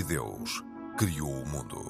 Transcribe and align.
E 0.00 0.02
Deus 0.02 0.64
criou 0.96 1.30
o 1.30 1.46
mundo. 1.46 1.84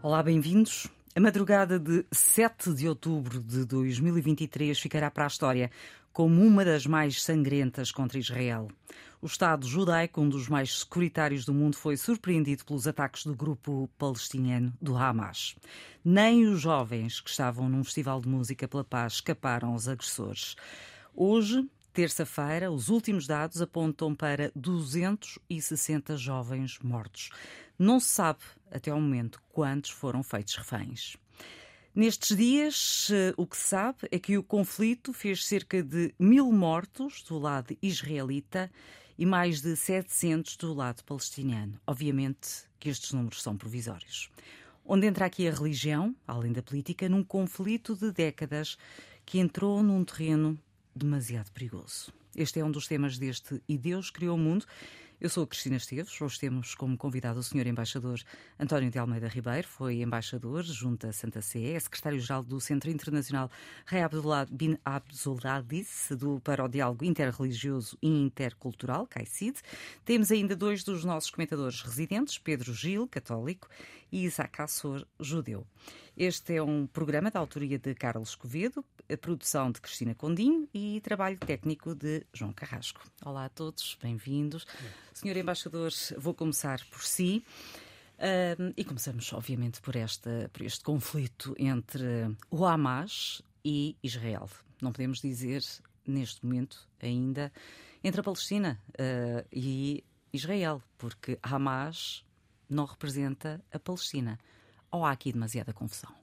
Olá, 0.00 0.22
bem-vindos. 0.22 0.86
A 1.14 1.20
madrugada 1.20 1.78
de 1.78 2.06
7 2.10 2.72
de 2.72 2.88
outubro 2.88 3.42
de 3.42 3.66
2023 3.66 4.80
ficará 4.80 5.10
para 5.10 5.24
a 5.24 5.26
história 5.26 5.70
como 6.18 6.44
uma 6.44 6.64
das 6.64 6.84
mais 6.84 7.22
sangrentas 7.22 7.92
contra 7.92 8.18
Israel. 8.18 8.66
O 9.22 9.26
Estado 9.26 9.64
judaico, 9.68 10.20
um 10.20 10.28
dos 10.28 10.48
mais 10.48 10.80
securitários 10.80 11.44
do 11.44 11.54
mundo, 11.54 11.76
foi 11.76 11.96
surpreendido 11.96 12.64
pelos 12.64 12.88
ataques 12.88 13.24
do 13.24 13.36
grupo 13.36 13.88
palestiniano 13.96 14.76
do 14.82 14.96
Hamas. 14.96 15.54
Nem 16.04 16.44
os 16.48 16.60
jovens 16.60 17.20
que 17.20 17.30
estavam 17.30 17.68
num 17.68 17.84
festival 17.84 18.20
de 18.20 18.28
música 18.28 18.66
pela 18.66 18.82
paz 18.82 19.12
escaparam 19.12 19.74
aos 19.74 19.86
agressores. 19.86 20.56
Hoje, 21.14 21.64
terça-feira, 21.92 22.68
os 22.68 22.88
últimos 22.88 23.24
dados 23.24 23.62
apontam 23.62 24.12
para 24.12 24.50
260 24.56 26.16
jovens 26.16 26.80
mortos. 26.82 27.30
Não 27.78 28.00
se 28.00 28.08
sabe, 28.08 28.40
até 28.72 28.90
ao 28.90 29.00
momento, 29.00 29.40
quantos 29.52 29.90
foram 29.90 30.24
feitos 30.24 30.56
reféns. 30.56 31.16
Nestes 31.98 32.36
dias, 32.36 33.08
eh, 33.10 33.34
o 33.36 33.44
que 33.44 33.56
se 33.56 33.70
sabe 33.70 34.06
é 34.12 34.20
que 34.20 34.38
o 34.38 34.42
conflito 34.44 35.12
fez 35.12 35.44
cerca 35.44 35.82
de 35.82 36.14
mil 36.16 36.52
mortos 36.52 37.24
do 37.24 37.36
lado 37.40 37.76
israelita 37.82 38.70
e 39.18 39.26
mais 39.26 39.60
de 39.60 39.74
700 39.74 40.56
do 40.58 40.72
lado 40.72 41.02
palestiniano. 41.02 41.74
Obviamente 41.84 42.68
que 42.78 42.88
estes 42.88 43.10
números 43.10 43.42
são 43.42 43.56
provisórios. 43.56 44.30
Onde 44.84 45.08
entra 45.08 45.26
aqui 45.26 45.48
a 45.48 45.52
religião, 45.52 46.14
além 46.24 46.52
da 46.52 46.62
política, 46.62 47.08
num 47.08 47.24
conflito 47.24 47.96
de 47.96 48.12
décadas 48.12 48.78
que 49.26 49.40
entrou 49.40 49.82
num 49.82 50.04
terreno 50.04 50.56
demasiado 50.94 51.50
perigoso. 51.50 52.12
Este 52.32 52.60
é 52.60 52.64
um 52.64 52.70
dos 52.70 52.86
temas 52.86 53.18
deste 53.18 53.60
E 53.68 53.76
Deus 53.76 54.08
Criou 54.08 54.36
o 54.36 54.38
Mundo 54.38 54.64
eu 55.20 55.28
sou 55.28 55.42
a 55.42 55.46
Cristina 55.46 55.76
Esteves, 55.76 56.20
hoje 56.20 56.38
temos 56.38 56.76
como 56.76 56.96
convidado 56.96 57.40
o 57.40 57.42
Sr. 57.42 57.66
Embaixador 57.66 58.20
António 58.58 58.88
de 58.88 58.98
Almeida 58.98 59.26
Ribeiro, 59.26 59.66
foi 59.66 60.00
embaixador 60.00 60.62
junto 60.62 61.08
à 61.08 61.12
Santa 61.12 61.42
Sé, 61.42 61.72
é 61.72 61.80
secretário-geral 61.80 62.44
do 62.44 62.60
Centro 62.60 62.88
Internacional 62.88 63.50
Rei 63.84 64.02
Abdullah 64.02 64.46
bin 64.48 64.76
Abdulaziz, 64.84 66.08
do 66.16 66.40
para 66.40 66.64
o 66.64 66.68
Diálogo 66.68 67.04
Interreligioso 67.04 67.98
e 68.00 68.08
Intercultural, 68.08 69.08
CAICID. 69.08 69.58
Temos 70.04 70.30
ainda 70.30 70.54
dois 70.54 70.84
dos 70.84 71.04
nossos 71.04 71.30
comentadores 71.30 71.82
residentes, 71.82 72.38
Pedro 72.38 72.72
Gil, 72.72 73.08
católico, 73.08 73.68
e 74.10 74.24
Isaac 74.24 74.62
Assor, 74.62 75.06
judeu. 75.20 75.66
Este 76.16 76.56
é 76.56 76.62
um 76.62 76.86
programa 76.86 77.30
da 77.30 77.38
autoria 77.38 77.78
de 77.78 77.94
Carlos 77.94 78.34
Covedo, 78.34 78.84
a 79.08 79.16
produção 79.16 79.70
de 79.70 79.80
Cristina 79.80 80.14
Condinho 80.14 80.68
e 80.74 81.00
trabalho 81.00 81.38
técnico 81.38 81.94
de 81.94 82.26
João 82.32 82.52
Carrasco. 82.52 83.00
Olá 83.24 83.44
a 83.44 83.48
todos, 83.48 83.96
bem-vindos. 84.02 84.66
Senhor 85.18 85.36
Embaixador, 85.36 85.90
vou 86.16 86.32
começar 86.32 86.80
por 86.92 87.02
si. 87.02 87.42
Uh, 88.18 88.72
e 88.76 88.84
começamos, 88.84 89.32
obviamente, 89.32 89.80
por, 89.80 89.96
esta, 89.96 90.48
por 90.52 90.62
este 90.62 90.84
conflito 90.84 91.56
entre 91.58 92.36
o 92.48 92.64
Hamas 92.64 93.42
e 93.64 93.96
Israel. 94.00 94.48
Não 94.80 94.92
podemos 94.92 95.20
dizer, 95.20 95.60
neste 96.06 96.46
momento, 96.46 96.88
ainda, 97.02 97.52
entre 98.04 98.20
a 98.20 98.22
Palestina 98.22 98.80
uh, 98.90 99.44
e 99.52 100.04
Israel, 100.32 100.80
porque 100.96 101.36
Hamas 101.42 102.24
não 102.70 102.84
representa 102.84 103.60
a 103.72 103.78
Palestina. 103.80 104.38
Ou 104.88 105.04
há 105.04 105.10
aqui 105.10 105.32
demasiada 105.32 105.72
confusão? 105.72 106.14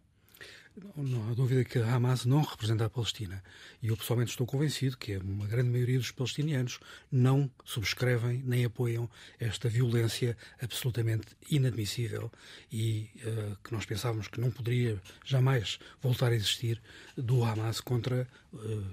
Não 0.97 1.29
há 1.29 1.33
dúvida 1.33 1.63
que 1.63 1.79
a 1.79 1.95
Hamas 1.95 2.25
não 2.25 2.41
representa 2.41 2.83
a 2.83 2.89
Palestina. 2.89 3.41
E 3.81 3.87
eu 3.87 3.95
pessoalmente 3.95 4.31
estou 4.31 4.45
convencido 4.45 4.97
que 4.97 5.15
uma 5.15 5.47
grande 5.47 5.69
maioria 5.69 5.97
dos 5.97 6.11
palestinianos 6.11 6.79
não 7.09 7.49
subscrevem 7.63 8.43
nem 8.45 8.65
apoiam 8.65 9.09
esta 9.39 9.69
violência 9.69 10.35
absolutamente 10.61 11.27
inadmissível 11.49 12.29
e 12.69 13.09
uh, 13.23 13.55
que 13.63 13.71
nós 13.71 13.85
pensávamos 13.85 14.27
que 14.27 14.41
não 14.41 14.51
poderia 14.51 15.01
jamais 15.23 15.79
voltar 16.01 16.33
a 16.33 16.35
existir 16.35 16.81
do 17.15 17.45
Hamas 17.45 17.79
contra 17.79 18.27
uh, 18.51 18.85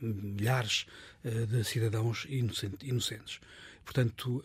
milhares 0.00 0.86
uh, 1.24 1.44
de 1.46 1.64
cidadãos 1.64 2.24
inocentes. 2.28 3.40
Portanto, 3.84 4.44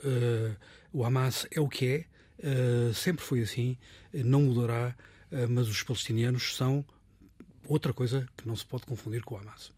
o 0.93 1.03
Hamas 1.03 1.47
é 1.49 1.59
o 1.59 1.67
que 1.67 2.05
é, 2.39 2.93
sempre 2.93 3.25
foi 3.25 3.41
assim, 3.41 3.75
não 4.13 4.43
mudará 4.43 4.95
mas 5.49 5.67
os 5.67 5.81
palestinianos 5.83 6.55
são 6.55 6.85
outra 7.67 7.93
coisa 7.93 8.27
que 8.35 8.47
não 8.47 8.55
se 8.55 8.65
pode 8.65 8.85
confundir 8.85 9.23
com 9.23 9.35
o 9.35 9.37
Hamas. 9.37 9.71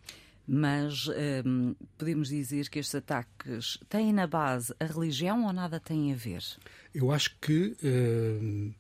Mas 0.46 1.08
um, 1.08 1.14
ehm, 1.14 1.76
podemos 1.98 2.28
dizer 2.28 2.70
que 2.70 2.80
estes 2.80 2.96
ataques 2.96 3.80
têm 3.88 4.12
na 4.12 4.28
base 4.28 4.74
a 4.80 4.86
religião 4.86 5.46
ou 5.46 5.54
nada 5.54 5.80
tem 5.80 6.12
a 6.12 6.16
ver? 6.16 6.44
Eu 6.94 7.12
acho 7.12 7.36
que 7.40 7.78
uh, 7.82 8.76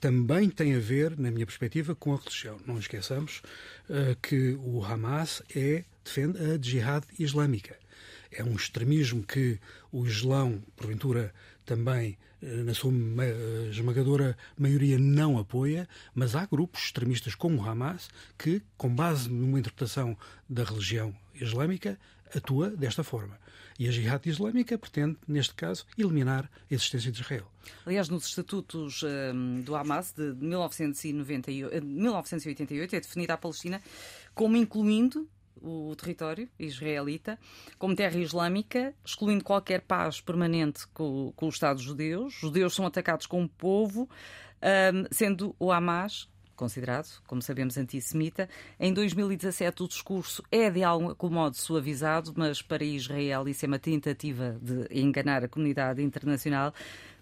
também 0.00 0.50
tem 0.50 0.74
a 0.74 0.80
ver, 0.80 1.16
na 1.18 1.30
minha 1.30 1.46
perspectiva, 1.46 1.94
com 1.94 2.12
a 2.12 2.16
religião. 2.16 2.58
Não 2.66 2.78
esqueçamos 2.78 3.40
uh, 3.88 4.16
que 4.20 4.54
o 4.54 4.84
Hamas 4.84 5.42
é, 5.54 5.84
defende 6.04 6.38
a 6.38 6.60
jihad 6.60 7.04
islâmica. 7.18 7.76
É 8.30 8.42
um 8.42 8.54
extremismo 8.54 9.22
que 9.22 9.60
o 9.92 10.04
Islão, 10.04 10.62
porventura, 10.76 11.32
também, 11.64 12.18
eh, 12.35 12.35
na 12.64 12.74
sua 12.74 12.92
eh, 12.92 13.68
esmagadora 13.70 14.36
maioria, 14.56 14.98
não 14.98 15.38
apoia, 15.38 15.88
mas 16.14 16.34
há 16.34 16.46
grupos 16.46 16.84
extremistas 16.84 17.34
como 17.34 17.60
o 17.60 17.68
Hamas 17.68 18.08
que, 18.38 18.62
com 18.76 18.94
base 18.94 19.28
numa 19.28 19.58
interpretação 19.58 20.16
da 20.48 20.64
religião 20.64 21.14
islâmica, 21.34 21.98
atua 22.34 22.70
desta 22.70 23.02
forma. 23.02 23.38
E 23.78 23.88
a 23.88 23.90
Jihad 23.90 24.24
Islâmica 24.26 24.78
pretende, 24.78 25.18
neste 25.28 25.54
caso, 25.54 25.84
eliminar 25.98 26.50
a 26.70 26.74
existência 26.74 27.12
de 27.12 27.20
Israel. 27.20 27.46
Aliás, 27.84 28.08
nos 28.08 28.26
estatutos 28.26 29.02
um, 29.02 29.06
ehm, 29.06 29.60
do 29.62 29.76
Hamas 29.76 30.12
de 30.12 30.34
1998, 30.34 31.84
1988 31.84 32.96
é 32.96 33.00
definida 33.00 33.34
a 33.34 33.36
Palestina 33.36 33.82
como 34.34 34.56
incluindo 34.56 35.28
o 35.62 35.94
território 35.96 36.48
israelita 36.58 37.38
como 37.78 37.96
terra 37.96 38.18
islâmica, 38.18 38.94
excluindo 39.04 39.44
qualquer 39.44 39.80
paz 39.80 40.20
permanente 40.20 40.86
com, 40.88 41.32
com 41.34 41.48
os 41.48 41.54
Estados 41.54 41.82
judeus. 41.82 42.34
Os 42.34 42.40
judeus 42.40 42.74
são 42.74 42.86
atacados 42.86 43.26
como 43.26 43.48
povo, 43.48 44.08
um, 44.62 45.06
sendo 45.10 45.54
o 45.58 45.72
Hamas 45.72 46.28
considerado, 46.56 47.22
como 47.26 47.42
sabemos, 47.42 47.76
antissemita. 47.76 48.48
Em 48.80 48.92
2017 48.92 49.82
o 49.82 49.88
discurso 49.88 50.42
é 50.50 50.70
de 50.70 50.82
algum 50.82 51.30
modo 51.30 51.54
suavizado, 51.54 52.32
mas 52.34 52.62
para 52.62 52.82
Israel 52.82 53.46
isso 53.46 53.64
é 53.64 53.68
uma 53.68 53.78
tentativa 53.78 54.58
de 54.60 54.88
enganar 54.98 55.44
a 55.44 55.48
comunidade 55.48 56.02
internacional. 56.02 56.72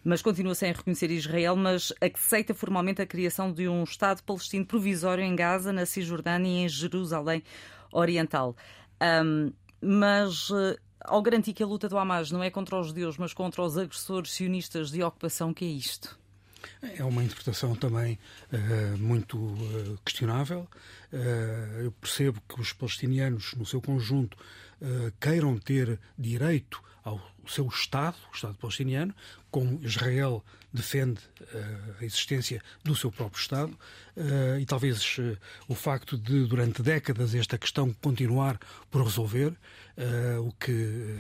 Mas 0.05 0.21
continua 0.21 0.55
sem 0.55 0.71
reconhecer 0.71 1.11
Israel, 1.11 1.57
mas 1.57 1.93
aceita 2.01 2.53
formalmente 2.53 3.01
a 3.01 3.07
criação 3.07 3.51
de 3.51 3.67
um 3.67 3.83
Estado 3.85 4.23
palestino 4.23 4.67
provisório 4.67 5.25
em 5.25 5.35
Gaza, 5.35 5.73
na 5.73 5.87
Cisjordânia 5.87 6.49
e 6.49 6.65
em 6.65 6.69
Jerusalém 6.69 7.43
Oriental. 7.91 8.55
Um, 9.03 9.53
mas 9.81 10.51
uh, 10.51 10.77
ao 11.01 11.23
garantir 11.23 11.53
que 11.53 11.63
a 11.63 11.67
luta 11.67 11.89
do 11.89 11.99
Hamas 11.99 12.31
não 12.31 12.43
é 12.43 12.51
contra 12.51 12.79
os 12.79 12.89
judeus, 12.89 13.17
mas 13.19 13.33
contra 13.33 13.63
os 13.63 13.77
agressores 13.77 14.33
sionistas 14.33 14.91
de 14.91 15.03
ocupação, 15.03 15.53
que 15.53 15.65
é 15.65 15.69
isto? 15.69 16.19
É 16.97 17.05
uma 17.05 17.23
interpretação 17.23 17.75
também 17.75 18.19
uh, 18.53 18.99
muito 18.99 19.37
uh, 19.37 19.99
questionável. 20.05 20.69
Uh, 21.13 21.83
eu 21.83 21.93
percebo 21.93 22.41
que 22.49 22.61
os 22.61 22.73
palestinianos, 22.73 23.55
no 23.55 23.67
seu 23.67 23.81
conjunto, 23.81 24.37
queiram 25.19 25.57
ter 25.57 25.99
direito 26.19 26.83
ao 27.03 27.19
seu 27.49 27.67
Estado, 27.67 28.17
o 28.33 28.35
Estado 28.35 28.55
palestiniano, 28.55 29.15
como 29.51 29.81
Israel 29.83 30.45
defende 30.73 31.21
uh, 31.41 31.95
a 32.01 32.05
existência 32.05 32.61
do 32.83 32.97
seu 32.97 33.13
próprio 33.13 33.41
Estado, 33.41 33.73
uh, 34.17 34.59
e 34.59 34.67
talvez 34.67 35.17
uh, 35.19 35.39
o 35.69 35.75
facto 35.77 36.19
de, 36.19 36.47
durante 36.47 36.83
décadas, 36.83 37.33
esta 37.35 37.57
questão 37.57 37.95
continuar 38.03 38.59
por 38.91 39.05
resolver, 39.05 39.55
o 40.45 40.53
que 40.55 40.73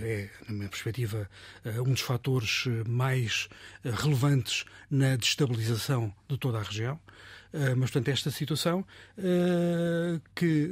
é, 0.03 0.31
na 0.49 0.55
minha 0.55 0.69
perspectiva, 0.69 1.31
um 1.87 1.93
dos 1.93 2.01
fatores 2.01 2.65
mais 2.85 3.49
relevantes 3.85 4.65
na 4.91 5.15
destabilização 5.15 6.13
de 6.29 6.37
toda 6.37 6.59
a 6.59 6.63
região. 6.63 6.99
Mas, 7.77 7.91
portanto, 7.91 8.09
esta 8.09 8.31
situação 8.31 8.85
que 10.35 10.69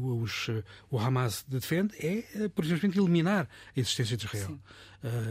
os, 0.00 0.48
o 0.90 0.98
Hamas 0.98 1.44
defende 1.46 1.94
é, 2.04 2.48
por 2.48 2.64
exemplo, 2.64 3.00
eliminar 3.00 3.48
a 3.76 3.80
existência 3.80 4.16
de 4.16 4.26
Israel. 4.26 4.58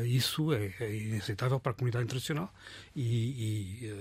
Isso 0.06 0.54
é, 0.54 0.74
é, 0.80 0.96
inaceitável 0.96 1.60
para 1.60 1.74
a 1.74 1.76
comunidade 1.76 2.06
internacional 2.06 2.54
e, 2.96 3.84
e 3.84 3.96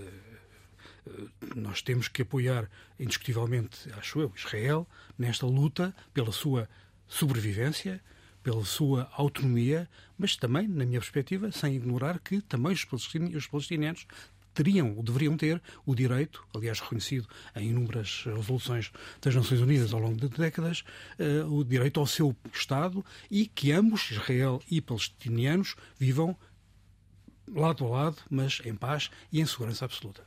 nós 1.57 1.83
temos 1.83 2.09
que 2.09 2.23
apoiar 2.23 2.69
indiscutivelmente, 2.99 3.91
acho 3.95 4.21
eu, 4.21 4.33
Israel 4.37 4.87
nesta 5.19 5.47
luta 5.47 5.95
pela 6.13 6.33
sua 6.33 6.69
sobrevivência, 7.07 8.01
pela 8.43 8.65
sua 8.65 9.11
autonomia, 9.13 9.89
mas 10.17 10.37
também, 10.37 10.67
na 10.69 10.85
minha 10.85 11.01
perspectiva, 11.01 11.51
sem 11.51 11.77
ignorar 11.77 12.19
que 12.19 12.41
também 12.41 12.73
os 12.73 12.85
palestinianos, 13.47 14.07
teriam 14.59 14.97
ou 14.97 15.03
deveriam 15.05 15.37
ter 15.37 15.63
o 15.87 15.95
direito, 15.95 16.45
aliás 16.53 16.81
reconhecido 16.81 17.29
em 17.55 17.69
inúmeras 17.69 18.25
resoluções 18.27 18.91
das 19.23 19.33
Nações 19.33 19.61
Unidas 19.61 19.93
ao 19.93 20.01
longo 20.01 20.17
de 20.17 20.29
décadas, 20.29 20.85
o 21.49 21.63
direito 21.63 22.01
ao 22.01 22.07
seu 22.07 22.37
Estado 22.53 23.05
e 23.31 23.47
que 23.47 23.71
ambos, 23.71 24.11
Israel 24.11 24.61
e 24.69 24.81
palestinianos, 24.81 25.77
vivam 25.97 26.37
lado 27.55 27.85
a 27.85 27.89
lado, 27.89 28.17
mas 28.29 28.61
em 28.65 28.75
paz 28.75 29.11
e 29.33 29.41
em 29.41 29.47
segurança 29.47 29.85
absoluta. 29.85 30.23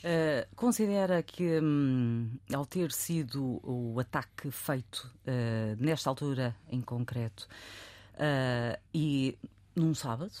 Uh, 0.00 0.48
considera 0.56 1.22
que, 1.22 1.60
um, 1.60 2.30
ao 2.54 2.64
ter 2.64 2.90
sido 2.90 3.60
o 3.62 4.00
ataque 4.00 4.50
feito 4.50 5.12
uh, 5.26 5.76
nesta 5.78 6.08
altura 6.08 6.56
em 6.70 6.80
concreto 6.80 7.46
uh, 8.14 8.80
e 8.94 9.36
num 9.76 9.94
sábado, 9.94 10.32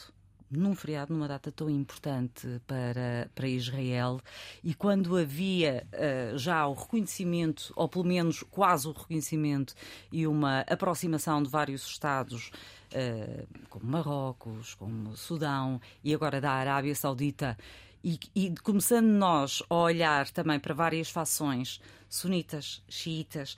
num 0.50 0.74
feriado, 0.74 1.12
numa 1.12 1.28
data 1.28 1.52
tão 1.52 1.70
importante 1.70 2.60
para, 2.66 3.30
para 3.34 3.48
Israel, 3.48 4.20
e 4.64 4.74
quando 4.74 5.16
havia 5.16 5.86
uh, 5.94 6.36
já 6.36 6.66
o 6.66 6.74
reconhecimento, 6.74 7.72
ou 7.76 7.88
pelo 7.88 8.04
menos 8.04 8.42
quase 8.50 8.88
o 8.88 8.92
reconhecimento, 8.92 9.74
e 10.10 10.26
uma 10.26 10.60
aproximação 10.60 11.42
de 11.42 11.48
vários 11.48 11.86
Estados, 11.86 12.50
uh, 12.92 13.46
como 13.68 13.86
Marrocos, 13.86 14.74
como 14.74 15.16
Sudão, 15.16 15.80
e 16.02 16.12
agora 16.12 16.40
da 16.40 16.50
Arábia 16.50 16.94
Saudita, 16.94 17.56
e, 18.02 18.18
e 18.34 18.54
começando 18.62 19.06
nós 19.06 19.62
a 19.68 19.74
olhar 19.74 20.28
também 20.30 20.58
para 20.58 20.74
várias 20.74 21.10
fações, 21.10 21.80
sunitas, 22.08 22.82
xiitas, 22.88 23.56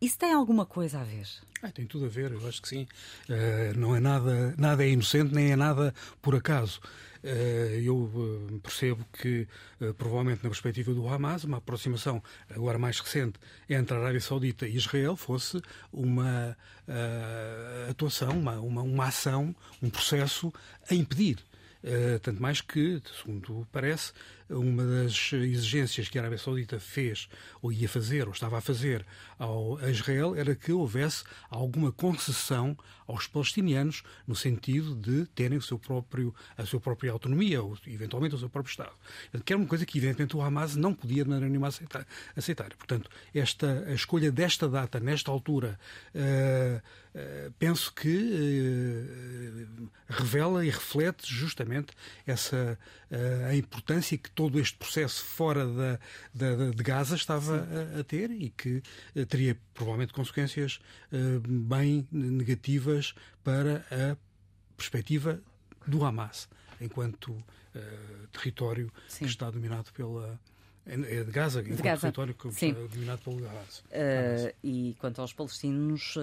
isso 0.00 0.18
tem 0.18 0.32
alguma 0.32 0.64
coisa 0.64 1.00
a 1.00 1.04
ver? 1.04 1.26
Ah, 1.62 1.70
tem 1.70 1.86
tudo 1.86 2.06
a 2.06 2.08
ver, 2.08 2.32
eu 2.32 2.48
acho 2.48 2.62
que 2.62 2.68
sim. 2.68 2.86
Uh, 3.28 3.78
não 3.78 3.94
é 3.94 4.00
nada, 4.00 4.54
nada 4.56 4.82
é 4.82 4.88
inocente, 4.88 5.34
nem 5.34 5.52
é 5.52 5.56
nada 5.56 5.94
por 6.22 6.34
acaso. 6.34 6.80
Uh, 7.22 7.80
eu 7.82 7.96
uh, 7.96 8.60
percebo 8.62 9.04
que, 9.12 9.46
provavelmente 9.98 10.42
na 10.42 10.48
perspectiva 10.48 10.94
do 10.94 11.06
Hamas, 11.06 11.44
uma 11.44 11.58
aproximação 11.58 12.22
agora 12.48 12.78
mais 12.78 12.98
recente 12.98 13.38
entre 13.68 13.94
a 13.94 14.00
Arábia 14.00 14.20
Saudita 14.20 14.66
e 14.66 14.74
Israel 14.76 15.16
fosse 15.16 15.60
uma 15.92 16.56
atuação, 17.88 18.30
uma, 18.30 18.58
uma, 18.58 18.82
uma 18.82 19.06
ação, 19.06 19.54
um 19.82 19.90
processo 19.90 20.52
a 20.90 20.94
impedir 20.94 21.36
tanto 22.22 22.42
mais 22.42 22.60
que, 22.60 23.00
segundo 23.22 23.66
parece, 23.72 24.12
uma 24.50 24.84
das 24.84 25.32
exigências 25.32 26.08
que 26.08 26.18
a 26.18 26.22
Arábia 26.22 26.38
Saudita 26.38 26.80
fez, 26.80 27.28
ou 27.62 27.72
ia 27.72 27.88
fazer, 27.88 28.26
ou 28.26 28.32
estava 28.32 28.58
a 28.58 28.60
fazer 28.60 29.06
ao, 29.38 29.78
a 29.78 29.90
Israel, 29.90 30.34
era 30.34 30.54
que 30.54 30.72
houvesse 30.72 31.24
alguma 31.48 31.92
concessão 31.92 32.76
aos 33.06 33.26
palestinianos 33.26 34.02
no 34.26 34.36
sentido 34.36 34.94
de 34.94 35.26
terem 35.34 35.58
o 35.58 35.62
seu 35.62 35.78
próprio, 35.78 36.34
a 36.56 36.64
sua 36.64 36.80
própria 36.80 37.10
autonomia, 37.10 37.62
ou 37.62 37.76
eventualmente 37.86 38.34
o 38.34 38.38
seu 38.38 38.48
próprio 38.48 38.70
Estado. 38.70 38.92
Que 39.44 39.52
era 39.52 39.60
uma 39.60 39.68
coisa 39.68 39.84
que, 39.84 39.98
evidentemente, 39.98 40.36
o 40.36 40.42
Hamas 40.42 40.76
não 40.76 40.94
podia 40.94 41.24
de 41.24 41.30
maneira 41.30 41.48
nenhuma 41.48 41.68
aceitar. 41.68 42.06
aceitar. 42.36 42.74
Portanto, 42.76 43.10
esta, 43.34 43.84
a 43.86 43.92
escolha 43.92 44.30
desta 44.30 44.68
data, 44.68 45.00
nesta 45.00 45.30
altura, 45.30 45.78
uh, 46.14 46.78
uh, 47.18 47.52
penso 47.58 47.92
que 47.92 48.08
uh, 48.08 49.90
revela 50.08 50.64
e 50.64 50.70
reflete 50.70 51.26
justamente 51.32 51.92
essa 52.26 52.78
a 53.48 53.56
importância 53.56 54.16
que 54.16 54.30
todo 54.40 54.58
este 54.58 54.78
processo 54.78 55.22
fora 55.22 55.66
da, 55.66 55.98
da, 56.32 56.70
de 56.70 56.82
Gaza 56.82 57.14
estava 57.14 57.56
a, 57.58 58.00
a, 58.00 58.04
ter 58.04 58.30
e 58.30 58.48
que 58.48 58.82
uh, 59.14 59.26
teria 59.26 59.54
provavelmente 59.74 60.14
consequências 60.14 60.80
uh, 61.12 61.40
bem 61.46 62.08
negativas 62.10 63.14
para 63.44 63.84
a 63.90 64.16
perspectiva 64.78 65.38
do 65.86 66.02
Hamas 66.06 66.48
enquanto 66.80 67.32
uh, 67.32 68.26
território 68.32 68.90
Sim. 69.08 69.26
que 69.26 69.30
está 69.30 69.50
dominado 69.50 69.92
pela 69.92 70.40
é 70.86 71.22
de 71.22 71.30
Gaza, 71.30 71.60
enquanto 71.60 71.82
Gaza. 71.82 72.00
território 72.00 72.34
que 72.34 72.50
Sim. 72.52 72.70
está 72.70 72.80
dominado 72.80 73.20
pelo 73.20 73.46
Hamas. 73.46 73.84
e 74.64 74.96
quanto 74.98 75.20
aos 75.20 75.34
palestinos, 75.34 76.14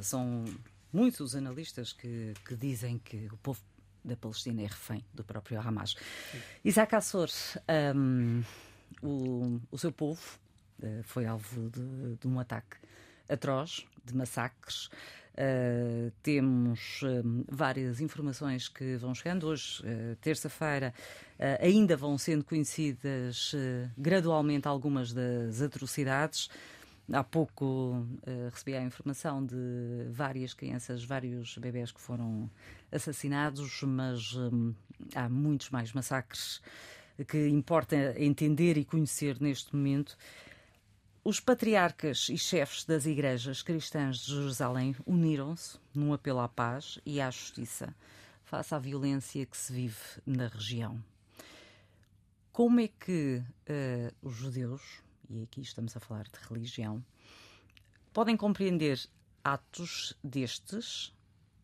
são 0.00 0.44
muitos 0.92 1.18
os 1.18 1.34
analistas 1.34 1.92
que, 1.92 2.32
que 2.46 2.54
dizem 2.54 2.98
que 2.98 3.26
o 3.32 3.36
povo 3.38 3.60
da 4.04 4.16
Palestina 4.16 4.62
é 4.62 4.66
refém 4.66 5.04
do 5.12 5.24
próprio 5.24 5.60
Hamas. 5.60 5.94
Sim. 6.30 6.38
Isaac 6.64 6.94
Assor, 6.94 7.28
um, 7.94 8.42
o, 9.02 9.60
o 9.70 9.78
seu 9.78 9.92
povo 9.92 10.20
uh, 10.82 11.02
foi 11.04 11.26
alvo 11.26 11.70
de, 11.70 12.16
de, 12.20 12.26
um 12.26 12.38
ataque 12.38 12.76
atroz, 13.28 13.86
de 14.04 14.14
massacres. 14.14 14.88
Uh, 15.32 16.12
temos 16.22 17.00
várias 17.48 18.00
informações 18.00 18.68
que 18.68 18.96
vão 18.96 19.14
chegando. 19.14 19.46
Hoje, 19.46 19.82
uh, 19.82 20.16
terça-feira, 20.16 20.92
ainda 21.60 21.96
vão 21.96 22.16
sendo 22.18 22.44
conhecidas 22.44 23.52
gradualmente 23.98 24.68
algumas 24.68 25.12
das 25.12 25.60
atrocidades. 25.60 26.48
Há 27.10 27.24
pouco 27.24 27.64
uh, 27.64 28.50
recebi 28.50 28.76
a 28.76 28.82
informação 28.82 29.44
de 29.44 30.08
várias 30.10 30.54
crianças, 30.54 31.04
vários 31.04 31.58
bebés 31.58 31.90
que 31.90 32.00
foram 32.00 32.50
assassinados, 32.90 33.82
mas 33.82 34.34
um, 34.34 34.74
há 35.14 35.28
muitos 35.28 35.70
mais 35.70 35.92
massacres 35.92 36.62
que 37.28 37.48
importa 37.48 37.96
entender 38.18 38.76
e 38.76 38.84
conhecer 38.84 39.40
neste 39.40 39.74
momento. 39.74 40.16
Os 41.24 41.38
patriarcas 41.38 42.28
e 42.28 42.38
chefes 42.38 42.84
das 42.84 43.06
igrejas 43.06 43.62
cristãs 43.62 44.18
de 44.18 44.34
Jerusalém 44.34 44.96
uniram-se 45.06 45.78
num 45.94 46.12
apelo 46.12 46.40
à 46.40 46.48
paz 46.48 46.98
e 47.04 47.20
à 47.20 47.30
justiça 47.30 47.94
face 48.44 48.74
à 48.74 48.78
violência 48.78 49.46
que 49.46 49.56
se 49.56 49.72
vive 49.72 49.96
na 50.26 50.46
região. 50.46 51.02
Como 52.52 52.80
é 52.80 52.88
que 52.88 53.42
uh, 53.42 54.14
os 54.20 54.34
judeus, 54.34 54.82
e 55.32 55.42
aqui 55.42 55.60
estamos 55.60 55.96
a 55.96 56.00
falar 56.00 56.24
de 56.24 56.38
religião, 56.48 57.04
podem 58.12 58.36
compreender 58.36 59.00
atos 59.42 60.14
destes 60.22 61.12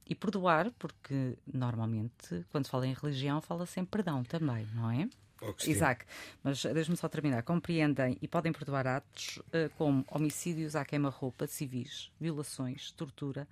e 0.07 0.15
perdoar, 0.15 0.71
porque 0.79 1.37
normalmente, 1.47 2.47
quando 2.51 2.65
se 2.65 2.71
fala 2.71 2.87
em 2.87 2.95
religião, 2.95 3.41
fala-se 3.41 3.79
em 3.79 3.85
perdão 3.85 4.25
também, 4.25 4.67
não 4.75 4.91
é? 4.91 5.09
Isaac, 5.67 6.05
mas 6.43 6.63
deixe-me 6.65 6.97
só 6.97 7.09
terminar. 7.09 7.43
Compreendem 7.45 8.19
e 8.21 8.27
podem 8.27 8.53
perdoar 8.53 8.87
atos 8.89 9.37
uh, 9.39 9.71
como 9.77 10.05
homicídios 10.11 10.75
à 10.75 10.85
queima-roupa 10.85 11.47
civis, 11.47 12.11
violações, 12.19 12.91
tortura, 12.91 13.47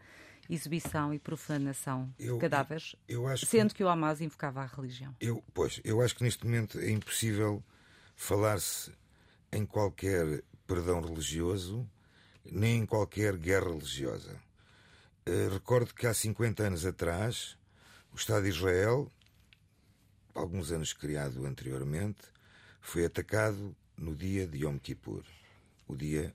exibição 0.51 1.15
e 1.15 1.19
profanação 1.19 2.13
eu, 2.19 2.35
de 2.35 2.41
cadáveres, 2.41 2.97
sendo 3.47 3.69
que... 3.69 3.77
que 3.77 3.85
o 3.85 3.89
Hamas 3.89 4.21
invocava 4.21 4.63
a 4.63 4.67
religião. 4.67 5.15
Eu, 5.21 5.45
pois, 5.55 5.81
eu 5.85 6.01
acho 6.01 6.17
que 6.17 6.25
neste 6.25 6.45
momento 6.45 6.79
é 6.79 6.91
impossível 6.91 7.63
falar-se 8.17 8.91
em 9.53 9.65
qualquer 9.65 10.43
perdão 10.67 11.01
religioso 11.01 11.89
nem 12.51 12.79
em 12.79 12.87
qualquer 12.87 13.37
guerra 13.37 13.71
religiosa. 13.71 14.41
Uh, 15.27 15.53
recordo 15.53 15.93
que 15.93 16.07
há 16.07 16.15
50 16.15 16.63
anos 16.63 16.87
atrás, 16.87 17.59
o 18.13 18.17
Estado 18.17 18.45
de 18.45 18.51
Israel, 18.51 19.11
alguns 20.35 20.71
anos 20.71 20.93
criado 20.93 21.45
anteriormente, 21.45 22.23
foi 22.81 23.05
atacado 23.05 23.75
no 23.97 24.15
dia 24.15 24.47
de 24.47 24.59
Yom 24.59 24.79
Kippur, 24.79 25.25
o 25.89 25.97
dia 25.97 26.33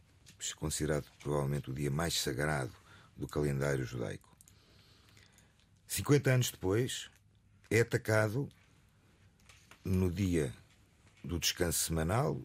considerado 0.58 1.06
provavelmente 1.20 1.70
o 1.70 1.74
dia 1.74 1.92
mais 1.92 2.20
sagrado 2.20 2.74
do 3.16 3.28
calendário 3.28 3.86
judaico. 3.86 4.36
50 5.88 6.32
anos 6.32 6.52
depois, 6.52 7.12
é 7.70 7.82
atacado 7.82 8.50
no 9.84 10.12
dia 10.12 10.54
do 11.24 11.40
descanso 11.40 11.80
semanal, 11.80 12.42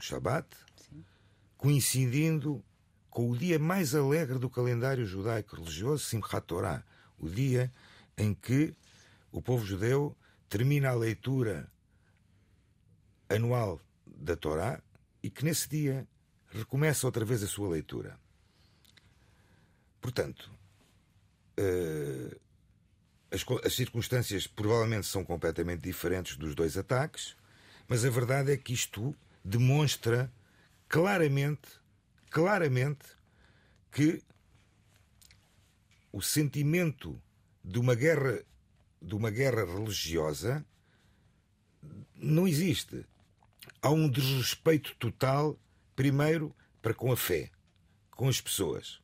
Shabat, 0.00 0.46
Sim. 0.76 1.04
coincidindo 1.56 2.64
com 3.08 3.30
o 3.30 3.36
dia 3.36 3.58
mais 3.58 3.94
alegre 3.94 4.38
do 4.38 4.48
calendário 4.48 5.04
judaico 5.04 5.56
religioso, 5.56 6.04
Simchat 6.04 6.46
Torah, 6.46 6.84
o 7.18 7.28
dia 7.28 7.72
em 8.16 8.32
que 8.32 8.74
o 9.32 9.42
povo 9.42 9.64
judeu 9.64 10.16
termina 10.48 10.90
a 10.90 10.94
leitura 10.94 11.70
anual 13.28 13.80
da 14.06 14.36
Torá 14.36 14.82
e 15.22 15.30
que 15.30 15.44
nesse 15.44 15.68
dia 15.68 16.06
recomeça 16.48 17.06
outra 17.06 17.24
vez 17.24 17.42
a 17.42 17.46
sua 17.46 17.68
leitura. 17.68 18.18
Portanto, 20.00 20.50
uh, 21.58 22.40
as, 23.30 23.44
as 23.64 23.74
circunstâncias 23.74 24.46
provavelmente 24.46 25.06
são 25.06 25.24
completamente 25.24 25.82
diferentes 25.82 26.36
dos 26.36 26.54
dois 26.54 26.76
ataques, 26.76 27.36
mas 27.86 28.04
a 28.04 28.10
verdade 28.10 28.52
é 28.52 28.56
que 28.56 28.72
isto 28.72 29.14
demonstra 29.44 30.32
claramente, 30.88 31.68
claramente, 32.30 33.06
que 33.92 34.22
o 36.12 36.20
sentimento 36.20 37.20
de 37.64 37.78
uma 37.78 37.94
guerra 37.94 38.42
de 39.00 39.14
uma 39.14 39.30
guerra 39.30 39.64
religiosa 39.64 40.64
não 42.14 42.46
existe. 42.46 43.06
Há 43.80 43.90
um 43.90 44.08
desrespeito 44.08 44.94
total, 44.96 45.58
primeiro, 45.96 46.54
para 46.82 46.92
com 46.92 47.10
a 47.10 47.16
fé, 47.16 47.50
com 48.10 48.28
as 48.28 48.40
pessoas. 48.40 49.00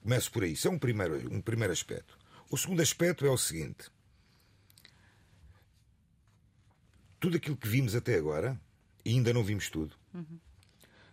Começo 0.00 0.32
por 0.32 0.42
aí. 0.42 0.52
Isso 0.52 0.66
é 0.66 0.70
um 0.70 0.78
primeiro, 0.78 1.32
um 1.32 1.40
primeiro 1.40 1.72
aspecto. 1.72 2.18
O 2.50 2.56
segundo 2.56 2.80
aspecto 2.80 3.26
é 3.26 3.30
o 3.30 3.36
seguinte: 3.36 3.90
tudo 7.22 7.36
aquilo 7.36 7.56
que 7.56 7.68
vimos 7.68 7.94
até 7.94 8.16
agora, 8.16 8.60
e 9.04 9.10
ainda 9.10 9.32
não 9.32 9.44
vimos 9.44 9.70
tudo, 9.70 9.94
uhum. 10.12 10.40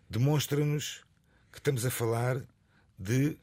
demonstra-nos 0.10 1.06
que 1.52 1.60
estamos 1.60 1.86
a 1.86 1.92
falar 1.92 2.42
de 2.98 3.38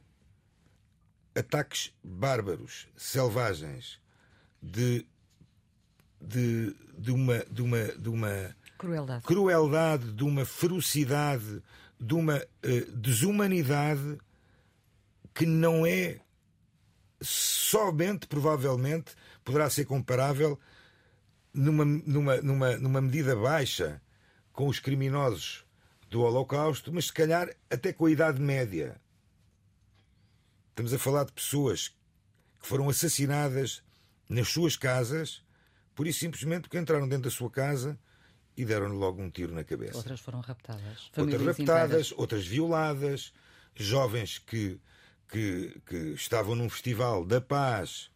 ataques 1.33 1.93
bárbaros, 2.03 2.89
selvagens, 2.97 4.01
de, 4.61 5.07
de, 6.19 6.75
de, 6.97 7.11
uma, 7.11 7.37
de, 7.49 7.61
uma, 7.61 7.83
de 7.85 8.09
uma 8.09 8.55
crueldade. 8.77 9.23
crueldade, 9.23 10.11
de 10.11 10.23
uma 10.25 10.43
ferocidade, 10.43 11.63
de 11.97 12.13
uma 12.13 12.35
uh, 12.35 12.91
desumanidade 12.97 14.17
que 15.33 15.45
não 15.45 15.85
é 15.85 16.19
somente, 17.21 18.27
provavelmente, 18.27 19.15
poderá 19.45 19.69
ser 19.69 19.85
comparável 19.85 20.59
numa, 21.53 21.85
numa, 21.85 22.37
numa, 22.37 22.77
numa 22.77 23.01
medida 23.01 23.35
baixa 23.35 24.01
com 24.53 24.67
os 24.67 24.79
criminosos 24.79 25.65
do 26.09 26.21
Holocausto, 26.21 26.91
mas 26.91 27.07
se 27.07 27.13
calhar 27.13 27.49
até 27.69 27.91
com 27.91 28.05
a 28.05 28.11
Idade 28.11 28.41
Média. 28.41 28.99
Estamos 30.69 30.93
a 30.93 30.99
falar 30.99 31.25
de 31.25 31.33
pessoas 31.33 31.89
que 32.59 32.67
foram 32.67 32.89
assassinadas 32.89 33.83
nas 34.29 34.47
suas 34.47 34.75
casas, 34.75 35.43
por 35.95 36.07
isso 36.07 36.19
simplesmente 36.19 36.61
porque 36.63 36.77
entraram 36.77 37.07
dentro 37.07 37.29
da 37.29 37.35
sua 37.35 37.49
casa 37.49 37.97
e 38.55 38.65
deram-lhe 38.65 38.95
logo 38.95 39.21
um 39.21 39.29
tiro 39.29 39.53
na 39.53 39.63
cabeça. 39.63 39.97
Outras 39.97 40.19
foram 40.19 40.39
raptadas. 40.39 41.11
Outras 41.15 41.45
raptadas, 41.45 42.11
outras 42.13 42.47
violadas, 42.47 43.33
jovens 43.75 44.39
que, 44.39 44.79
que, 45.29 45.81
que 45.85 45.95
estavam 46.13 46.55
num 46.55 46.69
festival 46.69 47.23
da 47.23 47.39
paz. 47.39 48.09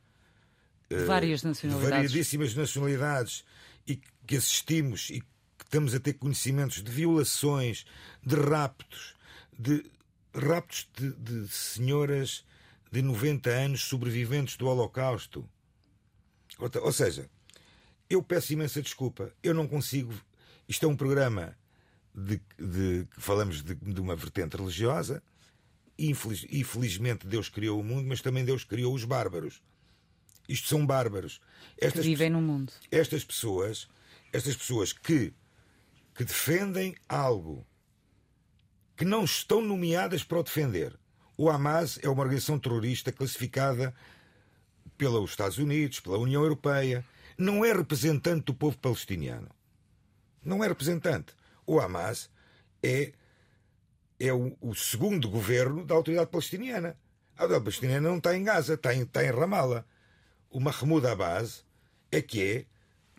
De 0.98 1.06
várias 1.06 1.44
nacionalidades. 1.44 1.90
De 1.90 1.96
variedíssimas 1.96 2.56
nacionalidades 2.56 3.44
e 3.88 4.00
que 4.28 4.36
assistimos 4.36 5.10
e 5.10 5.22
que 5.22 5.66
estamos 5.66 5.94
a 5.94 6.00
ter 6.00 6.14
conhecimentos 6.14 6.84
de 6.84 6.92
violações, 6.92 7.86
de 8.24 8.36
raptos, 8.36 9.16
de 9.58 9.84
raptos 10.34 10.88
de, 10.98 11.12
de 11.14 11.48
senhoras 11.48 12.44
de 12.92 13.02
90 13.02 13.50
anos 13.50 13.82
sobreviventes 13.84 14.58
do 14.58 14.68
Holocausto. 14.68 15.48
Ou 16.60 16.92
seja, 16.92 17.30
eu 18.10 18.22
peço 18.22 18.54
imensa 18.54 18.82
desculpa, 18.82 19.34
eu 19.42 19.54
não 19.54 19.68
consigo. 19.68 20.14
Isto 20.68 20.86
é 20.86 20.90
um 20.90 20.96
programa 20.96 21.58
de, 22.14 22.42
de 22.60 23.08
que 23.16 23.22
falamos 23.22 23.64
de, 23.64 23.74
de, 23.74 24.02
uma 24.02 24.16
vertente 24.16 24.58
religiosa. 24.58 25.24
Infeliz, 25.98 26.46
infelizmente 26.52 27.26
Deus 27.26 27.48
criou 27.48 27.80
o 27.80 27.84
mundo, 27.84 28.08
mas 28.08 28.22
também 28.22 28.44
Deus 28.44 28.64
criou 28.64 28.94
os 28.94 29.06
bárbaros. 29.06 29.62
Isto 30.48 30.68
são 30.68 30.86
bárbaros. 30.86 31.40
Estas, 31.78 32.02
que 32.02 32.10
vivem 32.10 32.30
no 32.30 32.42
mundo. 32.42 32.74
Estas 32.92 33.24
pessoas, 33.24 33.88
estas 34.34 34.56
pessoas 34.56 34.94
que, 34.94 35.34
que 36.16 36.24
defendem 36.24 36.96
algo 37.08 37.66
que 38.96 39.06
não 39.06 39.24
estão 39.24 39.62
nomeadas 39.62 40.24
para 40.24 40.40
o 40.40 40.44
defender, 40.44 41.00
o 41.38 41.50
Hamas 41.50 41.98
é 42.04 42.08
uma 42.08 42.22
organização 42.22 42.60
terrorista 42.60 43.12
classificada 43.12 43.96
pelos 44.98 45.32
Estados 45.32 45.58
Unidos, 45.58 46.00
pela 46.00 46.20
União 46.20 46.44
Europeia. 46.44 47.04
Não 47.36 47.66
é 47.66 47.74
representante 47.74 48.46
do 48.46 48.54
povo 48.54 48.78
palestiniano. 48.78 49.50
Não 50.44 50.64
é 50.64 50.68
representante. 50.68 51.34
O 51.66 51.80
Hamas 51.80 52.30
é, 52.84 53.14
é 54.20 54.32
o, 54.32 54.56
o 54.62 54.76
segundo 54.76 55.28
governo 55.30 55.84
da 55.84 55.96
autoridade 55.96 56.30
palestiniana. 56.30 56.96
A 57.36 57.42
autoridade 57.42 57.64
palestiniana 57.64 58.10
não 58.10 58.18
está 58.18 58.38
em 58.38 58.44
Gaza, 58.44 58.76
está 58.76 58.94
em, 58.94 59.02
está 59.02 59.26
em 59.26 59.32
Ramallah. 59.32 59.84
O 60.52 60.60
Mahmoud 60.60 61.08
Abbas 61.08 61.66
é 62.12 62.22
que 62.22 62.44
é 62.44 62.66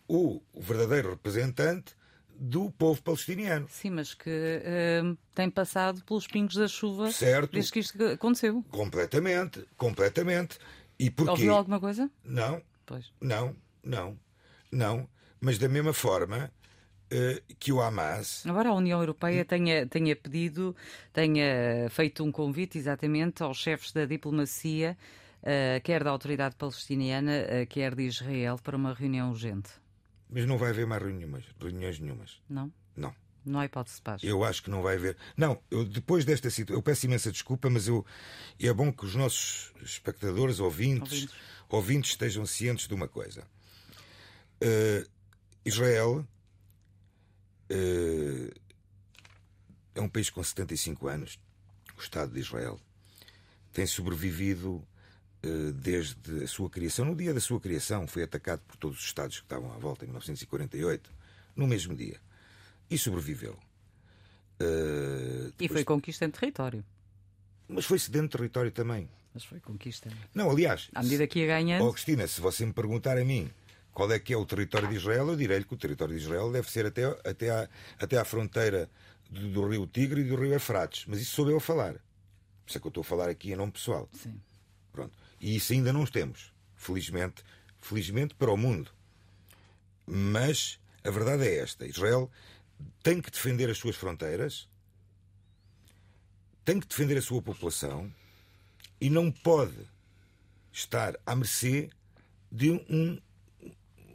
o, 0.06 0.40
verdadeiro 0.54 1.10
representante 1.10 1.94
do 2.28 2.70
povo 2.72 3.02
palestiniano. 3.02 3.66
Sim, 3.68 3.90
mas 3.90 4.14
que 4.14 4.28
uh, 4.30 5.16
tem 5.34 5.48
passado 5.48 6.04
pelos 6.04 6.26
pingos 6.26 6.54
da 6.54 6.68
chuva 6.68 7.10
certo. 7.10 7.52
desde 7.52 7.72
que 7.72 7.78
isto 7.80 8.04
aconteceu. 8.04 8.62
Completamente, 8.70 9.66
completamente. 9.76 10.58
E 10.98 11.10
porquê? 11.10 11.30
Ouviu 11.30 11.54
alguma 11.54 11.80
coisa? 11.80 12.10
Não. 12.24 12.60
Pois. 12.84 13.10
Não, 13.20 13.56
não, 13.82 14.18
não. 14.70 15.08
Mas 15.40 15.58
da 15.58 15.68
mesma 15.68 15.92
forma 15.92 16.52
uh, 17.12 17.54
que 17.58 17.72
o 17.72 17.80
Hamas. 17.80 18.44
Agora 18.46 18.70
a 18.70 18.74
União 18.74 19.00
Europeia 19.00 19.44
tenha, 19.44 19.86
tenha 19.86 20.14
pedido, 20.16 20.76
tenha 21.12 21.88
feito 21.90 22.24
um 22.24 22.32
convite 22.32 22.76
exatamente 22.76 23.42
aos 23.42 23.58
chefes 23.58 23.92
da 23.92 24.04
diplomacia, 24.04 24.96
quer 25.82 26.04
da 26.04 26.10
autoridade 26.10 26.56
palestiniana, 26.56 27.66
quer 27.68 27.94
de 27.94 28.04
Israel, 28.04 28.58
para 28.62 28.76
uma 28.76 28.94
reunião 28.94 29.30
urgente. 29.30 29.70
Mas 30.30 30.46
não 30.46 30.56
vai 30.56 30.70
haver 30.70 30.86
mais 30.86 31.02
reuniões, 31.02 31.44
reuniões 31.60 31.98
nenhumas. 31.98 32.40
Não? 32.48 32.72
Não. 32.96 33.14
Não 33.44 33.58
há 33.58 33.64
hipótese 33.64 33.96
de 33.96 34.02
paz. 34.02 34.22
Eu 34.22 34.44
acho 34.44 34.62
que 34.62 34.70
não 34.70 34.82
vai 34.82 34.94
haver. 34.96 35.16
Não, 35.36 35.60
eu, 35.70 35.84
depois 35.84 36.24
desta 36.24 36.48
situação, 36.48 36.78
eu 36.78 36.82
peço 36.82 37.06
imensa 37.06 37.32
desculpa, 37.32 37.68
mas 37.68 37.88
eu, 37.88 38.06
é 38.60 38.72
bom 38.72 38.92
que 38.92 39.04
os 39.04 39.14
nossos 39.14 39.72
espectadores, 39.82 40.60
ouvintes, 40.60 41.12
ouvintes, 41.12 41.36
ouvintes 41.68 42.10
estejam 42.12 42.46
cientes 42.46 42.86
de 42.86 42.94
uma 42.94 43.08
coisa. 43.08 43.44
Uh, 44.62 45.08
Israel 45.64 46.24
uh, 47.70 48.60
é 49.94 50.00
um 50.00 50.08
país 50.08 50.30
com 50.30 50.42
75 50.42 51.08
anos, 51.08 51.40
o 51.98 52.00
Estado 52.00 52.32
de 52.32 52.40
Israel 52.40 52.78
tem 53.72 53.86
sobrevivido 53.86 54.86
eh, 54.86 54.91
desde 55.74 56.44
a 56.44 56.46
sua 56.46 56.70
criação, 56.70 57.04
no 57.04 57.16
dia 57.16 57.34
da 57.34 57.40
sua 57.40 57.60
criação, 57.60 58.06
foi 58.06 58.22
atacado 58.22 58.60
por 58.66 58.76
todos 58.76 58.98
os 58.98 59.04
Estados 59.04 59.38
que 59.38 59.44
estavam 59.44 59.72
à 59.72 59.78
volta 59.78 60.04
em 60.04 60.08
1948, 60.08 61.10
no 61.56 61.66
mesmo 61.66 61.94
dia. 61.94 62.20
E 62.88 62.96
sobreviveu. 62.96 63.58
Uh, 64.60 65.46
depois... 65.46 65.54
E 65.60 65.68
foi 65.68 65.84
conquistando 65.84 66.38
território. 66.38 66.84
Mas 67.68 67.84
foi 67.84 67.98
cedendo 67.98 68.28
território 68.28 68.70
também. 68.70 69.08
Mas 69.34 69.44
foi 69.44 69.60
conquistando. 69.60 70.16
Não, 70.34 70.50
aliás. 70.50 70.90
À 70.94 71.02
medida 71.02 71.26
que 71.26 71.40
ia 71.40 71.46
ganhando. 71.46 71.86
Oh, 71.86 71.92
Cristina, 71.92 72.26
se 72.26 72.40
você 72.40 72.66
me 72.66 72.72
perguntar 72.72 73.16
a 73.18 73.24
mim 73.24 73.50
qual 73.92 74.10
é 74.12 74.18
que 74.18 74.32
é 74.32 74.36
o 74.36 74.44
território 74.44 74.88
de 74.88 74.96
Israel, 74.96 75.28
eu 75.28 75.36
direi-lhe 75.36 75.64
que 75.64 75.74
o 75.74 75.76
território 75.76 76.14
de 76.16 76.22
Israel 76.22 76.52
deve 76.52 76.70
ser 76.70 76.86
até, 76.86 77.04
até, 77.28 77.50
à, 77.50 77.68
até 77.98 78.18
à 78.18 78.24
fronteira 78.24 78.90
do, 79.30 79.48
do 79.48 79.68
rio 79.68 79.86
Tigre 79.86 80.20
e 80.20 80.24
do 80.24 80.36
rio 80.36 80.54
Efrates. 80.54 81.04
Mas 81.06 81.20
isso 81.20 81.34
soube 81.34 81.50
eu 81.50 81.60
falar. 81.60 81.94
Por 81.94 82.68
isso 82.68 82.78
é 82.78 82.80
que 82.80 82.86
eu 82.86 82.90
estou 82.90 83.00
a 83.00 83.04
falar 83.04 83.28
aqui 83.28 83.52
em 83.52 83.56
nome 83.56 83.72
pessoal. 83.72 84.08
Sim. 84.12 84.38
Pronto. 84.92 85.16
E 85.42 85.56
isso 85.56 85.72
ainda 85.72 85.92
não 85.92 86.06
temos. 86.06 86.52
Felizmente, 86.76 87.42
felizmente 87.80 88.34
para 88.36 88.52
o 88.52 88.56
mundo. 88.56 88.92
Mas 90.06 90.78
a 91.02 91.10
verdade 91.10 91.46
é 91.46 91.56
esta: 91.58 91.84
Israel 91.84 92.30
tem 93.02 93.20
que 93.20 93.30
defender 93.30 93.68
as 93.68 93.78
suas 93.78 93.96
fronteiras, 93.96 94.68
tem 96.64 96.78
que 96.78 96.86
defender 96.86 97.18
a 97.18 97.22
sua 97.22 97.42
população 97.42 98.12
e 99.00 99.10
não 99.10 99.32
pode 99.32 99.90
estar 100.72 101.18
à 101.26 101.34
mercê 101.34 101.90
de 102.50 102.70
um, 102.70 103.20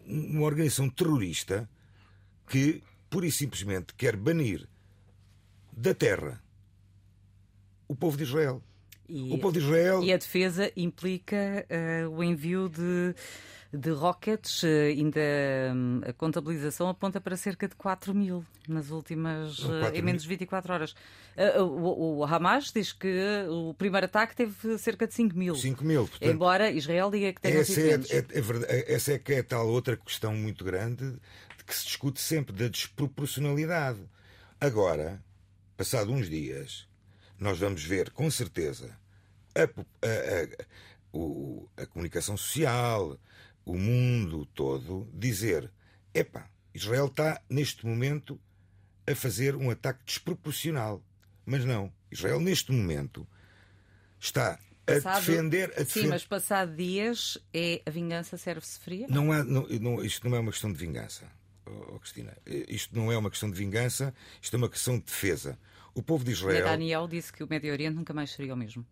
uma 0.05 0.43
organização 0.43 0.89
terrorista 0.89 1.69
que, 2.47 2.81
pura 3.09 3.27
e 3.27 3.31
simplesmente, 3.31 3.93
quer 3.95 4.15
banir 4.15 4.67
da 5.73 5.93
terra 5.93 6.41
o 7.87 7.95
povo 7.95 8.15
de 8.15 8.23
Israel. 8.23 8.63
E, 9.09 9.33
o 9.33 9.37
povo 9.37 9.53
de 9.53 9.59
Israel. 9.59 10.03
E 10.03 10.11
a 10.11 10.17
defesa 10.17 10.71
implica 10.75 11.65
uh, 12.05 12.09
o 12.09 12.23
envio 12.23 12.67
de, 12.67 13.15
de 13.71 13.89
rockets, 13.91 14.63
uh, 14.63 14.67
ainda 14.89 15.19
um, 15.73 16.01
a 16.05 16.13
contabilização 16.13 16.89
aponta 16.89 17.21
para 17.21 17.37
cerca 17.37 17.67
de 17.67 17.75
4 17.75 18.13
mil 18.13 18.45
nas 18.67 18.89
últimas, 18.89 19.59
uh, 19.59 19.93
em 19.93 20.01
menos 20.01 20.23
de 20.23 20.29
24 20.29 20.73
horas. 20.73 20.95
O, 21.59 22.17
o, 22.17 22.25
Hamas 22.25 22.71
diz 22.73 22.91
que 22.91 23.45
o 23.47 23.73
primeiro 23.75 24.05
ataque 24.05 24.35
teve 24.35 24.77
cerca 24.77 25.07
de 25.07 25.13
5 25.13 25.37
mil. 25.37 25.55
5 25.55 25.83
mil. 25.85 26.07
Portanto, 26.07 26.29
embora 26.29 26.71
Israel 26.71 27.11
diga 27.11 27.31
que 27.31 27.41
tem 27.41 27.53
essa 27.53 27.79
é, 27.79 27.93
é, 27.93 28.17
é 28.17 28.41
verdade, 28.41 28.83
essa 28.87 29.13
é 29.13 29.19
que 29.19 29.33
é 29.33 29.43
tal 29.43 29.67
outra 29.67 29.95
questão 29.95 30.33
muito 30.33 30.65
grande 30.65 31.11
de 31.57 31.63
que 31.65 31.75
se 31.75 31.85
discute 31.85 32.19
sempre, 32.19 32.53
da 32.55 32.67
desproporcionalidade. 32.67 33.99
Agora, 34.59 35.23
passado 35.77 36.11
uns 36.11 36.27
dias 36.27 36.87
nós 37.39 37.59
vamos 37.59 37.83
ver 37.83 38.11
com 38.11 38.29
certeza 38.29 38.97
a, 39.55 39.63
a, 39.63 39.69
a, 41.79 41.83
a 41.83 41.85
comunicação 41.87 42.37
social, 42.37 43.19
o 43.65 43.77
mundo 43.77 44.45
todo, 44.45 45.09
dizer: 45.13 45.71
epá, 46.13 46.49
Israel 46.73 47.07
está 47.07 47.41
neste 47.49 47.85
momento 47.85 48.39
a 49.05 49.15
fazer 49.15 49.55
um 49.55 49.69
ataque 49.69 50.03
desproporcional. 50.05 51.03
Mas 51.45 51.63
não, 51.63 51.91
Israel 52.11 52.39
neste 52.39 52.71
momento 52.71 53.27
está 54.19 54.59
a 54.85 55.19
defender. 55.19 55.73
A 55.77 55.85
sim, 55.85 56.07
mas 56.07 56.25
passado 56.25 56.75
dias 56.75 57.37
é 57.53 57.81
a 57.85 57.89
vingança 57.89 58.37
serve-se 58.37 58.79
fria? 58.79 59.07
Não 59.09 59.31
há, 59.31 59.43
não, 59.43 59.67
não, 59.67 60.03
isto 60.03 60.29
não 60.29 60.35
é 60.35 60.39
uma 60.39 60.51
questão 60.51 60.71
de 60.71 60.77
vingança, 60.77 61.25
oh, 61.65 61.99
Cristina. 61.99 62.35
Isto 62.45 62.95
não 62.95 63.11
é 63.11 63.17
uma 63.17 63.29
questão 63.29 63.49
de 63.49 63.57
vingança, 63.57 64.13
isto 64.41 64.55
é 64.55 64.57
uma 64.57 64.69
questão 64.69 64.97
de 64.97 65.05
defesa. 65.05 65.57
O 65.97 66.03
povo 66.03 66.23
de 66.23 66.31
Israel. 66.31 66.63
Daniel 66.63 67.07
disse 67.07 67.33
que 67.33 67.43
o 67.43 67.47
Médio 67.49 67.71
Oriente 67.71 67.95
nunca 67.95 68.13
mais 68.13 68.31
seria 68.31 68.53
o 68.53 68.57
mesmo. 68.57 68.85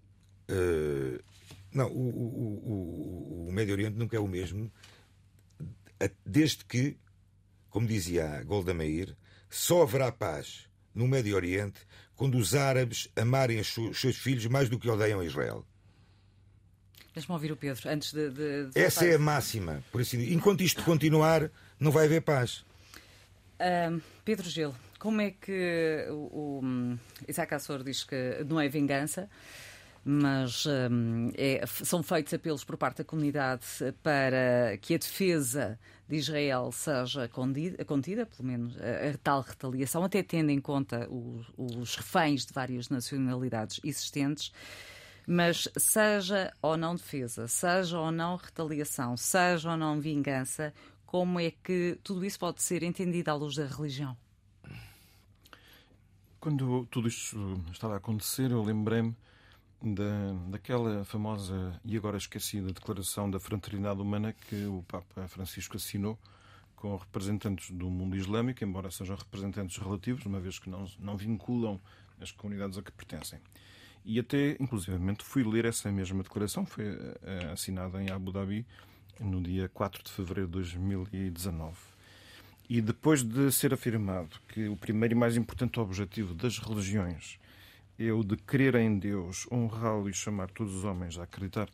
Uh, 0.49 1.23
não, 1.71 1.87
o, 1.87 2.09
o, 2.09 3.45
o, 3.45 3.47
o, 3.49 3.51
Médio 3.51 3.73
Oriente 3.73 3.97
nunca 3.97 4.17
é 4.17 4.19
o 4.19 4.27
mesmo 4.27 4.71
desde 6.25 6.65
que 6.65 6.97
como 7.69 7.87
dizia 7.87 8.41
Golda 8.45 8.73
Meir, 8.73 9.17
só 9.49 9.81
haverá 9.81 10.09
paz 10.09 10.65
no 10.93 11.09
Médio 11.09 11.35
Oriente 11.35 11.81
quando 12.15 12.37
os 12.37 12.55
árabes 12.55 13.09
amarem 13.17 13.59
os 13.59 13.67
seus 13.67 14.15
filhos 14.15 14.45
mais 14.45 14.69
do 14.69 14.79
que 14.79 14.89
odeiam 14.89 15.21
Israel. 15.21 15.65
Deixa-me 17.13 17.33
ouvir 17.33 17.51
o 17.51 17.57
Pedro, 17.57 17.89
antes 17.89 18.13
de. 18.13 18.29
de, 18.29 18.69
de 18.69 18.79
Essa 18.79 19.05
é 19.05 19.15
a 19.15 19.19
máxima. 19.19 19.83
Por 19.91 19.99
assim, 19.99 20.33
enquanto 20.33 20.63
isto 20.63 20.83
continuar, 20.83 21.51
não 21.77 21.91
vai 21.91 22.05
haver 22.05 22.21
paz. 22.21 22.65
Uh, 23.59 24.01
Pedro 24.23 24.49
Gelo, 24.49 24.75
como 25.05 25.21
é 25.21 25.29
que 25.29 26.07
o, 26.09 26.59
o 26.63 26.97
Isaac 27.27 27.53
Assor 27.53 27.83
diz 27.83 28.03
que 28.03 28.43
não 28.49 28.59
é 28.59 28.67
vingança? 28.67 29.29
mas 30.07 30.67
um, 30.67 31.31
é, 31.35 31.65
são 31.65 32.03
feitos 32.03 32.31
apelos 32.31 32.63
por 32.63 32.77
parte 32.77 32.99
da 32.99 33.03
comunidade 33.03 33.65
para 34.03 34.77
que 34.79 34.93
a 34.93 34.97
defesa 34.99 35.79
de 36.07 36.17
Israel 36.17 36.71
seja 36.71 37.27
contida, 37.27 38.25
pelo 38.27 38.47
menos 38.47 38.77
a, 38.77 39.09
a, 39.09 39.17
tal 39.23 39.41
retaliação, 39.41 40.03
até 40.03 40.21
tendo 40.21 40.51
em 40.51 40.61
conta 40.61 41.07
os, 41.09 41.47
os 41.57 41.95
reféns 41.95 42.45
de 42.45 42.53
várias 42.53 42.89
nacionalidades 42.89 43.79
existentes. 43.83 44.51
Mas 45.27 45.67
seja 45.75 46.53
ou 46.61 46.77
não 46.77 46.95
defesa, 46.95 47.47
seja 47.47 47.99
ou 47.99 48.11
não 48.11 48.35
retaliação, 48.35 49.17
seja 49.17 49.71
ou 49.71 49.77
não 49.77 49.99
vingança, 49.99 50.71
como 51.07 51.39
é 51.39 51.49
que 51.49 51.97
tudo 52.03 52.23
isso 52.23 52.37
pode 52.37 52.61
ser 52.61 52.83
entendido 52.83 53.31
à 53.31 53.33
luz 53.33 53.55
da 53.55 53.65
religião? 53.65 54.15
Quando 56.45 56.85
tudo 56.91 57.07
isto 57.07 57.59
estava 57.71 57.95
a 57.95 57.97
acontecer, 57.97 58.51
eu 58.51 58.61
lembrei-me 58.61 59.15
da, 59.81 60.31
daquela 60.51 61.03
famosa 61.03 61.81
e 61.83 61.97
agora 61.97 62.17
esquecida 62.17 62.71
Declaração 62.71 63.31
da 63.31 63.39
Fraternidade 63.39 63.99
Humana 63.99 64.31
que 64.31 64.63
o 64.67 64.85
Papa 64.87 65.27
Francisco 65.27 65.75
assinou 65.75 66.19
com 66.75 66.95
representantes 66.97 67.71
do 67.71 67.89
mundo 67.89 68.15
islâmico, 68.15 68.63
embora 68.63 68.91
sejam 68.91 69.15
representantes 69.15 69.77
relativos, 69.77 70.23
uma 70.27 70.39
vez 70.39 70.59
que 70.59 70.69
não, 70.69 70.85
não 70.99 71.17
vinculam 71.17 71.81
as 72.21 72.31
comunidades 72.31 72.77
a 72.77 72.83
que 72.83 72.91
pertencem. 72.91 73.39
E 74.05 74.19
até, 74.19 74.51
inclusivamente, 74.59 75.23
fui 75.23 75.43
ler 75.43 75.65
essa 75.65 75.91
mesma 75.91 76.21
declaração, 76.21 76.63
foi 76.63 76.91
uh, 76.91 77.53
assinada 77.53 77.99
em 78.03 78.11
Abu 78.11 78.31
Dhabi 78.31 78.67
no 79.19 79.41
dia 79.41 79.67
4 79.69 80.03
de 80.03 80.11
fevereiro 80.11 80.47
de 80.47 80.53
2019. 80.53 81.94
E 82.67 82.81
depois 82.81 83.21
de 83.21 83.51
ser 83.51 83.73
afirmado 83.73 84.39
que 84.47 84.67
o 84.67 84.75
primeiro 84.75 85.13
e 85.13 85.17
mais 85.17 85.37
importante 85.37 85.79
objetivo 85.79 86.33
das 86.33 86.57
religiões 86.57 87.37
é 87.97 88.11
o 88.11 88.23
de 88.23 88.35
crer 88.35 88.75
em 88.75 88.97
Deus, 88.97 89.47
honrá-lo 89.51 90.09
e 90.09 90.13
chamar 90.13 90.49
todos 90.49 90.73
os 90.73 90.83
homens 90.83 91.17
a 91.17 91.23
acreditar 91.23 91.69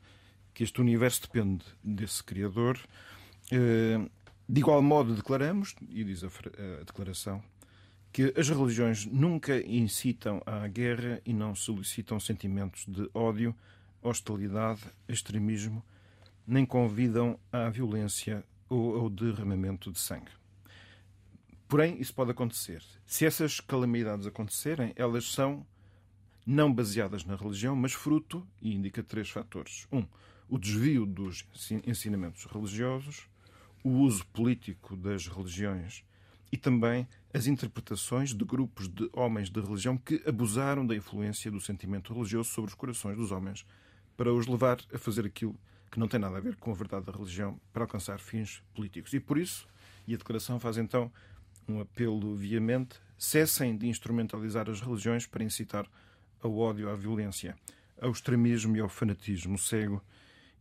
que 0.53 0.63
este 0.63 0.81
universo 0.81 1.21
depende 1.21 1.63
desse 1.83 2.21
Criador. 2.24 2.77
Eh, 3.51 4.00
de 4.48 4.60
igual 4.60 4.81
modo, 4.81 5.15
declaramos, 5.15 5.75
e 5.89 6.03
diz 6.03 6.24
a 6.24 6.83
declaração, 6.86 7.41
que 8.12 8.33
as 8.36 8.50
religiões 8.50 9.05
nunca 9.05 9.57
incitam 9.65 10.41
à 10.45 10.67
guerra 10.67 11.21
e 11.25 11.33
não 11.33 11.55
solicitam 11.55 12.19
sentimentos 12.19 12.86
de 12.86 13.10
ódio, 13.13 13.55
hostilidade, 14.01 14.81
extremismo, 15.07 15.81
nem 16.45 16.65
convidam 16.65 17.39
à 17.51 17.69
violência 17.69 18.43
ou 18.67 19.00
ao 19.00 19.10
derramamento 19.10 19.89
de 19.89 20.00
sangue. 20.00 20.40
Porém, 21.71 22.01
isso 22.01 22.13
pode 22.13 22.31
acontecer. 22.31 22.83
Se 23.05 23.25
essas 23.25 23.61
calamidades 23.61 24.27
acontecerem, 24.27 24.91
elas 24.93 25.31
são 25.31 25.65
não 26.45 26.73
baseadas 26.73 27.23
na 27.23 27.37
religião, 27.37 27.77
mas 27.77 27.93
fruto, 27.93 28.46
e 28.61 28.75
indica 28.75 29.01
três 29.01 29.29
fatores. 29.29 29.87
Um, 29.89 30.05
o 30.50 30.57
desvio 30.57 31.05
dos 31.05 31.46
ensinamentos 31.87 32.43
religiosos, 32.43 33.29
o 33.85 33.89
uso 33.89 34.27
político 34.33 34.98
das 34.98 35.27
religiões 35.27 36.03
e 36.51 36.57
também 36.57 37.07
as 37.33 37.48
interpretações 37.48 38.33
de 38.33 38.43
grupos 38.43 38.89
de 38.89 39.09
homens 39.13 39.50
de 39.50 39.61
religião 39.61 39.98
que 39.98 40.22
abusaram 40.27 40.85
da 40.85 40.93
influência 40.93 41.50
do 41.50 41.61
sentimento 41.61 42.13
religioso 42.13 42.50
sobre 42.50 42.67
os 42.67 42.75
corações 42.75 43.15
dos 43.15 43.31
homens 43.31 43.65
para 44.17 44.33
os 44.33 44.46
levar 44.46 44.79
a 44.93 44.98
fazer 44.98 45.25
aquilo 45.25 45.57
que 45.89 45.98
não 45.98 46.09
tem 46.09 46.19
nada 46.19 46.35
a 46.35 46.41
ver 46.41 46.57
com 46.57 46.72
a 46.72 46.75
verdade 46.75 47.05
da 47.05 47.13
religião 47.13 47.57
para 47.72 47.85
alcançar 47.85 48.19
fins 48.19 48.61
políticos. 48.74 49.13
E 49.13 49.22
por 49.22 49.37
isso, 49.37 49.69
e 50.05 50.13
a 50.13 50.17
declaração 50.17 50.59
faz 50.59 50.77
então 50.77 51.09
um 51.72 51.81
apelo 51.81 52.36
veemente, 52.36 53.00
cessem 53.18 53.77
de 53.77 53.88
instrumentalizar 53.88 54.70
as 54.70 54.81
religiões 54.81 55.25
para 55.25 55.44
incitar 55.44 55.88
ao 56.42 56.57
ódio, 56.57 56.90
à 56.90 56.96
violência, 56.96 57.55
ao 58.00 58.12
extremismo 58.12 58.75
e 58.75 58.79
ao 58.79 58.90
fanatismo 58.90 59.57
cego 59.57 60.03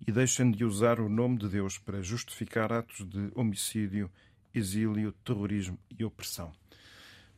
e 0.06 0.12
deixem 0.12 0.50
de 0.50 0.64
usar 0.64 1.00
o 1.00 1.08
nome 1.08 1.38
de 1.38 1.48
Deus 1.48 1.78
para 1.78 2.02
justificar 2.02 2.72
atos 2.72 3.04
de 3.06 3.30
homicídio, 3.34 4.10
exílio, 4.54 5.12
terrorismo 5.24 5.78
e 5.98 6.04
opressão. 6.04 6.52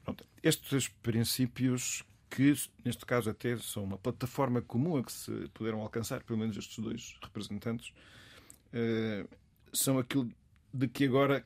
Pronto, 0.04 0.24
estes 0.42 0.88
princípios, 0.88 2.04
que 2.30 2.54
neste 2.84 3.04
caso 3.04 3.30
até 3.30 3.56
são 3.58 3.84
uma 3.84 3.98
plataforma 3.98 4.62
comum 4.62 4.96
a 4.96 5.02
que 5.02 5.12
se 5.12 5.30
puderam 5.54 5.80
alcançar, 5.80 6.22
pelo 6.22 6.38
menos 6.38 6.56
estes 6.56 6.78
dois 6.78 7.16
representantes, 7.22 7.92
eh, 8.72 9.26
são 9.72 9.98
aquilo 9.98 10.30
de 10.72 10.88
que 10.88 11.04
agora 11.04 11.44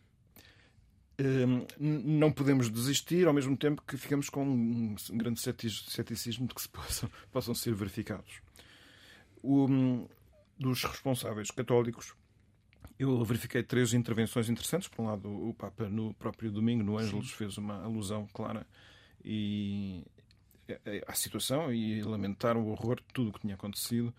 não 1.79 2.31
podemos 2.31 2.70
desistir, 2.70 3.26
ao 3.26 3.33
mesmo 3.33 3.57
tempo 3.57 3.83
que 3.87 3.96
ficamos 3.96 4.29
com 4.29 4.44
um 4.44 4.94
grande 5.12 5.40
ceticismo 5.40 6.46
de 6.46 6.55
que 6.55 6.61
se 6.62 6.68
possam, 6.70 7.11
possam 7.33 7.55
ser 7.55 7.74
verificados. 7.74 8.40
O, 9.42 9.66
hum, 9.66 10.07
dos 10.59 10.85
responsáveis 10.85 11.50
católicos, 11.50 12.14
eu 12.98 13.22
verifiquei 13.24 13.62
três 13.62 13.92
intervenções 13.92 14.48
interessantes. 14.48 14.88
Por 14.88 15.02
um 15.02 15.07
lado, 15.07 15.29
o 15.29 15.55
Papa, 15.55 15.88
no 15.88 16.14
próprio 16.14 16.50
domingo, 16.50 16.83
no 16.83 16.98
Ângelos, 16.98 17.31
fez 17.31 17.57
uma 17.59 17.83
alusão 17.83 18.26
clara 18.33 18.66
e 19.24 20.05
à 21.07 21.14
situação 21.14 21.72
e 21.72 22.02
lamentar 22.02 22.57
o 22.57 22.68
horror 22.68 22.96
de 22.96 23.07
tudo 23.12 23.31
o 23.31 23.33
que 23.33 23.40
tinha 23.40 23.55
acontecido 23.55 24.12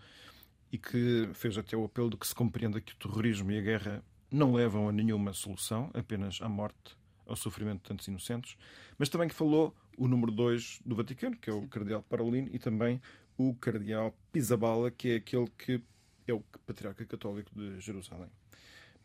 e 0.72 0.78
que 0.78 1.28
fez 1.34 1.58
até 1.58 1.76
o 1.76 1.84
apelo 1.84 2.10
de 2.10 2.16
que 2.16 2.26
se 2.26 2.34
compreenda 2.34 2.80
que 2.80 2.92
o 2.92 2.96
terrorismo 2.96 3.50
e 3.50 3.58
a 3.58 3.62
guerra 3.62 4.04
não 4.30 4.52
levam 4.52 4.88
a 4.88 4.92
nenhuma 4.92 5.32
solução, 5.32 5.90
apenas 5.94 6.40
à 6.40 6.48
morte, 6.48 6.96
ao 7.26 7.36
sofrimento 7.36 7.82
de 7.82 7.88
tantos 7.88 8.08
inocentes, 8.08 8.56
mas 8.98 9.08
também 9.08 9.28
que 9.28 9.34
falou 9.34 9.74
o 9.96 10.08
número 10.08 10.32
2 10.32 10.80
do 10.84 10.94
Vaticano, 10.94 11.36
que 11.36 11.50
é 11.50 11.52
o 11.52 11.66
Cardeal 11.68 12.02
Parolin, 12.02 12.48
e 12.52 12.58
também 12.58 13.00
o 13.36 13.54
Cardeal 13.54 14.14
Pisabala, 14.32 14.90
que 14.90 15.10
é 15.10 15.16
aquele 15.16 15.48
que 15.58 15.82
é 16.26 16.32
o 16.32 16.40
Patriarca 16.66 17.04
Católico 17.04 17.50
de 17.54 17.80
Jerusalém. 17.80 18.28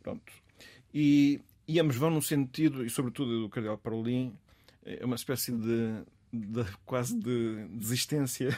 Pronto. 0.01 0.31
E, 0.93 1.41
e 1.67 1.79
ambos 1.79 1.95
vão 1.95 2.09
no 2.09 2.21
sentido, 2.21 2.85
e 2.85 2.89
sobretudo 2.89 3.41
do 3.41 3.49
Cardeal 3.49 3.77
Parolin, 3.77 4.33
é 4.85 5.05
uma 5.05 5.15
espécie 5.15 5.51
de, 5.51 6.03
de 6.31 6.65
quase 6.85 7.17
de 7.17 7.67
desistência 7.69 8.57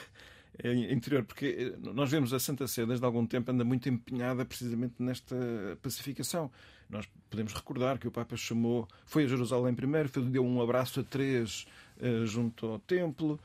interior, 0.63 1.23
porque 1.23 1.73
eh, 1.75 1.91
nós 1.93 2.09
vemos 2.09 2.33
a 2.33 2.39
Santa 2.39 2.67
Sé 2.67 2.85
desde 2.85 3.05
algum 3.05 3.25
tempo 3.25 3.51
anda 3.51 3.63
muito 3.63 3.89
empenhada 3.89 4.45
precisamente 4.45 4.95
nesta 4.99 5.35
pacificação. 5.81 6.51
Nós 6.89 7.07
podemos 7.29 7.53
recordar 7.53 7.97
que 7.97 8.07
o 8.07 8.11
Papa 8.11 8.37
chamou, 8.37 8.87
foi 9.05 9.25
a 9.25 9.27
Jerusalém 9.27 9.73
primeiro, 9.73 10.09
deu 10.21 10.45
um 10.45 10.61
abraço 10.61 10.99
a 10.99 11.03
três 11.03 11.65
uh, 11.99 12.25
junto 12.25 12.67
ao 12.67 12.79
templo, 12.79 13.39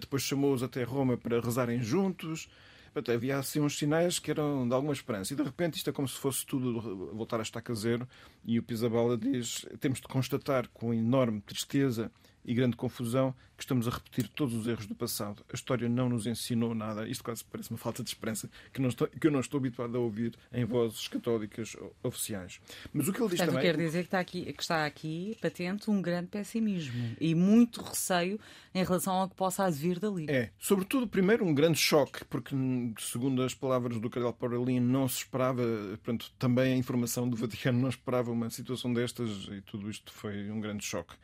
depois 0.00 0.22
chamou-os 0.22 0.62
até 0.62 0.82
Roma 0.82 1.16
para 1.16 1.40
rezarem 1.40 1.80
juntos. 1.80 2.48
Portanto, 2.92 3.14
havia 3.14 3.38
assim 3.38 3.60
uns 3.60 3.78
sinais 3.78 4.18
que 4.18 4.30
eram 4.30 4.66
de 4.66 4.74
alguma 4.74 4.92
esperança. 4.92 5.32
E 5.32 5.36
de 5.36 5.42
repente 5.42 5.76
isto 5.76 5.90
é 5.90 5.92
como 5.92 6.08
se 6.08 6.16
fosse 6.16 6.44
tudo 6.44 6.80
voltar 7.14 7.38
a 7.38 7.42
estar 7.42 7.60
caseiro. 7.60 8.08
E 8.44 8.58
o 8.58 8.62
Pisabala 8.62 9.16
diz: 9.16 9.66
temos 9.78 10.00
de 10.00 10.08
constatar 10.08 10.68
com 10.72 10.92
enorme 10.92 11.40
tristeza 11.42 12.10
e 12.48 12.54
grande 12.54 12.76
confusão 12.76 13.34
que 13.58 13.62
estamos 13.62 13.86
a 13.86 13.90
repetir 13.90 14.26
todos 14.28 14.54
os 14.54 14.66
erros 14.66 14.86
do 14.86 14.94
passado. 14.94 15.44
A 15.52 15.54
história 15.54 15.86
não 15.86 16.08
nos 16.08 16.26
ensinou 16.26 16.74
nada. 16.74 17.06
Isto 17.06 17.24
quase 17.24 17.44
parece 17.44 17.70
uma 17.70 17.76
falta 17.76 18.02
de 18.02 18.08
esperança 18.08 18.48
que, 18.72 18.80
não 18.80 18.88
estou, 18.88 19.06
que 19.06 19.26
eu 19.26 19.30
não 19.30 19.40
estou 19.40 19.58
habituado 19.58 19.94
a 19.96 20.00
ouvir 20.00 20.34
em 20.50 20.64
vozes 20.64 21.08
católicas 21.08 21.76
oficiais. 22.02 22.58
Mas 22.90 23.06
o 23.06 23.12
que 23.12 23.20
ele 23.20 23.28
diz 23.28 23.38
Portanto, 23.38 23.56
também. 23.56 23.70
quer 23.70 23.76
dizer 23.76 23.98
que 23.98 24.06
está, 24.06 24.20
aqui, 24.20 24.50
que 24.50 24.62
está 24.62 24.86
aqui 24.86 25.36
patente 25.42 25.90
um 25.90 26.00
grande 26.00 26.28
pessimismo 26.28 27.16
e 27.20 27.34
muito 27.34 27.82
receio 27.82 28.40
em 28.74 28.82
relação 28.82 29.12
ao 29.12 29.28
que 29.28 29.34
possa 29.34 29.64
advir 29.64 29.98
dali. 29.98 30.24
É, 30.30 30.50
sobretudo, 30.58 31.06
primeiro, 31.06 31.44
um 31.44 31.52
grande 31.52 31.78
choque, 31.78 32.24
porque, 32.24 32.56
segundo 32.98 33.42
as 33.42 33.52
palavras 33.52 34.00
do 34.00 34.08
Cardeal 34.08 34.32
Parolin, 34.32 34.80
não 34.80 35.06
se 35.06 35.18
esperava, 35.18 35.62
portanto, 36.02 36.32
também 36.38 36.72
a 36.72 36.76
informação 36.76 37.28
do 37.28 37.36
Vaticano 37.36 37.78
não 37.78 37.90
esperava 37.90 38.30
uma 38.30 38.48
situação 38.48 38.90
destas 38.94 39.48
e 39.50 39.60
tudo 39.60 39.90
isto 39.90 40.10
foi 40.10 40.50
um 40.50 40.60
grande 40.60 40.82
choque. 40.82 41.14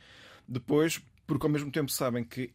Depois, 0.47 1.01
porque 1.27 1.47
ao 1.47 1.53
mesmo 1.53 1.71
tempo 1.71 1.91
sabem 1.91 2.25
que, 2.25 2.53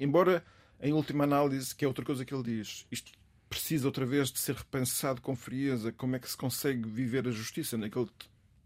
embora 0.00 0.44
em 0.80 0.92
última 0.92 1.24
análise, 1.24 1.74
que 1.74 1.84
é 1.84 1.88
outra 1.88 2.04
coisa 2.04 2.24
que 2.24 2.34
ele 2.34 2.42
diz, 2.42 2.86
isto 2.90 3.12
precisa 3.48 3.86
outra 3.86 4.06
vez 4.06 4.32
de 4.32 4.38
ser 4.38 4.54
repensado 4.54 5.20
com 5.20 5.36
frieza, 5.36 5.92
como 5.92 6.16
é 6.16 6.18
que 6.18 6.28
se 6.28 6.36
consegue 6.36 6.88
viver 6.88 7.28
a 7.28 7.30
justiça 7.30 7.76
naquele 7.76 8.08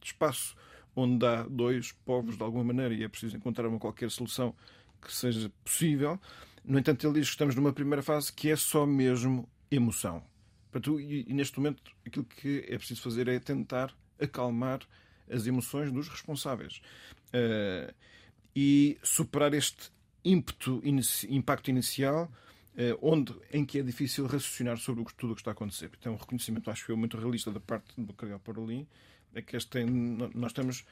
espaço 0.02 0.56
onde 0.94 1.26
há 1.26 1.42
dois 1.42 1.92
povos 1.92 2.36
de 2.36 2.42
alguma 2.42 2.64
maneira 2.64 2.94
e 2.94 3.02
é 3.02 3.08
preciso 3.08 3.36
encontrar 3.36 3.68
uma 3.68 3.78
qualquer 3.78 4.10
solução 4.10 4.54
que 5.02 5.12
seja 5.12 5.50
possível. 5.62 6.18
No 6.64 6.78
entanto, 6.78 7.06
ele 7.06 7.20
diz 7.20 7.28
que 7.28 7.34
estamos 7.34 7.54
numa 7.54 7.72
primeira 7.72 8.02
fase 8.02 8.32
que 8.32 8.50
é 8.50 8.56
só 8.56 8.86
mesmo 8.86 9.48
emoção. 9.70 10.22
Portanto, 10.70 10.98
e, 11.00 11.26
e 11.28 11.34
neste 11.34 11.58
momento 11.58 11.82
aquilo 12.06 12.24
que 12.24 12.64
é 12.68 12.78
preciso 12.78 13.02
fazer 13.02 13.28
é 13.28 13.38
tentar 13.38 13.94
acalmar 14.18 14.80
as 15.30 15.46
emoções 15.46 15.92
dos 15.92 16.08
responsáveis. 16.08 16.80
uh, 17.34 17.92
e 18.56 18.96
superar 19.02 19.52
este 19.52 19.90
ímpeto, 20.24 20.82
impacto 21.28 21.68
inicial 21.68 22.32
uh, 22.74 22.98
onde, 23.02 23.34
em 23.52 23.66
que 23.66 23.78
é 23.78 23.82
difícil 23.82 24.24
raciocinar 24.24 24.78
sobre 24.78 25.04
tudo 25.16 25.32
o 25.32 25.34
que 25.34 25.42
está 25.42 25.50
a 25.50 25.52
acontecer. 25.52 25.90
Então, 26.00 26.14
um 26.14 26.16
reconhecimento, 26.16 26.70
acho 26.70 26.90
eu, 26.90 26.96
muito 26.96 27.18
realista 27.18 27.52
da 27.52 27.60
parte 27.60 27.92
do 28.00 28.12
Cardeal 28.14 28.40
Parolin, 28.40 28.86
é 29.34 29.42
que 29.42 29.54
este 29.54 29.84
nós 30.34 30.54
temos 30.54 30.82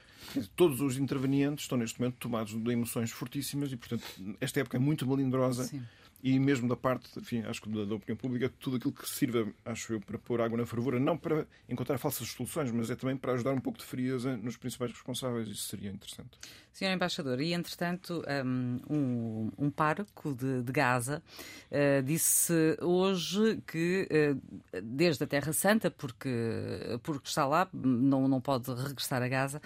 todos 0.54 0.82
os 0.82 0.98
intervenientes 0.98 1.64
estão 1.64 1.78
neste 1.78 1.98
momento 1.98 2.16
tomados 2.18 2.52
de 2.52 2.70
emoções 2.70 3.10
fortíssimas 3.10 3.72
e 3.72 3.76
portanto 3.76 4.04
esta 4.38 4.60
época 4.60 4.76
é 4.76 4.80
muito 4.80 5.06
melindrosa 5.06 5.64
Sim 5.64 5.82
e 6.24 6.40
mesmo 6.40 6.66
da 6.66 6.74
parte, 6.74 7.06
enfim, 7.18 7.42
acho 7.42 7.60
que 7.60 7.68
da, 7.68 7.84
da, 7.84 7.96
opinião 7.96 8.16
pública, 8.16 8.50
tudo 8.58 8.78
aquilo 8.78 8.94
que 8.94 9.06
sirva, 9.06 9.46
acho 9.62 9.92
eu, 9.92 10.00
para 10.00 10.16
pôr 10.16 10.40
água 10.40 10.56
na 10.56 10.64
fervura, 10.64 10.98
não 10.98 11.18
para 11.18 11.46
encontrar 11.68 11.98
falsas 11.98 12.26
soluções, 12.28 12.72
mas 12.72 12.88
é 12.88 12.96
também 12.96 13.14
para 13.14 13.34
ajudar 13.34 13.52
um 13.52 13.60
pouco 13.60 13.78
de 13.78 13.84
frieza 13.84 14.34
nos 14.38 14.56
principais 14.56 14.90
responsáveis. 14.90 15.46
Isso 15.48 15.68
seria 15.68 15.90
interessante. 15.90 16.38
Senhor 16.72 16.92
Embaixador, 16.92 17.40
e 17.42 17.52
entretanto, 17.52 18.24
um, 18.90 19.50
um 19.58 19.70
pároco 19.70 20.34
de, 20.34 20.62
de 20.62 20.72
Gaza 20.72 21.22
uh, 21.70 22.02
disse 22.02 22.76
hoje 22.80 23.62
que, 23.66 24.08
uh, 24.10 24.80
desde 24.82 25.22
a 25.22 25.26
Terra 25.26 25.52
Santa, 25.52 25.90
porque, 25.90 26.30
porque 27.02 27.28
está 27.28 27.46
lá, 27.46 27.68
não, 27.72 28.26
não 28.26 28.40
pode 28.40 28.72
regressar 28.72 29.22
a 29.22 29.28
Gaza, 29.28 29.60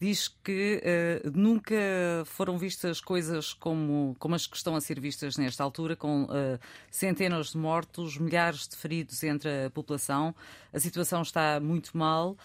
diz 0.00 0.28
que 0.28 0.82
uh, 1.24 1.30
nunca 1.38 1.76
foram 2.24 2.56
vistas 2.56 3.00
coisas 3.00 3.52
como, 3.52 4.16
como 4.18 4.34
as 4.34 4.46
que 4.46 4.56
estão 4.56 4.74
a 4.74 4.80
ser 4.80 4.98
vistas 4.98 5.36
nesta 5.36 5.62
altura, 5.62 5.94
com 5.94 6.24
uh, 6.24 6.58
centenas 6.90 7.52
de 7.52 7.58
mortos, 7.58 8.16
milhares 8.16 8.66
de 8.66 8.76
feridos 8.76 9.22
entre 9.22 9.66
a 9.66 9.70
população. 9.70 10.34
A 10.72 10.80
situação 10.80 11.20
está 11.20 11.60
muito 11.60 11.96
mal. 11.96 12.36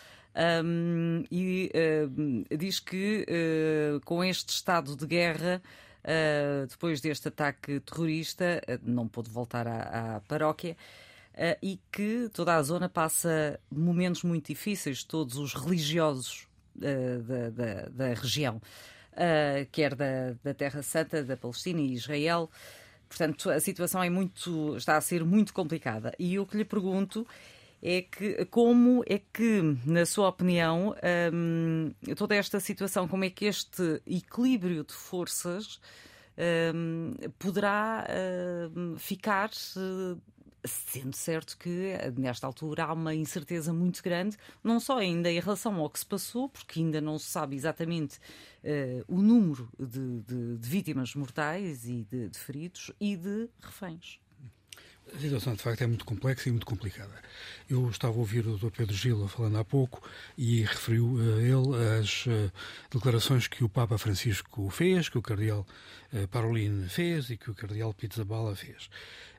Um, 0.65 1.23
e 1.31 1.71
uh, 1.73 2.57
diz 2.57 2.81
que 2.81 3.25
com 4.03 4.21
este 4.21 4.49
estado 4.49 4.93
de 4.93 5.07
guerra, 5.07 5.61
depois 6.67 6.99
deste 6.99 7.29
ataque 7.29 7.79
terrorista, 7.79 8.61
não 8.83 9.07
pôde 9.07 9.29
voltar 9.29 9.65
à, 9.65 10.17
à 10.17 10.19
paróquia. 10.19 10.75
Uh, 11.33 11.57
e 11.61 11.79
que 11.91 12.29
toda 12.33 12.55
a 12.55 12.63
zona 12.63 12.87
passa 12.87 13.59
momentos 13.69 14.23
muito 14.23 14.47
difíceis, 14.47 15.03
todos 15.03 15.37
os 15.37 15.53
religiosos 15.53 16.47
da, 16.75 17.49
da, 17.49 17.89
da 17.89 18.13
região, 18.13 18.57
uh, 19.13 19.65
quer 19.71 19.95
da, 19.95 20.35
da 20.43 20.53
Terra 20.53 20.81
Santa, 20.81 21.23
da 21.23 21.37
Palestina 21.37 21.79
e 21.81 21.93
Israel. 21.93 22.49
Portanto, 23.07 23.49
a 23.49 23.59
situação 23.59 24.03
é 24.03 24.09
muito, 24.09 24.75
está 24.75 24.97
a 24.97 25.01
ser 25.01 25.23
muito 25.23 25.53
complicada. 25.53 26.13
E 26.19 26.37
o 26.39 26.45
que 26.45 26.57
lhe 26.57 26.65
pergunto 26.65 27.25
é 27.81 28.01
que 28.01 28.45
como 28.45 29.03
é 29.07 29.19
que, 29.19 29.61
na 29.85 30.05
sua 30.05 30.29
opinião, 30.29 30.95
um, 31.33 31.93
toda 32.15 32.35
esta 32.35 32.59
situação, 32.59 33.07
como 33.07 33.23
é 33.23 33.29
que 33.29 33.45
este 33.45 34.01
equilíbrio 34.07 34.83
de 34.83 34.93
forças 34.93 35.79
um, 36.73 37.13
poderá 37.37 38.07
um, 38.75 38.97
ficar 38.97 39.49
uh, 39.77 40.19
Sendo 40.65 41.15
certo 41.15 41.57
que, 41.57 41.93
nesta 42.17 42.47
altura, 42.47 42.85
há 42.85 42.93
uma 42.93 43.13
incerteza 43.13 43.71
muito 43.71 44.01
grande, 44.01 44.37
não 44.63 44.79
só 44.79 44.97
ainda 44.97 45.31
em 45.31 45.39
relação 45.39 45.75
ao 45.75 45.89
que 45.89 45.99
se 45.99 46.05
passou, 46.05 46.49
porque 46.49 46.79
ainda 46.79 46.99
não 46.99 47.19
se 47.19 47.27
sabe 47.27 47.55
exatamente 47.55 48.17
uh, 48.63 49.05
o 49.07 49.21
número 49.21 49.69
de, 49.79 50.21
de, 50.21 50.57
de, 50.57 50.69
vítimas 50.69 51.13
mortais 51.15 51.85
e 51.87 52.03
de, 52.03 52.29
de 52.29 52.39
feridos 52.39 52.91
e 52.99 53.15
de 53.15 53.49
reféns. 53.61 54.19
A 55.13 55.19
situação, 55.19 55.53
de 55.53 55.61
facto, 55.61 55.81
é 55.81 55.87
muito 55.87 56.03
complexa 56.03 56.49
e 56.49 56.51
muito 56.51 56.65
complicada. 56.65 57.13
Eu 57.69 57.89
estava 57.89 58.13
a 58.13 58.17
ouvir 58.17 58.45
o 58.47 58.57
Dr. 58.57 58.69
Pedro 58.69 58.93
Gila 58.93 59.27
falando 59.27 59.57
há 59.57 59.63
pouco 59.63 60.01
e 60.37 60.61
referiu 60.61 61.05
uh, 61.05 61.39
ele 61.39 61.99
as 61.99 62.25
uh, 62.25 62.51
declarações 62.91 63.47
que 63.47 63.63
o 63.63 63.69
Papa 63.69 63.97
Francisco 63.97 64.69
fez, 64.69 65.07
que 65.07 65.17
o 65.17 65.21
Cardeal 65.21 65.65
uh, 66.11 66.27
Parolin 66.27 66.87
fez 66.89 67.29
e 67.29 67.37
que 67.37 67.51
o 67.51 67.55
Cardeal 67.55 67.93
Pizzabala 67.93 68.55
fez. 68.55 68.89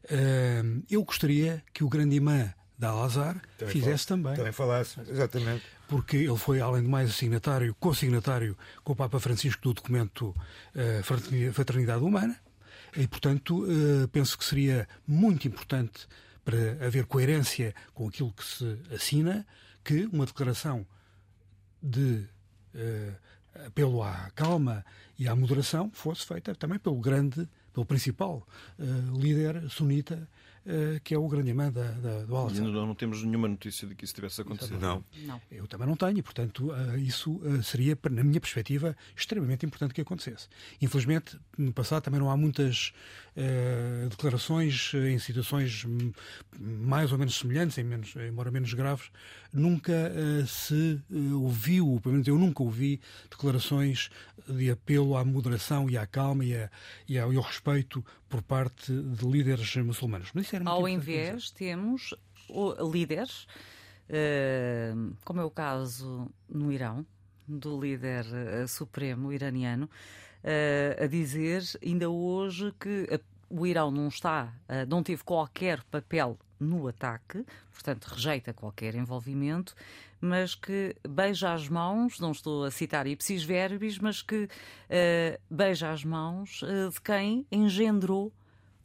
Uh, 0.05 0.83
eu 0.89 1.03
gostaria 1.05 1.63
que 1.75 1.83
o 1.83 1.89
grande 1.89 2.17
imã 2.17 2.53
da 2.79 2.91
Al-Azhar 2.91 3.41
fizesse 3.67 4.07
também. 4.07 4.35
Também 4.35 4.53
falasse, 4.53 5.01
exatamente. 5.01 5.65
Porque 5.89 6.17
ele 6.17 6.37
foi, 6.37 6.61
além 6.61 6.83
de 6.83 6.89
mais, 6.89 7.15
signatário, 7.15 7.75
co-signatário 7.81 8.57
com 8.85 8.93
o 8.93 8.97
Papa 8.97 9.19
Francisco 9.19 9.63
do 9.63 9.73
documento 9.73 10.35
Fraternidade 11.55 12.05
Humana, 12.05 12.39
e, 12.97 13.07
portanto, 13.07 13.65
uh, 13.65 14.09
penso 14.09 14.39
que 14.39 14.45
seria 14.45 14.89
muito 15.07 15.47
importante 15.47 16.07
para 16.45 16.85
haver 16.87 17.07
coerência 17.07 17.75
com 17.93 18.09
aquilo 18.09 18.33
que 18.33 18.45
se 18.45 18.79
assina, 18.95 19.47
que 19.85 20.07
uma 20.07 20.25
declaração 20.25 20.87
de 21.83 22.27
uh, 22.75 23.67
apelo 23.67 24.03
à 24.03 24.31
calma 24.35 24.85
e 25.19 25.29
à 25.29 25.35
moderação 25.35 25.91
fosse 25.93 26.25
feita 26.27 26.55
também 26.55 26.79
pelo 26.79 27.01
grande 27.01 27.49
pelo 27.73 27.85
principal 27.85 28.47
uh, 28.79 29.19
líder 29.21 29.69
sunita 29.71 30.29
que 31.05 31.15
é 31.15 31.19
o 31.19 31.29
grande 31.29 31.51
imã 31.51 31.71
da, 31.71 31.91
da, 31.93 32.25
do 32.25 32.37
al 32.37 32.51
E 32.51 32.59
ainda 32.59 32.71
não 32.71 32.95
temos 32.95 33.23
nenhuma 33.23 33.49
notícia 33.49 33.87
de 33.87 33.95
que 33.95 34.05
isso 34.05 34.15
tivesse 34.15 34.41
acontecido. 34.41 34.81
Não. 34.81 35.05
não. 35.25 35.41
Eu 35.51 35.67
também 35.67 35.87
não 35.87 35.97
tenho, 35.97 36.23
portanto, 36.23 36.73
uh, 36.73 36.99
isso 36.99 37.41
seria, 37.63 37.97
na 38.11 38.25
minha 38.25 38.41
perspectiva, 38.41 38.97
extremamente 39.17 39.65
importante 39.65 39.95
que 39.95 40.01
acontecesse. 40.01 40.49
Infelizmente, 40.81 41.39
no 41.57 41.73
passado 41.73 42.03
também 42.03 42.21
não 42.21 42.31
há 42.31 42.37
muitas 42.37 42.93
declarações 44.09 44.93
em 44.95 45.19
situações 45.19 45.85
mais 46.59 47.13
ou 47.13 47.19
menos 47.19 47.39
semelhantes, 47.39 47.77
em 47.77 47.85
menos, 47.85 48.15
embora 48.17 48.51
menos 48.51 48.73
graves, 48.73 49.11
nunca 49.53 49.93
se 50.47 50.99
ouviu, 51.35 52.01
pelo 52.03 52.15
menos 52.15 52.27
eu 52.27 52.39
nunca 52.39 52.63
ouvi, 52.63 52.99
declarações 53.31 54.09
de 54.49 54.71
apelo 54.71 55.17
à 55.17 55.25
moderação 55.25 55.91
e 55.91 55.99
à 55.99 56.07
calma 56.07 56.45
e, 56.45 56.57
a, 56.57 56.71
e 57.09 57.19
ao 57.19 57.43
respeito 57.43 58.05
por 58.37 58.43
parte 58.43 58.93
de 58.93 59.25
líderes 59.25 59.77
muçulmanos. 59.77 60.31
Mas 60.35 60.45
isso 60.45 60.57
era 60.57 60.69
Ao 60.69 60.87
invés, 60.87 61.51
temos 61.51 62.15
líderes, 62.93 63.47
eh, 64.11 64.93
como 65.25 65.41
é 65.41 65.45
o 65.45 65.51
caso 65.51 66.31
no 66.47 66.71
Irão, 66.71 67.07
do 67.49 67.81
líder 67.81 68.27
eh, 68.35 68.67
supremo 68.67 69.33
iraniano, 69.33 69.89
eh, 70.45 70.99
a 71.01 71.07
dizer 71.07 71.63
ainda 71.83 72.11
hoje 72.11 72.75
que 72.79 73.09
o 73.49 73.67
Irão 73.67 73.91
não 73.91 74.09
está, 74.09 74.53
não 74.87 75.03
teve 75.03 75.25
qualquer 75.25 75.83
papel 75.85 76.37
no 76.59 76.89
ataque, 76.89 77.45
portanto 77.73 78.07
rejeita 78.07 78.53
qualquer 78.53 78.95
envolvimento, 78.95 79.75
mas 80.21 80.55
que 80.55 80.97
beija 81.09 81.53
as 81.53 81.69
mãos, 81.69 82.19
não 82.19 82.33
estou 82.33 82.65
a 82.65 82.71
citar 82.71 83.07
ipsis 83.07 83.43
verbis, 83.43 83.99
mas 83.99 84.23
que 84.23 84.45
uh, 84.45 85.41
beija 85.51 85.91
as 85.91 86.05
mãos 86.05 86.63
uh, 86.63 86.91
de 86.91 87.01
quem 87.01 87.47
engendrou 87.51 88.33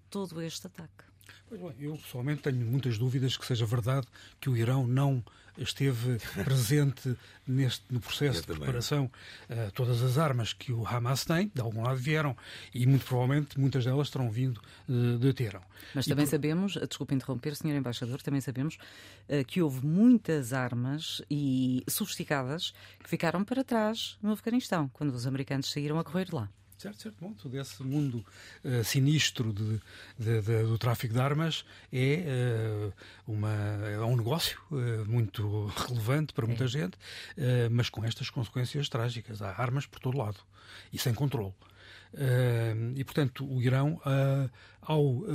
todo 0.10 0.41
este 0.41 0.67
ataque. 0.67 1.12
Pois 1.47 1.60
bem, 1.60 1.73
eu 1.79 1.97
pessoalmente 1.97 2.41
tenho 2.41 2.65
muitas 2.65 2.97
dúvidas 2.97 3.36
que 3.36 3.45
seja 3.45 3.65
verdade 3.65 4.07
que 4.39 4.49
o 4.49 4.55
Irão 4.55 4.88
não 4.88 5.23
esteve 5.63 6.17
presente 6.43 7.15
neste, 7.47 7.84
no 7.89 8.00
processo 8.00 8.41
de 8.41 8.47
preparação. 8.47 9.06
Uh, 9.50 9.71
todas 9.74 10.02
as 10.02 10.17
armas 10.17 10.54
que 10.54 10.71
o 10.71 10.86
Hamas 10.86 11.26
tem, 11.26 11.52
de 11.54 11.62
algum 11.62 11.84
lado 11.84 11.97
vieram, 11.97 12.36
e 12.74 12.86
muito 12.86 13.06
provavelmente 13.06 13.60
muitas 13.60 13.86
delas 13.86 14.10
terão 14.10 14.30
vindo 14.30 14.62
uh, 14.88 15.17
de 15.17 15.34
Teherão. 15.34 15.62
Mas 15.93 16.06
também 16.06 16.26
por... 16.26 16.32
sabemos, 16.32 16.74
desculpe 16.74 17.15
interromper, 17.15 17.56
Sr. 17.56 17.76
Embaixador, 17.76 18.21
também 18.21 18.41
sabemos 18.41 18.78
uh, 19.30 19.45
que 19.45 19.62
houve 19.62 19.86
muitas 19.86 20.54
armas 20.54 21.21
e 21.30 21.84
sofisticadas 21.88 22.74
que 23.04 23.10
ficaram 23.10 23.43
para 23.43 23.63
trás 23.63 24.17
no 24.21 24.32
Afeganistão, 24.32 24.89
quando 24.93 25.13
os 25.13 25.28
americanos 25.28 25.71
saíram 25.71 26.00
a 26.00 26.04
correr 26.04 26.28
lá. 26.34 26.50
Certo, 26.82 27.00
certo. 27.00 27.17
Bom, 27.22 27.32
todo 27.34 27.56
esse 27.60 27.84
mundo 27.84 28.26
uh, 28.65 28.84
sinistro 28.84 29.54
de, 29.54 29.80
de, 30.17 30.41
de, 30.41 30.63
do 30.63 30.80
tráfico 30.80 31.13
de 31.13 31.20
armas 31.20 31.63
é, 31.94 32.26
uh, 32.88 33.32
uma, 33.32 33.54
é 33.86 34.00
um 34.00 34.15
negócio 34.15 34.60
uh, 34.72 35.06
muito 35.06 35.67
relevante 35.88 36.34
para 36.34 36.48
muita 36.48 36.63
é. 36.63 36.67
gente, 36.67 36.98
mas 37.70 37.88
com 37.88 38.04
estas 38.04 38.32
consequências 38.32 38.89
trágicas. 38.89 39.44
Há 39.44 39.62
armas 39.62 39.86
por 39.86 40.00
todo 40.00 40.17
lado 40.17 40.39
e 40.91 40.98
sem 40.98 41.13
controle. 41.13 41.54
E, 42.96 43.04
portanto, 43.04 43.46
o 43.46 43.62
Irão, 43.62 44.02
ao 44.82 45.04
uh, 45.04 45.26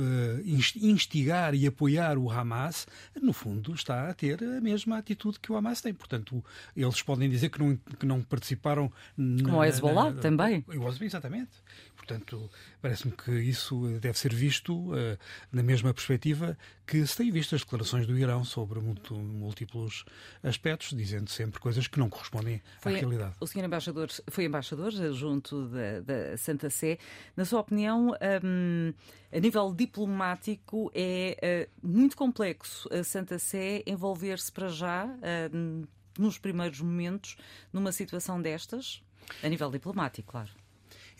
instigar 0.45 1.55
e 1.55 1.65
apoiar 1.65 2.17
o 2.17 2.29
Hamas, 2.29 2.87
no 3.21 3.33
fundo 3.33 3.73
está 3.73 4.09
a 4.09 4.13
ter 4.13 4.43
a 4.43 4.61
mesma 4.61 4.97
atitude 4.97 5.39
que 5.39 5.51
o 5.51 5.55
Hamas 5.55 5.81
tem. 5.81 5.93
Portanto, 5.93 6.43
eles 6.75 7.01
podem 7.01 7.29
dizer 7.29 7.49
que 7.49 7.59
não, 7.59 7.75
que 7.75 8.05
não 8.05 8.21
participaram. 8.21 8.91
Como 9.15 9.57
o 9.57 9.63
Hezbollah 9.63 10.11
na, 10.11 10.21
também. 10.21 10.65
Exatamente. 11.01 11.51
Portanto, 11.95 12.49
parece-me 12.81 13.11
que 13.11 13.31
isso 13.31 13.99
deve 13.99 14.17
ser 14.17 14.33
visto 14.33 14.73
uh, 14.73 15.17
na 15.51 15.61
mesma 15.61 15.93
perspectiva 15.93 16.57
que 16.85 17.05
se 17.05 17.17
tem 17.17 17.29
visto 17.29 17.53
as 17.53 17.61
declarações 17.61 18.07
do 18.07 18.17
Irão 18.17 18.45
sobre 18.45 18.79
muito, 18.79 19.13
múltiplos 19.13 20.05
aspectos, 20.41 20.95
dizendo 20.95 21.29
sempre 21.29 21.59
coisas 21.59 21.85
que 21.85 21.99
não 21.99 22.09
correspondem 22.09 22.61
foi, 22.79 22.95
à 22.95 22.99
realidade. 22.99 23.35
O 23.41 23.45
senhor 23.45 23.65
embaixador 23.65 24.09
foi 24.27 24.45
embaixador 24.45 24.91
junto 25.13 25.67
da, 25.67 25.99
da 25.99 26.37
Santa 26.37 26.69
Sé. 26.69 26.97
Na 27.35 27.43
sua 27.43 27.59
opinião, 27.59 28.15
um, 28.43 28.93
a 29.37 29.39
nível 29.39 29.71
diplomático 29.71 30.91
é 30.95 31.69
uh, 31.83 31.87
muito 31.87 32.17
complexo 32.17 32.89
a 32.91 33.03
Santa 33.03 33.37
Sé 33.37 33.83
envolver-se 33.85 34.51
para 34.51 34.67
já, 34.67 35.05
uh, 35.05 35.87
nos 36.17 36.39
primeiros 36.39 36.81
momentos, 36.81 37.37
numa 37.71 37.91
situação 37.91 38.41
destas? 38.41 39.03
A 39.43 39.47
nível 39.47 39.69
diplomático, 39.69 40.31
claro. 40.31 40.49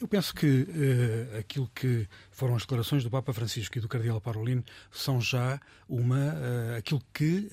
Eu 0.01 0.07
penso 0.07 0.33
que 0.33 0.45
uh, 0.45 1.37
aquilo 1.39 1.69
que 1.73 2.07
foram 2.31 2.55
as 2.55 2.63
declarações 2.63 3.03
do 3.03 3.09
Papa 3.09 3.33
Francisco 3.33 3.77
e 3.77 3.81
do 3.81 3.87
Cardeal 3.87 4.21
Parolin 4.21 4.63
são 4.91 5.21
já 5.21 5.59
uma 5.87 6.17
uh, 6.17 6.77
aquilo 6.77 7.01
que, 7.13 7.49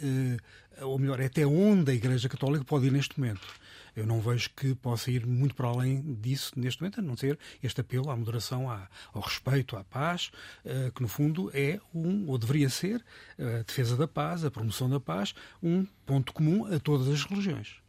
uh, 0.81 0.87
ou 0.87 0.98
melhor, 0.98 1.20
é 1.20 1.27
até 1.27 1.46
onde 1.46 1.90
a 1.90 1.94
Igreja 1.94 2.29
Católica 2.29 2.64
pode 2.64 2.87
ir 2.87 2.92
neste 2.92 3.18
momento. 3.18 3.46
Eu 3.97 4.07
não 4.07 4.21
vejo 4.21 4.51
que 4.51 4.75
possa 4.75 5.11
ir 5.11 5.27
muito 5.27 5.55
para 5.55 5.69
além 5.69 6.15
disso 6.21 6.53
neste 6.57 6.81
momento, 6.81 7.01
a 7.01 7.03
não 7.03 7.17
ser 7.17 7.39
este 7.63 7.81
apelo 7.81 8.11
à 8.11 8.17
moderação, 8.17 8.71
à, 8.71 8.89
ao 9.13 9.23
respeito, 9.23 9.77
à 9.77 9.85
paz, 9.85 10.31
que 10.95 11.03
no 11.03 11.09
fundo 11.09 11.51
é 11.55 11.81
um, 11.95 12.29
ou 12.29 12.39
deveria 12.39 12.69
ser, 12.69 13.05
a 13.39 13.63
defesa 13.63 13.97
da 13.97 14.09
paz, 14.09 14.45
a 14.45 14.51
promoção 14.51 14.89
da 14.89 14.99
paz, 14.99 15.35
um 15.63 15.87
ponto 16.05 16.33
comum 16.33 16.67
a 16.73 16.79
todas 16.79 17.09
as 17.09 17.25
religiões. 17.25 17.85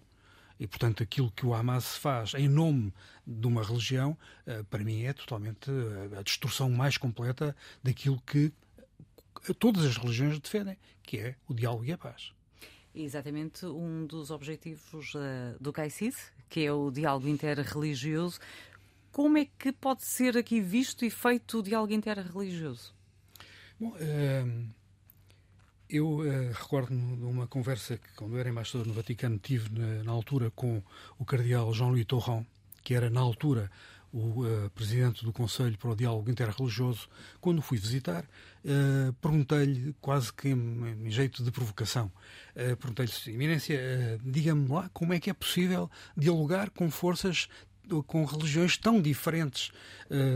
E, 0.59 0.67
portanto, 0.67 1.03
aquilo 1.03 1.31
que 1.31 1.45
o 1.45 1.53
Hamas 1.53 1.97
faz 1.97 2.33
em 2.33 2.47
nome 2.47 2.93
de 3.27 3.45
uma 3.45 3.63
religião, 3.63 4.17
eh, 4.45 4.63
para 4.69 4.83
mim 4.83 5.03
é 5.03 5.11
totalmente 5.11 5.69
eh, 5.69 6.19
a 6.19 6.21
distorção 6.21 6.69
mais 6.69 6.97
completa 6.97 7.55
daquilo 7.83 8.21
que 8.25 8.53
todas 9.59 9.85
as 9.85 9.97
religiões 9.97 10.39
defendem, 10.39 10.77
que 11.03 11.17
é 11.17 11.35
o 11.47 11.53
diálogo 11.53 11.85
e 11.85 11.91
a 11.91 11.97
paz. 11.97 12.31
Exatamente 12.97 13.65
um 13.65 14.05
dos 14.05 14.31
objetivos 14.31 15.13
uh, 15.15 15.19
do 15.59 15.73
CAICID, 15.73 16.15
que 16.47 16.65
é 16.65 16.71
o 16.71 16.89
diálogo 16.89 17.27
interreligioso. 17.27 18.39
Como 19.11 19.37
é 19.37 19.45
que 19.59 19.73
pode 19.73 20.05
ser 20.05 20.37
aqui 20.37 20.61
visto 20.61 21.03
e 21.03 21.09
feito 21.09 21.59
o 21.59 21.63
diálogo 21.63 21.91
interreligioso? 21.91 22.93
Bom, 23.77 23.89
uh, 23.89 24.65
eu 25.89 26.19
uh, 26.19 26.51
recordo-me 26.53 27.17
de 27.17 27.25
uma 27.25 27.47
conversa 27.47 27.97
que, 27.97 28.13
quando 28.15 28.37
era 28.37 28.49
embaixador 28.49 28.87
no 28.87 28.93
Vaticano, 28.93 29.37
tive 29.39 29.77
na, 29.77 30.03
na 30.05 30.11
altura 30.13 30.49
com 30.51 30.81
o 31.19 31.25
cardeal 31.25 31.73
Jean-Louis 31.73 32.05
Torrent, 32.05 32.45
que 32.81 32.93
era, 32.93 33.09
na 33.09 33.19
altura, 33.19 33.69
o 34.15 34.45
uh, 34.45 34.69
presidente 34.69 35.25
do 35.25 35.33
Conselho 35.33 35.77
para 35.77 35.89
o 35.89 35.95
Diálogo 35.95 36.31
Interreligioso. 36.31 37.09
Quando 37.41 37.59
o 37.59 37.61
fui 37.61 37.77
visitar, 37.77 38.23
uh, 38.23 39.11
perguntei-lhe, 39.21 39.93
quase 39.99 40.31
que 40.31 40.47
em, 40.47 41.05
em, 41.05 41.11
jeito 41.11 41.43
de 41.43 41.51
provocação, 41.51 42.09
uh, 42.55 42.77
perguntei-lhe, 42.77 43.11
Eminência, 43.27 43.77
diga-me 44.23 44.69
lá 44.69 44.89
como 44.93 45.13
é 45.13 45.19
que 45.19 45.29
é 45.29 45.33
possível 45.33 45.91
dialogar 46.15 46.69
com 46.69 46.89
forças, 46.89 47.49
com 48.07 48.23
religiões 48.23 48.77
tão 48.77 49.01
diferentes 49.01 49.71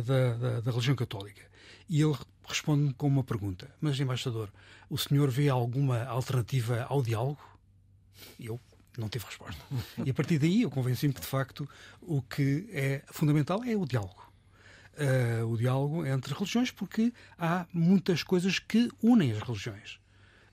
da, 0.06 0.34
da, 0.34 0.60
da 0.60 0.72
religião 0.72 0.96
católica. 0.96 1.42
E 1.90 2.02
ele 2.02 2.16
responde-me 2.46 2.94
com 2.94 3.08
uma 3.08 3.24
pergunta: 3.24 3.74
Mas, 3.82 4.00
embaixador, 4.00 4.52
o 4.90 4.98
senhor 4.98 5.32
vê 5.32 5.50
alguma 5.50 6.04
alternativa 6.04 6.86
ao 6.90 7.02
diálogo? 7.02 7.42
Eu 8.40 8.60
não 8.98 9.10
tive 9.10 9.26
resposta. 9.26 9.62
E 10.06 10.10
a 10.10 10.14
partir 10.14 10.40
daí 10.40 10.64
eu 10.64 10.70
convenci-me 10.70 11.14
que, 11.14 11.22
de 11.22 11.28
facto, 11.28 11.68
o 12.02 12.22
que 12.22 12.70
é 12.72 13.04
fundamental 13.08 13.64
é 13.64 13.76
o 13.76 13.86
diálogo. 13.86 14.30
Uh, 14.94 15.46
o 15.48 15.58
diálogo 15.58 16.06
entre 16.06 16.34
religiões, 16.34 16.72
porque 16.72 17.14
há 17.38 17.66
muitas 17.72 18.22
coisas 18.22 18.60
que 18.60 18.90
unem 19.02 19.32
as 19.32 19.40
religiões. 19.40 20.00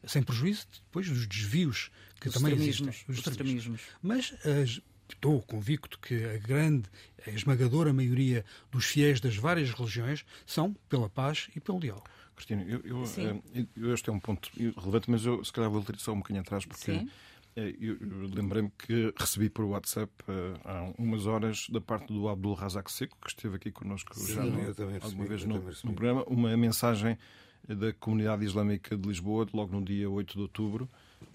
Sem 0.07 0.23
prejuízo 0.23 0.67
depois 0.85 1.09
dos 1.09 1.27
desvios 1.27 1.91
que 2.21 2.29
os 2.29 2.35
também 2.35 2.55
existem. 2.55 2.95
Os 3.09 3.19
extremismos. 3.19 3.81
Mas 4.01 4.33
as, 4.45 4.81
estou 5.09 5.43
convicto 5.43 5.99
que 5.99 6.25
a 6.25 6.39
grande, 6.39 6.89
a 7.27 7.31
esmagadora 7.31 7.93
maioria 7.93 8.45
dos 8.71 8.85
fiéis 8.85 9.21
das 9.21 9.37
várias 9.37 9.71
religiões 9.71 10.25
são 10.47 10.75
pela 10.89 11.09
paz 11.09 11.49
e 11.55 11.61
pelo 11.61 11.81
diálogo. 11.81 12.07
Cristina, 12.35 12.63
eu, 12.65 12.81
eu, 12.85 13.05
eh, 13.05 13.67
eu, 13.75 13.95
este 13.95 14.11
é 14.11 14.13
um 14.13 14.21
ponto 14.21 14.51
relevante, 14.77 15.11
mas 15.11 15.25
eu 15.25 15.43
se 15.43 15.51
calhar 15.51 15.71
vou 15.71 15.83
só 15.97 16.13
um 16.13 16.19
bocadinho 16.19 16.43
atrás, 16.43 16.67
porque 16.67 16.85
Sim. 16.85 17.11
Eh, 17.57 17.75
eu, 17.81 17.97
eu 18.01 18.29
lembrei-me 18.33 18.71
que 18.79 19.13
recebi 19.19 19.49
por 19.49 19.65
WhatsApp 19.65 20.13
uh, 20.29 20.61
há 20.63 20.93
umas 20.99 21.27
horas 21.27 21.67
da 21.71 21.81
parte 21.81 22.13
do 22.13 22.29
Abdul 22.29 22.55
Razak 22.55 22.93
Seco, 22.93 23.17
que 23.21 23.31
esteve 23.31 23.57
aqui 23.57 23.73
connosco 23.73 24.15
Sim, 24.15 24.35
já 24.35 24.43
no, 24.45 24.61
recebi, 24.61 24.99
alguma 25.03 25.25
vez 25.25 25.45
no, 25.45 25.55
no, 25.57 25.95
programa, 25.95 26.23
uma 26.27 26.55
mensagem 26.57 27.19
da 27.67 27.93
comunidade 27.95 28.45
islâmica 28.45 28.97
de 28.97 29.09
Lisboa, 29.09 29.47
logo 29.53 29.73
no 29.73 29.85
dia 29.85 30.09
8 30.09 30.35
de 30.35 30.41
outubro, 30.41 30.89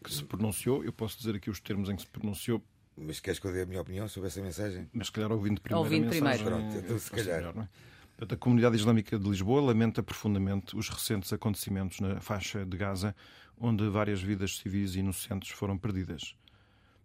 que 0.03 0.13
se 0.13 0.23
pronunciou. 0.23 0.83
Eu 0.83 0.93
posso 0.93 1.17
dizer 1.17 1.35
aqui 1.35 1.49
os 1.49 1.59
termos 1.59 1.89
em 1.89 1.95
que 1.95 2.03
se 2.03 2.07
pronunciou 2.07 2.63
mas 2.95 3.19
queres 3.19 3.39
que 3.39 3.47
eu 3.47 3.53
dê 3.53 3.61
a 3.61 3.65
minha 3.65 3.81
opinião 3.81 4.07
sobre 4.07 4.27
essa 4.27 4.41
mensagem? 4.41 4.87
Mas 4.93 5.07
se 5.07 5.13
calhar 5.13 5.31
ouvindo 5.31 5.61
primeiro. 5.61 5.83
Ouvindo 5.83 6.09
primeiro. 6.09 6.43
Pronto, 6.43 6.77
então 6.77 6.99
se 6.99 7.09
calhar. 7.09 7.37
Melhor, 7.37 7.55
é? 7.57 8.33
A 8.33 8.37
comunidade 8.37 8.75
islâmica 8.75 9.17
de 9.17 9.27
Lisboa 9.27 9.61
lamenta 9.61 10.03
profundamente 10.03 10.77
os 10.77 10.87
recentes 10.89 11.33
acontecimentos 11.33 11.99
na 11.99 12.19
faixa 12.19 12.63
de 12.63 12.77
Gaza, 12.77 13.15
onde 13.63 13.87
várias 13.89 14.19
vidas 14.23 14.57
civis 14.57 14.95
inocentes 14.95 15.51
foram 15.51 15.77
perdidas. 15.77 16.35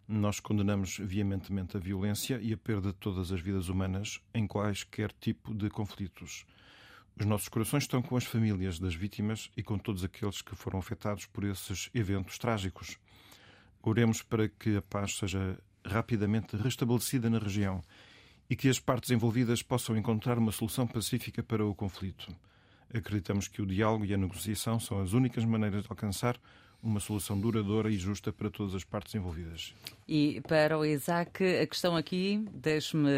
Nós 0.07 0.39
condenamos 0.39 0.97
veementemente 0.97 1.77
a 1.77 1.79
violência 1.79 2.39
e 2.41 2.51
a 2.51 2.57
perda 2.57 2.87
de 2.89 2.95
todas 2.95 3.31
as 3.31 3.39
vidas 3.39 3.69
humanas 3.69 4.19
em 4.33 4.47
quaisquer 4.47 5.11
tipo 5.11 5.53
de 5.53 5.69
conflitos. 5.69 6.47
Os 7.15 7.27
nossos 7.27 7.47
corações 7.47 7.83
estão 7.83 8.01
com 8.01 8.17
as 8.17 8.23
famílias 8.23 8.79
das 8.79 8.95
vítimas 8.95 9.51
e 9.55 9.61
com 9.61 9.77
todos 9.77 10.03
aqueles 10.03 10.41
que 10.41 10.55
foram 10.55 10.79
afetados 10.79 11.27
por 11.27 11.43
esses 11.43 11.91
eventos 11.93 12.39
trágicos. 12.39 12.97
Oremos 13.83 14.23
para 14.23 14.49
que 14.49 14.77
a 14.77 14.81
paz 14.81 15.15
seja 15.15 15.59
rapidamente 15.85 16.57
restabelecida 16.57 17.29
na 17.29 17.37
região 17.37 17.83
e 18.49 18.55
que 18.55 18.67
as 18.67 18.79
partes 18.79 19.11
envolvidas 19.11 19.61
possam 19.61 19.95
encontrar 19.95 20.39
uma 20.39 20.51
solução 20.51 20.87
pacífica 20.87 21.43
para 21.43 21.63
o 21.63 21.75
conflito. 21.75 22.35
Acreditamos 22.93 23.47
que 23.47 23.61
o 23.61 23.65
diálogo 23.65 24.05
e 24.05 24.13
a 24.13 24.17
negociação 24.17 24.79
são 24.79 25.01
as 25.01 25.13
únicas 25.13 25.43
maneiras 25.43 25.83
de 25.83 25.89
alcançar 25.89 26.39
uma 26.81 26.99
solução 26.99 27.39
duradoura 27.39 27.89
e 27.89 27.97
justa 27.97 28.31
para 28.31 28.49
todas 28.49 28.73
as 28.75 28.83
partes 28.83 29.13
envolvidas. 29.15 29.73
E 30.07 30.41
para 30.47 30.77
o 30.77 30.85
Isaac, 30.85 31.43
a 31.43 31.67
questão 31.67 31.95
aqui, 31.95 32.45
deixe-me 32.53 33.09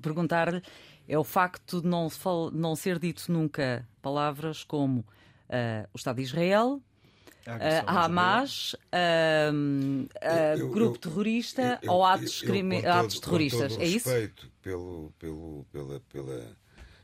perguntar-lhe, 0.00 0.62
é 1.08 1.18
o 1.18 1.24
facto 1.24 1.80
de 1.80 1.86
não, 1.86 2.08
não 2.52 2.74
ser 2.74 2.98
dito 2.98 3.30
nunca 3.30 3.86
palavras 4.02 4.64
como 4.64 5.00
uh, 5.00 5.88
o 5.92 5.96
Estado 5.96 6.16
de 6.16 6.22
Israel, 6.22 6.82
uh, 7.46 7.86
Hamas, 7.86 8.74
uh, 8.74 10.68
grupo 10.70 10.98
terrorista 10.98 11.78
eu, 11.82 11.88
eu, 11.88 11.92
ou 11.92 12.04
atos, 12.04 12.40
crime, 12.42 12.82
todo, 12.82 12.90
atos 12.90 13.20
terroristas. 13.20 13.78
é 13.78 13.84
isso? 13.84 14.08
respeito 14.08 14.50
pelo, 14.60 15.12
pelo, 15.18 15.66
pela, 15.70 16.00
pela, 16.00 16.56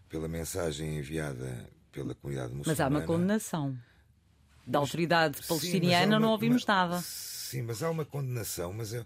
pela 0.09 0.29
mensagem 0.29 0.99
enviada 0.99 1.71
pela 1.93 2.15
comunidade 2.15 2.55
muçulmana. 2.55 2.73
Mas 2.73 2.81
há 2.81 2.89
uma 2.89 3.03
condenação. 3.03 3.79
Da 4.67 4.79
autoridade 4.79 5.39
sim, 5.39 5.49
palestiniana 5.49 6.17
uma, 6.17 6.21
não 6.21 6.31
ouvimos 6.31 6.65
uma, 6.65 6.75
nada. 6.75 7.01
Sim, 7.01 7.63
mas 7.63 7.83
há 7.83 7.91
uma 7.91 8.05
condenação, 8.05 8.73
mas, 8.73 8.93
eu, 8.93 9.05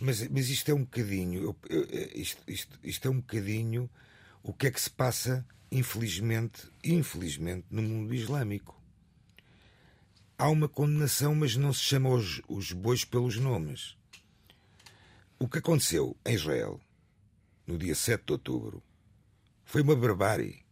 mas, 0.00 0.26
mas 0.28 0.48
isto 0.48 0.70
é 0.70 0.74
um 0.74 0.82
bocadinho. 0.82 1.42
Eu, 1.42 1.56
isto, 2.14 2.42
isto, 2.46 2.78
isto 2.84 3.08
é 3.08 3.10
um 3.10 3.20
bocadinho 3.20 3.90
o 4.42 4.52
que 4.52 4.66
é 4.66 4.70
que 4.70 4.80
se 4.80 4.90
passa, 4.90 5.44
infelizmente, 5.72 6.70
infelizmente, 6.84 7.66
no 7.70 7.82
mundo 7.82 8.14
islâmico 8.14 8.78
há 10.38 10.48
uma 10.48 10.68
condenação, 10.68 11.34
mas 11.34 11.56
não 11.56 11.72
se 11.72 11.80
chama 11.80 12.10
os, 12.10 12.40
os 12.48 12.72
bois 12.72 13.04
pelos 13.04 13.36
nomes. 13.36 13.96
O 15.38 15.48
que 15.48 15.58
aconteceu 15.58 16.16
em 16.24 16.34
Israel 16.34 16.80
no 17.66 17.76
dia 17.76 17.94
7 17.94 18.24
de 18.24 18.32
outubro 18.32 18.82
foi 19.64 19.82
uma 19.82 19.96
barbárie, 19.96 20.64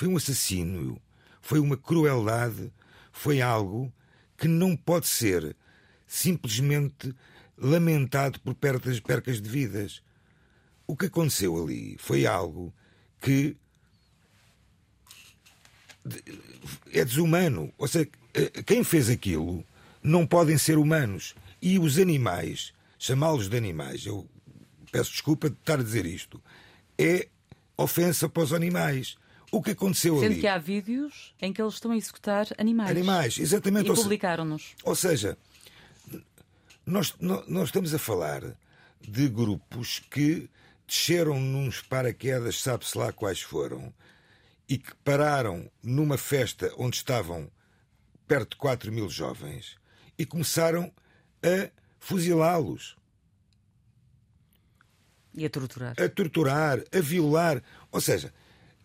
foi 0.00 0.08
um 0.08 0.16
assassínio, 0.16 0.98
foi 1.42 1.60
uma 1.60 1.76
crueldade, 1.76 2.72
foi 3.12 3.42
algo 3.42 3.92
que 4.34 4.48
não 4.48 4.74
pode 4.74 5.06
ser 5.06 5.54
simplesmente 6.06 7.14
lamentado 7.58 8.40
por 8.40 8.54
percas 8.54 9.42
de 9.42 9.50
vidas. 9.50 10.02
O 10.86 10.96
que 10.96 11.04
aconteceu 11.04 11.62
ali 11.62 11.98
foi 11.98 12.24
algo 12.24 12.72
que 13.20 13.54
é 16.94 17.04
desumano. 17.04 17.70
Ou 17.76 17.86
seja, 17.86 18.08
eh, 18.32 18.62
quem 18.62 18.82
fez 18.82 19.10
aquilo 19.10 19.62
não 20.02 20.26
podem 20.26 20.56
ser 20.56 20.78
humanos. 20.78 21.34
E 21.60 21.78
os 21.78 21.98
animais, 21.98 22.72
chamá-los 22.98 23.50
de 23.50 23.56
animais, 23.58 24.06
eu 24.06 24.26
peço 24.90 25.10
desculpa 25.10 25.50
de 25.50 25.56
estar 25.56 25.78
a 25.78 25.82
dizer 25.82 26.06
isto, 26.06 26.42
é 26.96 27.28
ofensa 27.76 28.30
para 28.30 28.42
os 28.42 28.54
animais. 28.54 29.19
O 29.50 29.62
que 29.62 29.72
aconteceu 29.72 30.14
Sendo 30.14 30.24
ali? 30.24 30.34
Sendo 30.34 30.40
que 30.40 30.46
há 30.46 30.58
vídeos 30.58 31.34
em 31.40 31.52
que 31.52 31.60
eles 31.60 31.74
estão 31.74 31.90
a 31.90 31.96
executar 31.96 32.46
animais. 32.56 32.90
Animais, 32.90 33.38
exatamente. 33.38 33.90
E 33.90 33.94
publicaram-nos. 33.94 34.74
Ou 34.84 34.94
seja, 34.94 35.36
nós, 36.86 37.14
nós 37.18 37.68
estamos 37.68 37.92
a 37.94 37.98
falar 37.98 38.42
de 39.00 39.28
grupos 39.28 40.00
que 40.10 40.48
desceram 40.86 41.40
nos 41.40 41.80
paraquedas, 41.80 42.60
sabe-se 42.60 42.96
lá 42.96 43.12
quais 43.12 43.40
foram, 43.40 43.92
e 44.68 44.78
que 44.78 44.94
pararam 45.04 45.70
numa 45.82 46.16
festa 46.16 46.72
onde 46.76 46.96
estavam 46.96 47.50
perto 48.26 48.50
de 48.50 48.56
4 48.56 48.92
mil 48.92 49.08
jovens 49.08 49.76
e 50.16 50.24
começaram 50.24 50.92
a 51.42 51.70
fuzilá-los. 51.98 52.96
E 55.34 55.44
a 55.44 55.50
torturar. 55.50 55.94
A 55.98 56.08
torturar, 56.08 56.84
a 56.92 57.00
violar. 57.00 57.62
Ou 57.90 58.00
seja, 58.00 58.32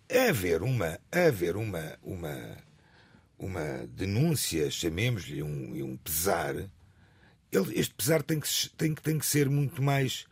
haver 0.09 0.61
uma, 0.61 0.99
haver 1.11 1.55
uma, 1.55 1.97
uma, 2.01 2.57
uma 3.37 3.87
denúncia, 3.87 4.69
chamemos-lhe 4.69 5.41
um, 5.41 5.91
um 5.91 5.97
pesar, 5.97 6.55
ele, 7.51 7.79
este 7.79 7.93
pesar 7.93 8.21
tem 8.23 8.39
que, 8.39 8.47
tem, 8.77 8.93
tem 8.93 9.19
que 9.19 9.25
ser 9.25 9.49
muito 9.49 9.81
mais 9.81 10.25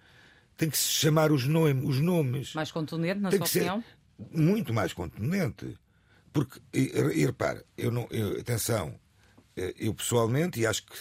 tem 0.56 0.70
que 0.70 0.78
se 0.78 0.90
chamar 0.90 1.32
os, 1.32 1.46
nome, 1.48 1.86
os 1.86 2.00
nomes. 2.00 2.54
Mais 2.54 2.72
contundente, 2.72 3.20
na 3.20 3.30
tem 3.30 3.40
sua 3.40 3.48
que 3.48 3.58
opinião? 3.58 3.82
ser 3.82 4.38
muito 4.38 4.74
mais 4.74 4.94
contundente. 4.94 5.78
Porque, 6.32 6.60
e, 6.74 6.92
e 7.16 7.26
repara, 7.26 7.66
eu 7.78 7.92
não, 7.92 8.08
eu, 8.12 8.40
atenção, 8.40 8.98
eh, 9.56 9.74
eu 9.78 9.94
pessoalmente, 9.94 10.60
e 10.60 10.66
acho 10.66 10.86
que 10.86 10.96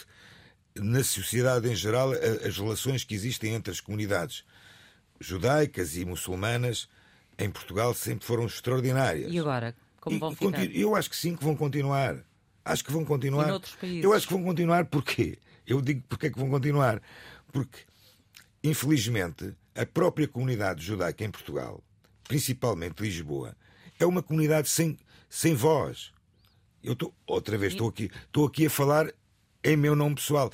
na 0.75 1.03
sociedade 1.03 1.69
em 1.69 1.75
geral, 1.75 2.11
as 2.11 2.57
relações 2.57 3.03
que 3.03 3.13
existem 3.13 3.53
entre 3.53 3.71
as 3.71 3.79
comunidades 3.79 4.43
judaicas 5.19 5.95
e 5.95 6.03
muçulmanas 6.03 6.89
em 7.37 7.49
Portugal 7.49 7.93
sempre 7.93 8.25
foram 8.25 8.45
extraordinárias. 8.45 9.31
E 9.31 9.39
agora? 9.39 9.75
Como 9.99 10.19
vão 10.19 10.35
ficar? 10.35 10.65
Eu 10.75 10.95
acho 10.95 11.09
que 11.09 11.15
sim, 11.15 11.35
que 11.35 11.43
vão 11.43 11.55
continuar. 11.55 12.17
Acho 12.65 12.83
que 12.83 12.91
vão 12.91 13.03
continuar. 13.03 13.45
E 13.45 13.51
noutros 13.51 13.75
países? 13.75 14.03
Eu 14.03 14.13
acho 14.13 14.27
que 14.27 14.33
vão 14.33 14.43
continuar 14.43 14.85
porquê? 14.85 15.37
Eu 15.65 15.81
digo 15.81 16.03
porque 16.07 16.27
é 16.27 16.29
que 16.29 16.39
vão 16.39 16.49
continuar. 16.49 17.01
Porque, 17.51 17.79
infelizmente, 18.63 19.53
a 19.75 19.85
própria 19.85 20.27
comunidade 20.27 20.85
judaica 20.85 21.23
em 21.23 21.31
Portugal, 21.31 21.83
principalmente 22.27 23.01
Lisboa, 23.01 23.55
é 23.99 24.05
uma 24.05 24.21
comunidade 24.21 24.69
sem, 24.69 24.97
sem 25.29 25.53
voz. 25.55 26.11
Eu 26.83 26.95
tô, 26.95 27.13
outra 27.25 27.57
vez 27.57 27.73
estou 27.73 27.87
aqui, 27.87 28.11
estou 28.25 28.45
aqui 28.45 28.65
a 28.65 28.69
falar 28.69 29.11
em 29.63 29.77
meu 29.77 29.95
nome 29.95 30.15
pessoal. 30.15 30.51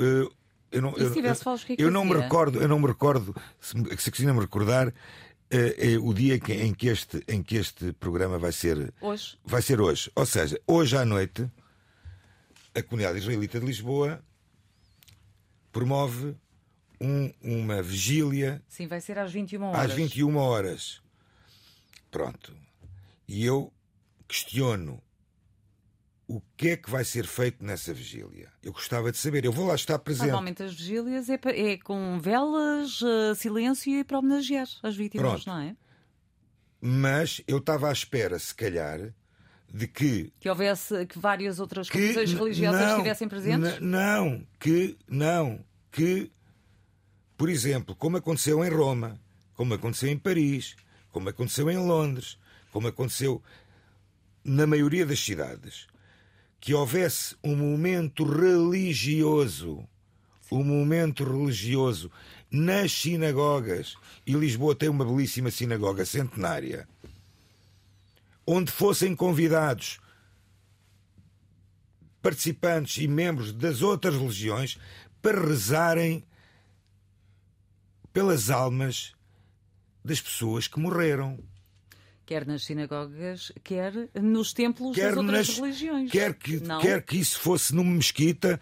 Uh, 0.00 0.34
eu 0.70 0.82
não, 0.82 0.90
e 0.98 1.04
o 1.04 1.12
que 1.12 1.20
é 1.20 1.76
eu 1.78 1.90
não 1.90 2.04
me 2.04 2.14
recordo, 2.14 2.60
eu 2.60 2.68
não 2.68 2.78
me 2.78 2.86
recordo, 2.86 3.34
se, 3.60 3.72
se 3.72 4.08
a 4.08 4.12
Cristina 4.12 4.34
me 4.34 4.40
recordar, 4.40 4.92
eh, 5.50 5.74
eh, 5.92 5.98
o 5.98 6.12
dia 6.12 6.38
que- 6.38 6.52
em, 6.52 6.74
que 6.74 6.88
este, 6.88 7.22
em 7.28 7.42
que 7.42 7.56
este 7.56 7.92
programa 7.92 8.38
vai 8.38 8.52
ser 8.52 8.92
Hoje? 9.00 9.38
vai 9.44 9.62
ser 9.62 9.80
hoje. 9.80 10.10
Ou 10.14 10.26
seja, 10.26 10.60
hoje 10.66 10.96
à 10.96 11.04
noite, 11.04 11.48
a 12.74 12.82
comunidade 12.82 13.18
israelita 13.18 13.58
de 13.60 13.66
Lisboa 13.66 14.22
promove 15.72 16.36
um- 17.00 17.32
uma 17.42 17.82
vigília 17.82 18.62
Sim, 18.68 18.86
vai 18.86 19.00
ser 19.00 19.18
às 19.18 19.30
21 19.32 19.62
horas. 19.64 19.80
às 19.90 19.92
21 19.92 20.36
horas. 20.36 21.02
Pronto. 22.10 22.52
E 23.28 23.44
eu 23.44 23.72
questiono 24.26 25.02
o 26.28 26.40
que 26.56 26.70
é 26.70 26.76
que 26.76 26.90
vai 26.90 27.04
ser 27.04 27.26
feito 27.26 27.64
nessa 27.64 27.94
vigília. 27.94 28.50
Eu 28.62 28.72
gostava 28.72 29.12
de 29.12 29.18
saber. 29.18 29.44
Eu 29.44 29.52
vou 29.52 29.66
lá 29.66 29.74
estar 29.74 29.98
presente. 29.98 30.26
Normalmente 30.26 30.62
as 30.62 30.74
vigílias 30.74 31.28
é, 31.28 31.38
é 31.44 31.76
com 31.76 32.18
velas, 32.20 33.00
eh, 33.02 33.34
silêncio 33.34 33.92
e 33.92 34.02
para 34.02 34.18
homenagear 34.18 34.66
as 34.82 34.96
vítimas, 34.96 35.44
Pronto. 35.44 35.46
não 35.46 35.60
é? 35.60 35.76
Mas 36.80 37.40
eu 37.46 37.58
estava 37.58 37.88
à 37.88 37.92
espera, 37.92 38.38
se 38.38 38.54
calhar, 38.54 39.12
de 39.72 39.86
que 39.86 40.32
Que 40.40 40.48
houvesse 40.48 41.06
que 41.06 41.18
várias 41.18 41.60
outras 41.60 41.88
que 41.88 41.98
confissões 41.98 42.32
religiosas 42.32 42.80
não, 42.80 42.90
estivessem 42.90 43.28
presentes. 43.28 43.80
Não, 43.80 44.46
que 44.58 44.96
não, 45.08 45.64
que 45.92 46.30
por 47.36 47.48
exemplo, 47.50 47.94
como 47.94 48.16
aconteceu 48.16 48.64
em 48.64 48.70
Roma, 48.70 49.20
como 49.54 49.74
aconteceu 49.74 50.08
em 50.08 50.18
Paris, 50.18 50.74
como 51.12 51.28
aconteceu 51.28 51.70
em 51.70 51.76
Londres, 51.76 52.38
como 52.72 52.88
aconteceu 52.88 53.42
na 54.42 54.66
maioria 54.66 55.04
das 55.04 55.20
cidades, 55.20 55.86
que 56.66 56.74
houvesse 56.74 57.36
um 57.44 57.54
momento 57.54 58.24
religioso, 58.24 59.88
um 60.50 60.64
momento 60.64 61.22
religioso 61.22 62.10
nas 62.50 62.90
sinagogas, 62.90 63.94
e 64.26 64.32
Lisboa 64.32 64.74
tem 64.74 64.88
uma 64.88 65.04
belíssima 65.04 65.48
sinagoga 65.48 66.04
centenária, 66.04 66.88
onde 68.44 68.72
fossem 68.72 69.14
convidados 69.14 70.00
participantes 72.20 72.96
e 73.00 73.06
membros 73.06 73.52
das 73.52 73.80
outras 73.80 74.16
religiões 74.16 74.76
para 75.22 75.40
rezarem 75.40 76.24
pelas 78.12 78.50
almas 78.50 79.14
das 80.04 80.20
pessoas 80.20 80.66
que 80.66 80.80
morreram. 80.80 81.38
Quer 82.26 82.44
nas 82.44 82.64
sinagogas, 82.64 83.52
quer 83.62 83.92
nos 84.20 84.52
templos 84.52 84.96
Quer, 84.96 85.10
das 85.10 85.16
outras 85.16 85.48
nas- 85.48 85.58
religiões. 85.58 86.10
quer, 86.10 86.34
que, 86.34 86.58
Não? 86.58 86.80
quer 86.80 87.00
que 87.02 87.16
isso 87.18 87.38
fosse 87.38 87.72
numa 87.74 87.92
mesquita. 87.94 88.60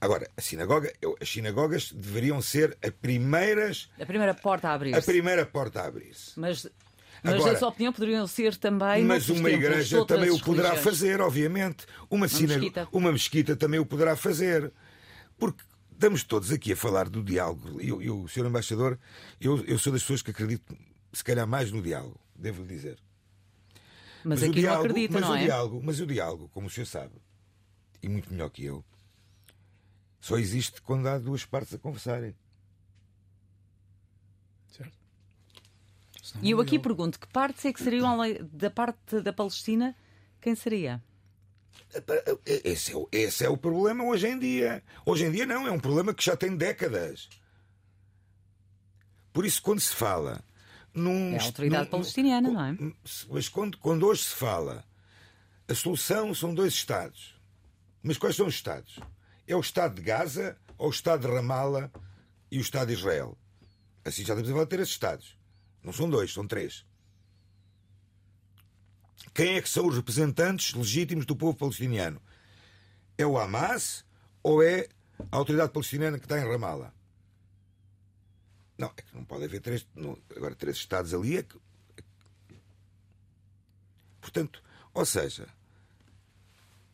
Agora, 0.00 0.28
a 0.36 0.40
sinagoga, 0.40 0.92
as 1.20 1.28
sinagogas 1.28 1.92
deveriam 1.92 2.42
ser 2.42 2.76
as 2.82 2.90
primeiras, 2.90 3.88
A 4.00 4.04
primeira 4.04 4.34
porta 4.34 4.68
a 4.68 4.74
abrir. 4.74 4.94
a 4.96 5.00
primeira 5.00 5.46
porta 5.46 5.80
a 5.82 5.86
abrir-se. 5.86 6.32
Mas, 6.38 6.66
mas 7.22 7.34
Agora- 7.34 7.52
na 7.52 7.58
sua 7.58 7.68
opinião, 7.68 7.92
poderiam 7.92 8.26
ser 8.26 8.56
também. 8.56 9.04
Mas 9.04 9.28
uma 9.28 9.48
igreja 9.48 10.04
também 10.04 10.30
o 10.30 10.40
poderá 10.40 10.70
religiões. 10.70 10.98
fazer, 10.98 11.20
obviamente. 11.20 11.86
Uma, 12.10 12.26
sinago- 12.26 12.60
mesquita. 12.60 12.88
uma 12.92 13.12
mesquita 13.12 13.54
também 13.56 13.78
o 13.78 13.86
poderá 13.86 14.16
fazer. 14.16 14.72
Porque 15.38 15.62
estamos 15.92 16.24
todos 16.24 16.50
aqui 16.50 16.72
a 16.72 16.76
falar 16.76 17.08
do 17.08 17.22
diálogo. 17.22 17.80
E 17.80 17.88
eu, 17.88 18.26
Sr. 18.28 18.46
Embaixador, 18.46 18.98
eu, 19.40 19.64
eu 19.66 19.78
sou 19.78 19.92
das 19.92 20.02
pessoas 20.02 20.20
que 20.20 20.32
acredito, 20.32 20.76
se 21.12 21.22
calhar, 21.24 21.46
mais 21.46 21.70
no 21.72 21.80
diálogo, 21.80 22.20
devo 22.34 22.62
lhe 22.62 22.68
dizer. 22.68 22.98
Mas, 24.24 24.40
o 24.40 24.44
aqui 24.46 24.54
diálogo, 24.54 24.84
não 24.84 24.90
acredita, 24.90 25.12
mas 25.14 25.22
não 25.22 25.32
o 25.32 25.36
é? 25.36 25.44
diálogo, 25.44 25.80
mas 25.84 26.00
o 26.00 26.06
diálogo, 26.06 26.48
como 26.48 26.66
o 26.66 26.70
senhor 26.70 26.86
sabe, 26.86 27.14
e 28.02 28.08
muito 28.08 28.30
melhor 28.32 28.48
que 28.50 28.64
eu, 28.64 28.84
só 30.20 30.38
existe 30.38 30.80
quando 30.80 31.06
há 31.08 31.18
duas 31.18 31.44
partes 31.44 31.74
a 31.74 31.78
conversarem. 31.78 32.34
Certo? 34.68 34.92
E 36.42 36.50
eu 36.50 36.60
aqui 36.60 36.76
é 36.76 36.78
pergunto: 36.78 37.20
que 37.20 37.26
partes 37.28 37.64
é 37.66 37.72
que 37.72 37.82
seriam 37.82 38.16
da 38.52 38.70
parte 38.70 39.20
da 39.20 39.32
Palestina? 39.32 39.94
Quem 40.40 40.54
seria? 40.54 41.02
Esse 42.64 42.92
é, 42.92 42.96
o- 42.96 43.08
esse 43.12 43.44
é 43.44 43.48
o 43.48 43.56
problema 43.56 44.04
hoje 44.04 44.26
em 44.26 44.38
dia. 44.38 44.82
Hoje 45.06 45.26
em 45.26 45.30
dia 45.30 45.46
não, 45.46 45.66
é 45.66 45.70
um 45.70 45.78
problema 45.78 46.12
que 46.14 46.24
já 46.24 46.36
tem 46.36 46.56
décadas. 46.56 47.28
Por 49.32 49.44
isso, 49.44 49.60
quando 49.62 49.80
se 49.80 49.94
fala 49.94 50.42
num. 50.94 51.34
É 51.34 51.38
a 51.38 51.42
autoridade 51.42 51.84
num- 51.84 51.90
palestiniana, 51.90 52.50
não 52.50 52.64
é? 52.64 52.76
Mas 53.28 53.48
quando, 53.48 53.76
quando 53.78 54.06
hoje 54.06 54.22
se 54.24 54.34
fala, 54.34 54.84
a 55.68 55.74
solução 55.74 56.34
são 56.34 56.54
dois 56.54 56.72
Estados. 56.72 57.34
Mas 58.02 58.18
quais 58.18 58.36
são 58.36 58.46
os 58.46 58.54
Estados? 58.54 58.98
É 59.46 59.54
o 59.56 59.60
Estado 59.60 59.96
de 59.96 60.02
Gaza, 60.02 60.56
ou 60.78 60.88
o 60.88 60.90
Estado 60.90 61.26
de 61.26 61.34
Ramala 61.34 61.90
e 62.50 62.58
o 62.58 62.60
Estado 62.60 62.88
de 62.88 62.94
Israel? 62.94 63.36
Assim 64.04 64.24
já 64.24 64.34
estamos 64.34 64.60
a 64.60 64.64
de 64.64 64.70
três 64.70 64.88
Estados. 64.88 65.36
Não 65.82 65.92
são 65.92 66.08
dois, 66.08 66.32
são 66.32 66.46
três. 66.46 66.84
Quem 69.34 69.56
é 69.56 69.62
que 69.62 69.68
são 69.68 69.86
os 69.86 69.96
representantes 69.96 70.74
legítimos 70.74 71.26
do 71.26 71.34
povo 71.34 71.56
palestiniano? 71.56 72.20
É 73.18 73.26
o 73.26 73.38
Hamas 73.38 74.04
ou 74.42 74.62
é 74.62 74.88
a 75.30 75.36
autoridade 75.36 75.72
palestiniana 75.72 76.18
que 76.18 76.24
está 76.26 76.38
em 76.38 76.48
Ramala? 76.48 76.92
Não, 78.76 78.88
é 78.96 79.02
que 79.02 79.14
não 79.14 79.24
pode 79.24 79.44
haver 79.44 79.60
três, 79.60 79.86
não, 79.94 80.18
agora 80.36 80.54
três 80.54 80.76
Estados 80.76 81.14
ali. 81.14 81.36
É 81.36 81.42
que, 81.42 81.56
portanto, 84.20 84.62
ou 84.92 85.04
seja, 85.04 85.48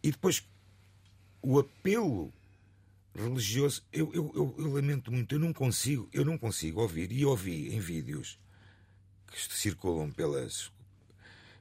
e 0.03 0.11
depois 0.11 0.43
o 1.43 1.59
apelo 1.59 2.33
religioso, 3.15 3.83
eu, 3.93 4.13
eu, 4.13 4.33
eu, 4.35 4.55
eu 4.59 4.73
lamento 4.73 5.11
muito, 5.11 5.35
eu 5.35 5.39
não 5.39 5.53
consigo, 5.53 6.09
eu 6.13 6.25
não 6.25 6.37
consigo 6.39 6.81
ouvir 6.81 7.11
e 7.13 7.25
ouvi 7.25 7.75
em 7.75 7.81
vídeos 7.81 8.39
que 9.27 9.41
circulam 9.55 10.11
pelas 10.11 10.71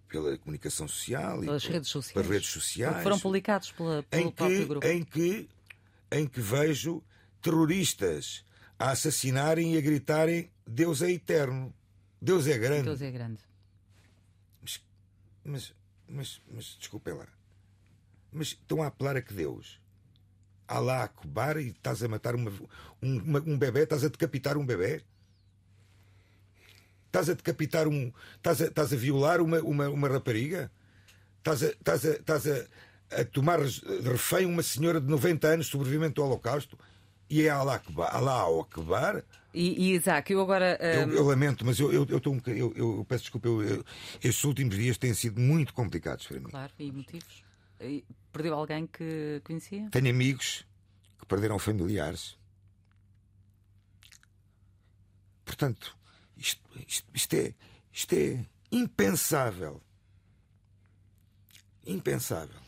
pela 0.07 0.35
comunicação 0.39 0.87
social 0.87 1.39
Pelas 1.39 1.61
e 1.63 1.67
por- 1.67 1.73
redes 1.73 1.89
sociais. 1.89 2.13
pelas 2.13 2.27
redes 2.29 2.49
sociais 2.49 3.03
foram 3.03 3.19
publicados 3.19 3.71
pela, 3.71 4.01
pelo 4.01 4.23
em 4.23 4.31
próprio 4.31 4.57
que, 4.59 4.65
grupo. 4.65 4.87
em 4.87 5.03
que 5.03 5.49
em 6.11 6.27
que 6.27 6.41
vejo 6.41 7.03
terroristas 7.43 8.43
a 8.79 8.91
assassinarem 8.91 9.75
e 9.75 9.77
a 9.77 9.81
gritarem 9.81 10.49
Deus 10.65 11.01
é 11.01 11.11
eterno, 11.11 11.73
Deus 12.21 12.47
é 12.47 12.57
grande. 12.57 12.83
Deus 12.83 13.01
é 13.01 13.11
grande. 13.11 13.39
Mas, 15.43 15.73
mas, 16.07 16.41
mas 16.51 16.77
desculpem 16.79 17.13
lá. 17.13 17.27
Mas 18.31 18.47
estão 18.49 18.81
a 18.83 18.87
apelar 18.87 19.17
a 19.17 19.21
que 19.21 19.33
Deus? 19.33 19.79
Alá 20.67 21.03
Akbar 21.03 21.57
e 21.57 21.69
estás 21.69 22.03
a 22.03 22.07
matar 22.07 22.35
uma, 22.35 22.51
um, 23.01 23.17
uma- 23.17 23.39
um 23.45 23.57
bebê, 23.57 23.83
estás 23.83 24.03
a 24.03 24.07
decapitar 24.09 24.57
um 24.57 24.65
bebê? 24.65 25.01
Estás 27.07 27.29
a 27.29 27.33
decapitar 27.33 27.87
um. 27.87 28.11
Estás 28.35 28.61
a, 28.61 28.65
estás 28.65 28.93
a 28.93 28.95
violar 28.95 29.41
uma, 29.41 29.59
uma, 29.61 29.89
uma 29.89 30.07
rapariga? 30.07 30.71
Estás 31.39 31.63
a, 31.63 31.67
estás 31.67 32.05
a, 32.05 32.09
estás 32.11 32.47
a, 32.47 32.67
a 33.21 33.25
tomar 33.25 33.63
de 33.65 34.09
refém 34.09 34.45
uma 34.45 34.61
senhora 34.61 35.01
de 35.01 35.07
90 35.07 35.47
anos 35.47 35.67
sobrevivente 35.67 36.13
do 36.15 36.23
Holocausto? 36.23 36.77
E 37.29 37.43
é 37.43 37.49
Alá 37.49 37.75
Akbar? 37.75 38.15
Alá 38.15 38.43
Akbar? 38.61 39.23
E, 39.53 39.91
e 39.91 39.95
Isaac, 39.95 40.31
eu 40.33 40.41
agora. 40.41 40.77
Eu, 40.81 41.07
hum, 41.07 41.11
eu 41.11 41.23
lamento, 41.25 41.63
mas 41.63 41.79
eu, 41.79 41.91
eu, 41.93 42.05
eu, 42.09 42.21
um 42.27 42.41
eu, 42.47 42.73
eu 42.75 43.05
peço 43.07 43.23
desculpa. 43.23 43.47
Eu, 43.47 43.85
estes 44.23 44.43
últimos 44.43 44.75
dias 44.75 44.97
têm 44.97 45.13
sido 45.13 45.39
muito 45.39 45.73
complicados 45.73 46.25
para 46.25 46.39
mim. 46.39 46.49
Claro, 46.49 46.73
e 46.79 46.91
motivos. 46.91 47.43
E 47.79 48.03
perdeu 48.31 48.55
alguém 48.55 48.87
que 48.87 49.41
conhecia? 49.43 49.87
Tenho 49.91 50.09
amigos 50.09 50.65
que 51.19 51.25
perderam 51.25 51.59
familiares. 51.59 52.37
Portanto, 55.45 55.95
isto, 56.35 56.61
isto, 56.87 57.07
isto 57.13 57.33
é, 57.35 57.53
isto 57.91 58.13
é 58.13 58.45
impensável. 58.71 59.81
Impensável. 61.85 62.59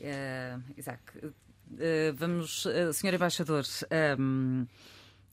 Eh, 0.00 0.58
Isaac, 0.76 1.02
vamos, 2.14 2.64
uh, 2.66 2.92
Sr. 2.92 3.14
Embaixador, 3.14 3.64
ehm, 3.90 4.66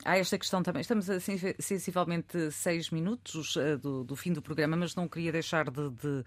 há 0.05 0.17
esta 0.17 0.37
questão 0.37 0.63
também. 0.63 0.81
Estamos 0.81 1.09
a 1.09 1.19
sensivelmente 1.19 2.51
seis 2.51 2.89
minutos 2.89 3.55
uh, 3.55 3.77
do, 3.77 4.03
do, 4.03 4.15
fim 4.15 4.33
do 4.33 4.41
programa, 4.41 4.77
mas 4.77 4.95
não 4.95 5.07
queria 5.07 5.31
deixar 5.31 5.69
de, 5.69 5.89
de, 5.89 6.23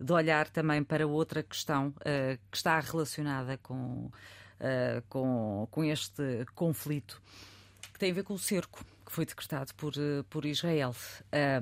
de 0.00 0.12
olhar 0.12 0.48
também 0.48 0.82
para 0.82 1.06
outra 1.06 1.42
questão 1.42 1.88
uh, 1.88 2.38
que 2.50 2.56
está 2.56 2.78
relacionada 2.80 3.58
com, 3.58 4.10
com, 5.08 5.68
com 5.70 5.84
este 5.84 6.44
conflito, 6.54 7.22
que 7.92 7.98
tem 7.98 8.10
a 8.10 8.14
ver 8.14 8.24
com 8.24 8.34
o 8.34 8.38
cerco 8.38 8.84
que 9.06 9.12
foi 9.12 9.24
decretado 9.24 9.72
por, 9.74 9.92
por 10.28 10.44
Israel. 10.44 10.94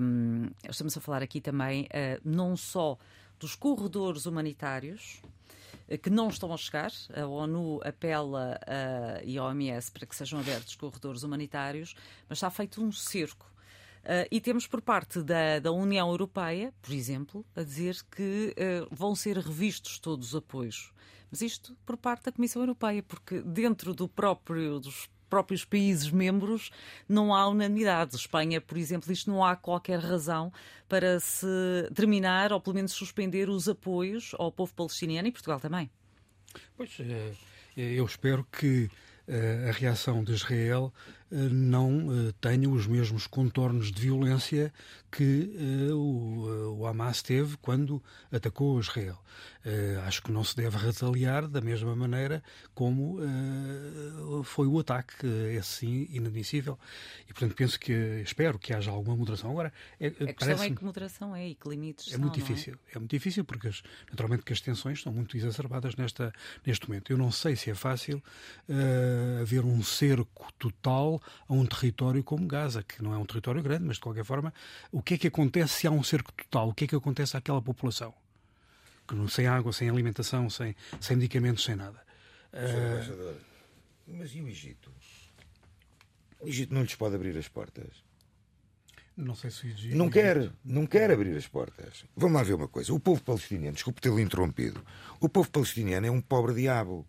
Um, 0.01 0.51
estamos 0.68 0.97
a 0.97 1.01
falar 1.01 1.22
aqui 1.22 1.40
também 1.40 1.86
não 2.24 2.57
só 2.57 2.99
dos 3.38 3.55
corredores 3.55 4.24
humanitários 4.24 5.20
que 6.03 6.11
não 6.11 6.28
estão 6.28 6.53
a 6.53 6.57
chegar. 6.57 6.91
A 7.14 7.26
ONU 7.26 7.80
apela 7.84 8.59
uh, 8.62 9.24
e 9.24 9.39
a 9.39 9.45
OMS 9.45 9.91
para 9.91 10.07
que 10.07 10.16
sejam 10.16 10.41
abertos 10.41 10.74
corredores 10.74 11.22
humanitários, 11.22 11.95
mas 12.28 12.39
está 12.39 12.51
feito 12.51 12.82
um 12.82 12.91
cerco. 12.91 13.47
Uh, 14.03 14.26
e 14.30 14.41
temos 14.41 14.66
por 14.66 14.80
parte 14.80 15.20
da, 15.22 15.59
da, 15.59 15.72
União 15.72 16.09
Europeia, 16.09 16.72
por 16.80 16.93
exemplo, 16.93 17.45
a 17.57 17.62
dizer 17.62 17.97
que 18.11 18.55
uh, 18.57 18.95
vão 18.95 19.16
ser 19.16 19.37
revistos 19.37 19.99
todos 19.99 20.28
os 20.28 20.34
apoios. 20.37 20.93
Mas 21.30 21.41
isto 21.41 21.76
por 21.84 21.97
parte 21.97 22.26
da 22.26 22.32
Comissão 22.32 22.62
Europeia, 22.62 23.03
porque 23.03 23.41
dentro 23.41 23.93
do 23.93 24.09
próprio, 24.09 24.78
dos 24.78 25.09
próprios 25.28 25.64
países 25.64 26.10
membros 26.10 26.70
não 27.08 27.34
há 27.34 27.46
unanimidade. 27.48 28.16
Espanha, 28.16 28.60
por 28.60 28.76
exemplo, 28.78 29.12
isto 29.12 29.30
não 29.30 29.44
há 29.44 29.56
qualquer 29.56 29.98
razão 29.98 30.52
para 30.88 31.18
se 31.20 31.46
terminar 31.94 32.52
ou 32.52 32.60
pelo 32.60 32.76
menos 32.76 32.92
suspender 32.92 33.48
os 33.48 33.68
apoios 33.68 34.32
ao 34.38 34.50
povo 34.50 34.72
palestiniano 34.74 35.28
e 35.28 35.32
Portugal 35.32 35.60
também. 35.60 35.90
Pois, 36.76 36.96
eh, 37.00 37.32
eu 37.76 38.04
espero 38.04 38.46
que 38.50 38.88
eh, 39.28 39.68
a 39.68 39.72
reação 39.72 40.22
de 40.22 40.32
Israel 40.32 40.92
eh, 41.30 41.36
não 41.36 42.32
tenha 42.40 42.68
os 42.68 42.86
mesmos 42.86 43.26
contornos 43.26 43.90
de 43.90 44.00
violência 44.00 44.72
que 45.16 45.90
o 45.94 46.86
Hamas 46.86 47.22
teve 47.22 47.56
quando 47.56 48.02
atacou 48.30 48.78
Israel. 48.78 49.18
Uh, 49.66 49.98
acho 50.06 50.22
que 50.22 50.30
não 50.30 50.44
se 50.44 50.54
deve 50.54 50.76
retaliar 50.76 51.48
da 51.48 51.60
mesma 51.60 51.96
maneira 51.96 52.40
como 52.72 53.18
uh, 53.18 54.44
foi 54.44 54.64
o 54.68 54.78
ataque, 54.78 55.26
uh, 55.26 55.50
esse 55.50 55.78
sim, 55.78 56.08
inadmissível. 56.12 56.78
E, 57.28 57.32
portanto, 57.32 57.56
penso 57.56 57.80
que, 57.80 57.92
espero 58.24 58.60
que 58.60 58.72
haja 58.72 58.92
alguma 58.92 59.16
moderação. 59.16 59.50
Agora, 59.50 59.72
é, 59.98 60.06
a 60.06 60.32
questão 60.32 60.62
é 60.62 60.70
que 60.70 60.84
moderação 60.84 61.34
é 61.34 61.48
e 61.48 61.54
que 61.56 61.68
limites 61.68 62.06
É 62.06 62.10
são, 62.12 62.20
muito 62.20 62.34
difícil. 62.34 62.78
É? 62.92 62.96
é? 62.96 62.98
muito 63.00 63.10
difícil 63.10 63.44
porque, 63.44 63.66
as, 63.66 63.82
naturalmente, 64.08 64.44
que 64.44 64.52
as 64.52 64.60
tensões 64.60 64.98
estão 64.98 65.12
muito 65.12 65.36
exacerbadas 65.36 65.96
nesta, 65.96 66.32
neste 66.64 66.88
momento. 66.88 67.10
Eu 67.10 67.18
não 67.18 67.32
sei 67.32 67.56
se 67.56 67.68
é 67.68 67.74
fácil 67.74 68.22
haver 69.40 69.64
um 69.64 69.82
cerco 69.82 70.52
total 70.58 71.20
a 71.48 71.52
um 71.52 71.66
território 71.66 72.22
como 72.22 72.46
Gaza, 72.46 72.84
que 72.84 73.02
não 73.02 73.12
é 73.12 73.18
um 73.18 73.26
território 73.26 73.62
grande, 73.62 73.84
mas, 73.84 73.96
de 73.96 74.02
qualquer 74.02 74.24
forma, 74.24 74.54
o 74.92 75.02
que 75.07 75.14
é 75.14 75.18
que 75.18 75.28
acontece 75.28 75.74
se 75.74 75.86
há 75.86 75.90
um 75.90 76.02
cerco 76.02 76.32
total? 76.32 76.70
O 76.70 76.74
que 76.74 76.84
é 76.84 76.88
que 76.88 76.96
acontece 76.96 77.36
àquela 77.36 77.62
população? 77.62 78.12
sem 79.28 79.46
água, 79.46 79.72
sem 79.72 79.88
alimentação, 79.88 80.50
sem, 80.50 80.74
sem 81.00 81.16
medicamentos, 81.16 81.62
sem 81.62 81.76
nada. 81.76 82.02
Uh... 82.52 83.36
Mas 84.09 84.34
e 84.34 84.42
o 84.42 84.48
Egito? 84.48 84.92
O 86.40 86.48
Egito 86.48 86.74
não 86.74 86.82
lhes 86.82 86.96
pode 86.96 87.14
abrir 87.14 87.38
as 87.38 87.46
portas. 87.46 88.04
Não 89.16 89.36
sei 89.36 89.52
se 89.52 89.66
o 89.66 89.70
Egito. 89.70 89.96
Não 89.96 90.11
quer, 90.11 90.50
não 90.64 90.84
quer 90.86 91.09
abrir 91.12 91.36
as 91.36 91.46
portas. 91.46 92.04
Vamos 92.16 92.36
lá 92.36 92.42
ver 92.42 92.54
uma 92.54 92.66
coisa. 92.66 92.92
O 92.92 92.98
povo 92.98 93.22
palestiniano, 93.22 93.74
desculpe 93.74 94.00
tê-lo 94.00 94.18
interrompido, 94.18 94.84
o 95.20 95.28
povo 95.28 95.48
palestiniano 95.48 96.04
é 96.09 96.11
um 96.11 96.20
pobre 96.20 96.52
diabo. 96.52 97.07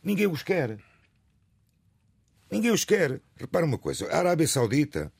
Ninguém 0.00 0.28
os 0.28 0.44
quer. 0.44 0.78
Ninguém 2.48 2.70
os 2.70 2.84
quer. 2.84 3.20
Repara 3.34 3.66
uma 3.66 3.78
coisa: 3.78 4.06
a 4.12 4.18
Arábia 4.18 4.46
Saudita 4.46 5.12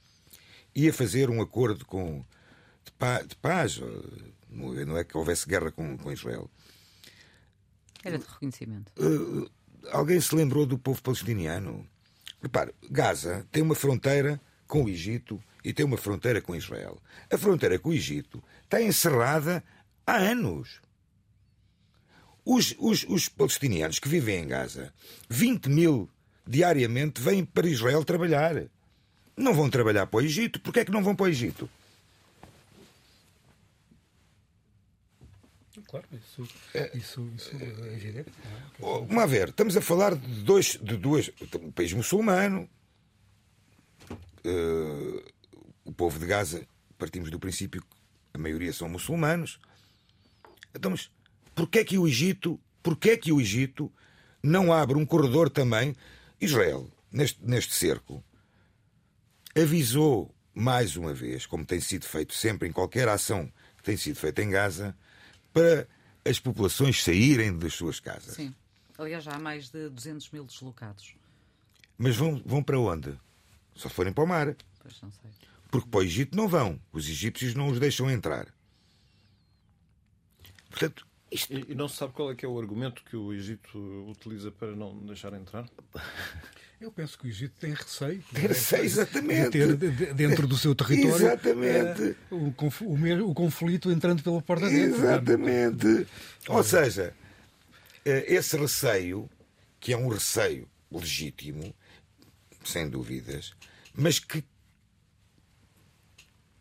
ia 0.74 0.92
fazer 0.92 1.30
um 1.30 1.40
acordo 1.40 1.84
com, 1.84 2.24
de, 2.84 2.92
paz, 2.92 3.26
de 3.26 3.36
paz 3.36 3.80
não 4.50 4.96
é 4.96 5.04
que 5.04 5.16
houvesse 5.16 5.48
guerra 5.48 5.70
com, 5.70 5.96
com 5.96 6.12
Israel. 6.12 6.50
Era 8.04 8.18
de 8.18 8.24
reconhecimento. 8.24 8.92
Uh, 9.00 9.48
alguém 9.90 10.20
se 10.20 10.34
lembrou 10.34 10.66
do 10.66 10.78
povo 10.78 11.00
palestiniano? 11.02 11.86
Repare, 12.42 12.74
Gaza 12.90 13.46
tem 13.50 13.62
uma 13.62 13.74
fronteira 13.74 14.40
com 14.66 14.84
o 14.84 14.88
Egito 14.88 15.42
e 15.64 15.72
tem 15.72 15.86
uma 15.86 15.96
fronteira 15.96 16.40
com 16.40 16.56
Israel. 16.56 17.00
A 17.30 17.38
fronteira 17.38 17.78
com 17.78 17.90
o 17.90 17.94
Egito 17.94 18.42
está 18.64 18.82
encerrada 18.82 19.62
há 20.06 20.16
anos. 20.16 20.80
Os, 22.44 22.74
os, 22.78 23.04
os 23.08 23.28
palestinianos 23.28 24.00
que 24.00 24.08
vivem 24.08 24.42
em 24.42 24.48
Gaza, 24.48 24.92
20 25.28 25.68
mil 25.68 26.10
diariamente, 26.44 27.22
vêm 27.22 27.44
para 27.44 27.68
Israel 27.68 28.04
trabalhar. 28.04 28.64
Não 29.36 29.54
vão 29.54 29.70
trabalhar 29.70 30.06
para 30.06 30.18
o 30.18 30.20
Egito. 30.20 30.60
Porquê 30.60 30.80
é 30.80 30.84
que 30.84 30.92
não 30.92 31.02
vão 31.02 31.16
para 31.16 31.24
o 31.24 31.28
Egito? 31.28 31.68
Claro, 35.92 36.06
isso, 36.12 36.48
é, 36.74 36.90
isso, 36.96 37.30
isso 37.36 37.50
é 37.54 37.92
evidente. 37.94 38.30
É? 38.30 38.80
Vamos 38.80 39.22
a 39.22 39.26
ver, 39.26 39.50
estamos 39.50 39.76
a 39.76 39.80
falar 39.82 40.14
de 40.14 40.42
dois, 40.42 40.78
de 40.82 40.96
duas, 40.96 41.30
um 41.60 41.70
país 41.70 41.92
muçulmano. 41.92 42.68
Uh, 44.44 45.22
o 45.84 45.92
povo 45.92 46.18
de 46.18 46.26
Gaza, 46.26 46.66
partimos 46.98 47.30
do 47.30 47.38
princípio 47.38 47.82
que 47.82 47.88
a 48.32 48.38
maioria 48.38 48.72
são 48.72 48.88
muçulmanos. 48.88 49.60
Então, 50.74 50.90
mas 50.90 51.10
porquê 51.54 51.80
é 51.80 51.84
que 51.84 51.98
o 51.98 52.08
Egito, 52.08 52.58
porquê 52.82 53.10
é 53.10 53.16
que 53.16 53.30
o 53.30 53.40
Egito 53.40 53.92
não 54.42 54.72
abre 54.72 54.96
um 54.96 55.04
corredor 55.04 55.50
também? 55.50 55.94
Israel, 56.40 56.90
neste, 57.10 57.38
neste 57.44 57.74
cerco, 57.74 58.24
avisou 59.54 60.34
mais 60.54 60.96
uma 60.96 61.14
vez, 61.14 61.46
como 61.46 61.64
tem 61.64 61.80
sido 61.80 62.04
feito 62.04 62.34
sempre 62.34 62.68
em 62.68 62.72
qualquer 62.72 63.08
ação 63.08 63.50
que 63.76 63.82
tem 63.82 63.96
sido 63.96 64.16
feita 64.16 64.42
em 64.42 64.50
Gaza, 64.50 64.96
para 65.52 65.88
as 66.24 66.38
populações 66.38 67.02
saírem 67.02 67.56
das 67.56 67.74
suas 67.74 67.98
casas. 67.98 68.34
Sim. 68.36 68.54
Aliás, 68.96 69.24
já 69.24 69.32
há 69.32 69.38
mais 69.38 69.70
de 69.70 69.88
200 69.88 70.30
mil 70.30 70.44
deslocados. 70.44 71.14
Mas 71.98 72.16
vão, 72.16 72.40
vão 72.44 72.62
para 72.62 72.78
onde? 72.78 73.18
Só 73.74 73.88
forem 73.88 74.12
para 74.12 74.24
o 74.24 74.26
mar. 74.26 74.54
Pois 74.80 75.00
não 75.00 75.10
sei. 75.10 75.30
Porque 75.70 75.88
para 75.88 76.00
o 76.00 76.02
Egito 76.02 76.36
não 76.36 76.46
vão. 76.46 76.78
Os 76.92 77.08
egípcios 77.08 77.54
não 77.54 77.68
os 77.68 77.80
deixam 77.80 78.10
entrar. 78.10 78.46
Portanto, 80.70 81.06
isto... 81.30 81.52
e, 81.52 81.72
e 81.72 81.74
não 81.74 81.88
se 81.88 81.96
sabe 81.96 82.12
qual 82.12 82.30
é 82.30 82.34
que 82.34 82.44
é 82.44 82.48
o 82.48 82.58
argumento 82.58 83.02
que 83.04 83.16
o 83.16 83.32
Egito 83.32 83.78
utiliza 84.08 84.50
para 84.50 84.76
não 84.76 84.98
deixar 84.98 85.32
entrar? 85.32 85.68
Eu 86.82 86.90
penso 86.90 87.16
que 87.16 87.28
o 87.28 87.30
Egito 87.30 87.54
tem 87.60 87.72
receio. 87.72 88.24
Tem 88.34 88.48
receio, 88.48 88.84
exatamente. 88.84 89.50
De 89.76 89.92
ter 89.92 90.14
dentro 90.14 90.48
do 90.48 90.58
seu 90.58 90.74
território 90.74 91.14
exatamente. 91.14 92.16
Uh, 92.28 92.52
o, 92.82 93.30
o, 93.30 93.34
conflito 93.34 93.88
entrando 93.88 94.20
pela 94.20 94.42
porta 94.42 94.68
dentro. 94.68 95.00
Exatamente. 95.00 96.08
Ou 96.48 96.64
seja, 96.64 97.14
eh, 98.04 98.34
esse 98.34 98.56
receio, 98.56 99.30
que 99.78 99.92
é 99.92 99.96
um 99.96 100.08
receio 100.08 100.68
legítimo, 100.90 101.72
sem 102.64 102.90
dúvidas, 102.90 103.54
mas 103.94 104.18
que 104.18 104.44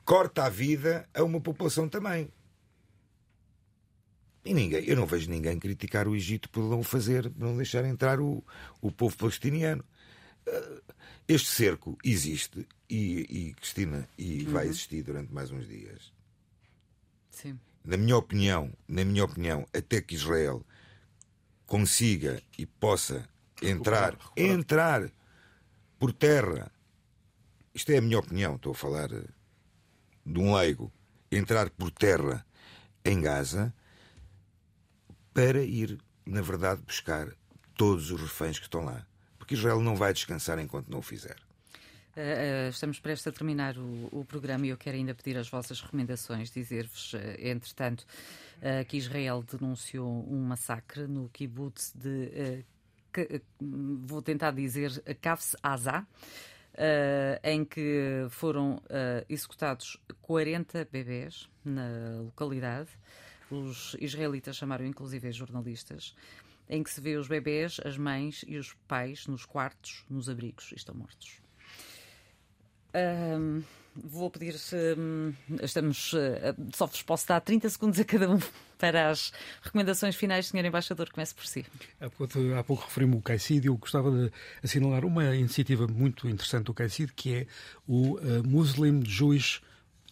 corta 0.06 0.44
a 0.44 0.50
vida 0.50 1.10
a 1.16 1.24
uma 1.24 1.42
população 1.42 1.90
também. 1.90 2.32
E 4.46 4.54
ninguém, 4.54 4.84
eu 4.86 4.96
não 4.96 5.08
vejo 5.08 5.32
ninguém 5.32 5.58
criticar 5.58 6.08
o 6.08 6.16
Egito 6.16 6.48
por 6.48 6.64
não 6.64 6.84
fazer, 6.84 7.28
por 7.28 7.42
não 7.44 7.58
deixar 7.58 7.84
entrar 7.86 8.20
o, 8.20 8.44
o 8.80 8.92
povo 8.92 9.18
palestiniano. 9.18 9.84
Eh, 10.46 10.82
este 11.28 11.50
cerco 11.50 11.98
existe 12.04 12.68
e, 12.90 13.22
e 13.30 13.54
Cristina, 13.54 14.08
e 14.18 14.44
uhum. 14.44 14.52
vai 14.52 14.68
existir 14.68 15.04
durante 15.04 15.34
mais 15.34 15.52
uns 15.52 15.68
dias. 15.68 16.12
Sim. 17.30 17.60
Na 17.86 17.98
minha 17.98 18.18
opinião, 18.18 18.74
na 18.88 19.06
minha 19.06 19.24
opinião, 19.24 19.66
até 19.74 20.02
que 20.02 20.16
Israel 20.16 20.66
consiga 21.66 22.42
e 22.58 22.66
possa 22.66 23.28
entrar, 23.62 24.18
entrar 24.36 25.10
por 25.98 26.12
terra. 26.12 26.72
Isto 27.74 27.92
é 27.94 27.98
a 27.98 28.02
minha 28.02 28.20
opinião, 28.20 28.56
estou 28.56 28.74
a 28.74 28.76
falar 28.76 29.12
eh, 29.14 29.24
de 30.26 30.40
um 30.40 30.54
leigo, 30.54 30.92
entrar 31.32 31.70
por 31.70 31.90
terra 31.92 32.46
em 33.06 33.22
Gaza 33.22 33.74
para 35.34 35.64
ir, 35.64 35.98
na 36.26 36.42
verdade, 36.42 36.82
buscar 36.82 37.34
todos 37.76 38.12
os 38.12 38.20
reféns 38.20 38.60
que 38.60 38.66
estão 38.66 38.84
lá 38.84 39.08
Israel 39.54 39.82
não 39.82 39.96
vai 39.96 40.14
descansar 40.14 40.60
enquanto 40.60 40.90
não 40.90 41.00
o 41.00 41.02
fizer. 41.02 41.38
Uh, 42.12 42.68
estamos 42.70 43.00
prestes 43.00 43.26
a 43.28 43.32
terminar 43.32 43.78
o, 43.78 44.10
o, 44.12 44.26
programa 44.26 44.66
e 44.66 44.70
eu 44.70 44.78
quero 44.78 44.98
ainda 44.98 45.16
pedir 45.16 45.38
as 45.38 45.48
vossas 45.48 45.80
recomendações, 45.80 46.52
dizer-vos, 46.52 47.14
uh, 47.14 47.18
entretanto, 47.40 48.02
uh, 48.02 48.84
que 48.86 48.98
Israel 48.98 49.42
denunciou 49.50 50.28
um 50.30 50.42
massacre 50.44 51.08
no 51.08 51.30
kibbutz 51.30 51.94
de, 51.96 52.66
que, 53.14 53.42
vou 53.62 54.22
tentar 54.22 54.52
dizer, 54.52 54.92
Kafs 55.22 55.56
Azá, 55.64 56.06
em 57.44 57.66
que 57.66 58.26
foram 58.30 58.82
executados 59.28 59.98
40 60.22 60.88
bebés 60.90 61.50
na 61.64 62.22
localidade. 62.24 62.88
Os 63.50 63.98
israelitas 64.00 64.56
chamaram 64.56 64.86
inclusive 64.86 65.30
jornalistas 65.34 66.16
em 66.72 66.82
que 66.82 66.90
se 66.90 67.02
vê 67.02 67.18
os 67.18 67.28
bebés, 67.28 67.82
as 67.84 67.98
mães 67.98 68.46
e 68.48 68.58
os 68.58 68.74
pais 68.88 69.28
nos 69.28 69.46
quartos, 69.46 70.06
nos 70.10 70.30
abrigos, 70.30 70.72
estão 70.74 70.96
mortos. 70.96 71.42
Um, 72.96 73.62
vou 73.94 74.32
pedir. 74.32 74.56
Um, 74.98 75.34
estamos. 75.62 76.14
Uh, 76.14 76.56
só 76.74 76.86
vos 76.86 77.02
posso 77.02 77.28
dar 77.28 77.42
30 77.42 77.70
segundos 77.70 78.00
a 78.00 78.06
cada 78.06 78.30
um 78.30 78.40
para 78.80 79.10
as 79.10 79.34
recomendações 79.62 80.16
finais, 80.16 80.48
Sr. 80.48 80.66
Embaixador. 80.66 81.10
Comece 81.12 81.36
por 81.36 81.46
si. 81.46 81.66
Há 82.00 82.10
pouco, 82.10 82.40
há 82.58 82.64
pouco 82.64 82.86
referi-me 82.86 83.16
o 83.16 83.22
CAICID 83.22 83.66
e 83.66 83.68
eu 83.68 83.76
gostava 83.76 84.10
de 84.10 84.32
assinalar 84.64 85.04
uma 85.04 85.36
iniciativa 85.36 85.88
muito 85.88 86.28
interessante 86.28 86.66
do 86.66 86.74
CAICID, 86.74 87.12
que 87.14 87.36
é 87.36 87.48
o 87.86 88.18
uh, 88.18 88.48
Muslim 88.48 89.04
Jewish 89.06 89.62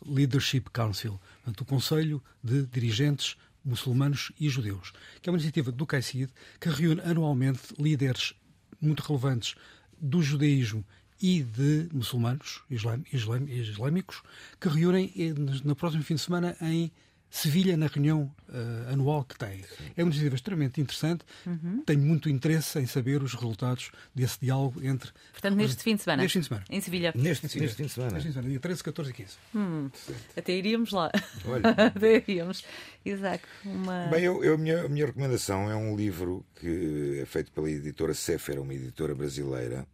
Leadership 0.05 0.63
Council, 0.71 1.19
portanto, 1.43 1.61
o 1.61 1.65
Conselho 1.65 2.23
de 2.43 2.65
Dirigentes 2.65 3.37
Muçulmanos 3.63 4.31
e 4.39 4.49
Judeus, 4.49 4.93
que 5.21 5.29
é 5.29 5.31
uma 5.31 5.37
iniciativa 5.37 5.71
do 5.71 5.85
CAICID 5.85 6.29
que 6.59 6.69
reúne 6.69 7.01
anualmente 7.01 7.73
líderes 7.77 8.33
muito 8.81 9.01
relevantes 9.01 9.55
do 9.99 10.21
judaísmo 10.21 10.85
e 11.21 11.43
de 11.43 11.89
muçulmanos 11.91 12.61
islâmicos 12.69 14.21
que 14.59 14.69
reúnem 14.69 15.11
eh, 15.17 15.33
no 15.63 15.75
próximo 15.75 16.03
fim 16.03 16.15
de 16.15 16.21
semana 16.21 16.55
em 16.61 16.91
Sevilha 17.31 17.77
na 17.77 17.85
reunião 17.85 18.33
uh, 18.49 18.91
anual 18.91 19.23
que 19.23 19.37
tem. 19.37 19.63
É 19.95 20.03
uma 20.03 20.09
iniciativa 20.09 20.35
extremamente 20.35 20.81
interessante. 20.81 21.23
Uhum. 21.45 21.83
Tenho 21.85 22.01
muito 22.01 22.27
interesse 22.27 22.79
em 22.79 22.87
saber 22.87 23.21
os 23.21 23.35
resultados 23.35 23.91
desse 24.15 24.39
diálogo 24.41 24.83
entre. 24.83 25.11
Portanto, 25.31 25.55
neste 25.55 25.83
fim 25.83 25.95
de 25.95 26.01
semana. 26.01 26.23
Neste 26.23 26.33
fim 26.33 26.39
de 26.41 26.47
semana. 26.47 26.65
Em 26.69 26.81
Sevilha. 26.81 27.13
Neste, 27.15 27.43
neste, 27.43 27.59
neste 27.59 27.77
fim 27.77 27.85
de 27.85 27.91
semana. 27.91 28.13
Neste 28.13 28.23
fim 28.23 28.29
de 28.29 28.33
semana, 28.33 28.49
dia 28.49 28.59
13, 28.59 28.83
14 28.83 29.09
e 29.11 29.13
15. 29.13 29.37
Hum. 29.55 29.89
Até 30.35 30.53
iríamos 30.53 30.91
lá. 30.91 31.11
Olha. 31.45 31.69
Até 31.85 32.15
iríamos. 32.15 32.65
Exato. 33.05 33.47
Uma... 33.63 34.07
Bem, 34.07 34.23
eu, 34.23 34.43
eu, 34.43 34.55
a, 34.55 34.57
minha, 34.57 34.85
a 34.85 34.89
minha 34.89 35.05
recomendação 35.05 35.69
é 35.69 35.75
um 35.75 35.95
livro 35.95 36.43
que 36.59 37.19
é 37.21 37.25
feito 37.25 37.51
pela 37.51 37.69
editora 37.69 38.15
Sefer, 38.15 38.59
uma 38.59 38.73
editora 38.73 39.13
brasileira, 39.13 39.85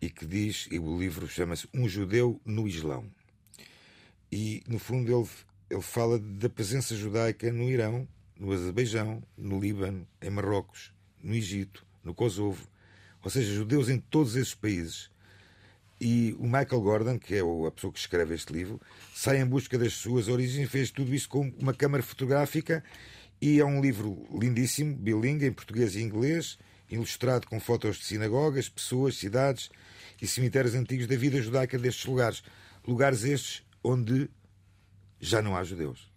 e 0.00 0.08
que 0.08 0.24
diz, 0.24 0.66
e 0.70 0.78
o 0.78 0.98
livro 0.98 1.28
chama-se 1.28 1.68
Um 1.74 1.86
Judeu 1.86 2.40
no 2.44 2.66
Islão. 2.66 3.04
E, 4.32 4.62
no 4.66 4.78
fundo, 4.78 5.14
ele 5.14 5.28
ele 5.72 5.80
fala 5.80 6.18
da 6.18 6.50
presença 6.50 6.94
judaica 6.94 7.50
no 7.50 7.70
Irão, 7.70 8.06
no 8.38 8.52
Azerbaijão, 8.52 9.22
no 9.38 9.58
Líbano, 9.58 10.06
em 10.20 10.28
Marrocos, 10.28 10.92
no 11.22 11.34
Egito, 11.34 11.86
no 12.04 12.14
Kosovo, 12.14 12.68
ou 13.24 13.30
seja, 13.30 13.54
judeus 13.54 13.88
em 13.88 13.98
todos 13.98 14.36
esses 14.36 14.54
países. 14.54 15.10
E 15.98 16.36
o 16.38 16.44
Michael 16.44 16.80
Gordon, 16.82 17.18
que 17.18 17.36
é 17.36 17.40
a 17.40 17.70
pessoa 17.70 17.90
que 17.90 17.98
escreve 17.98 18.34
este 18.34 18.52
livro, 18.52 18.78
sai 19.14 19.40
em 19.40 19.46
busca 19.46 19.78
das 19.78 19.94
suas 19.94 20.28
origens 20.28 20.66
e 20.66 20.70
fez 20.70 20.90
tudo 20.90 21.14
isso 21.14 21.28
com 21.28 21.50
uma 21.58 21.72
câmara 21.72 22.02
fotográfica. 22.02 22.84
E 23.40 23.58
é 23.58 23.64
um 23.64 23.80
livro 23.80 24.26
lindíssimo, 24.38 24.94
bilingue, 24.94 25.46
em 25.46 25.52
português 25.52 25.94
e 25.94 26.02
inglês, 26.02 26.58
ilustrado 26.90 27.46
com 27.46 27.58
fotos 27.58 27.96
de 27.96 28.04
sinagogas, 28.04 28.68
pessoas, 28.68 29.16
cidades 29.16 29.70
e 30.20 30.26
cemitérios 30.26 30.74
antigos 30.74 31.06
da 31.06 31.16
vida 31.16 31.40
judaica 31.40 31.78
destes 31.78 32.04
lugares. 32.04 32.42
Lugares 32.86 33.24
estes 33.24 33.62
onde 33.82 34.28
já 35.22 35.40
não 35.40 35.56
há 35.56 35.62
judeus. 35.62 36.10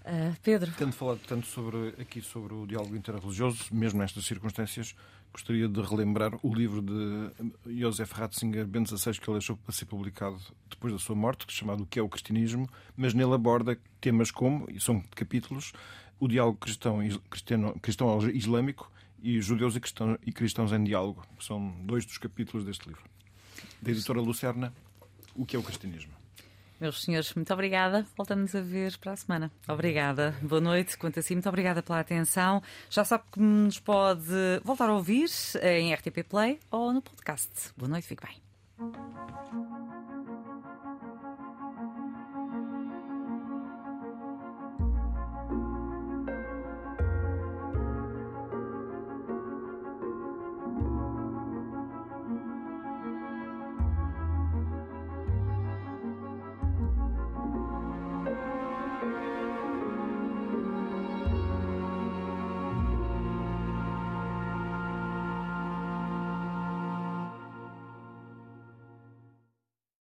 Uh, 0.00 0.34
Pedro. 0.42 0.72
Tendo 0.76 0.92
falado 0.92 1.20
tanto 1.26 1.46
sobre, 1.46 1.94
aqui 2.00 2.20
sobre 2.20 2.52
o 2.52 2.66
diálogo 2.66 2.96
interreligioso, 2.96 3.66
mesmo 3.70 4.00
nestas 4.00 4.24
circunstâncias, 4.24 4.96
gostaria 5.32 5.68
de 5.68 5.80
relembrar 5.80 6.34
o 6.42 6.52
livro 6.52 6.82
de 6.82 7.80
Josef 7.80 8.12
Ratzinger, 8.12 8.66
Ben 8.66 8.82
16, 8.82 9.18
que 9.18 9.30
ele 9.30 9.38
deixou 9.38 9.56
para 9.56 9.72
ser 9.72 9.84
publicado 9.84 10.40
depois 10.68 10.92
da 10.92 10.98
sua 10.98 11.14
morte, 11.14 11.46
chamado 11.48 11.84
O 11.84 11.86
que 11.86 11.98
é 11.98 12.02
o 12.02 12.08
Cristianismo, 12.08 12.68
mas 12.96 13.14
nele 13.14 13.34
aborda 13.34 13.78
temas 14.00 14.32
como, 14.32 14.68
e 14.68 14.80
são 14.80 15.00
capítulos, 15.14 15.72
o 16.18 16.26
diálogo 16.26 16.58
cristão, 16.58 16.98
cristão, 17.30 17.72
cristão 17.80 18.30
islâmico 18.30 18.90
e 19.22 19.40
judeus 19.40 19.76
e 19.76 19.80
cristãos, 19.80 20.18
e 20.26 20.32
cristãos 20.32 20.72
em 20.72 20.82
diálogo. 20.82 21.22
São 21.38 21.70
dois 21.84 22.04
dos 22.04 22.18
capítulos 22.18 22.64
deste 22.64 22.88
livro. 22.88 23.04
Da 23.80 23.90
editora 23.90 24.20
Lucerna, 24.20 24.72
O 25.34 25.46
que 25.46 25.54
é 25.54 25.58
o 25.58 25.62
Cristianismo. 25.62 26.19
Meus 26.80 27.02
senhores, 27.02 27.34
muito 27.34 27.52
obrigada. 27.52 28.06
Voltamos 28.16 28.54
a 28.54 28.60
ver 28.60 28.96
para 28.98 29.12
a 29.12 29.16
semana. 29.16 29.50
Obrigada. 29.68 30.34
Boa 30.40 30.60
noite. 30.60 30.96
Quanto 30.96 31.20
assim, 31.20 31.34
muito 31.34 31.48
obrigada 31.48 31.82
pela 31.82 32.00
atenção. 32.00 32.62
Já 32.88 33.04
sabe 33.04 33.24
que 33.32 33.40
nos 33.40 33.78
pode 33.78 34.60
voltar 34.64 34.88
a 34.88 34.94
ouvir 34.94 35.28
em 35.62 35.92
RTP 35.92 36.24
Play 36.28 36.58
ou 36.70 36.92
no 36.92 37.02
podcast. 37.02 37.50
Boa 37.76 37.88
noite, 37.88 38.06
fique 38.06 38.24
bem. 38.26 39.89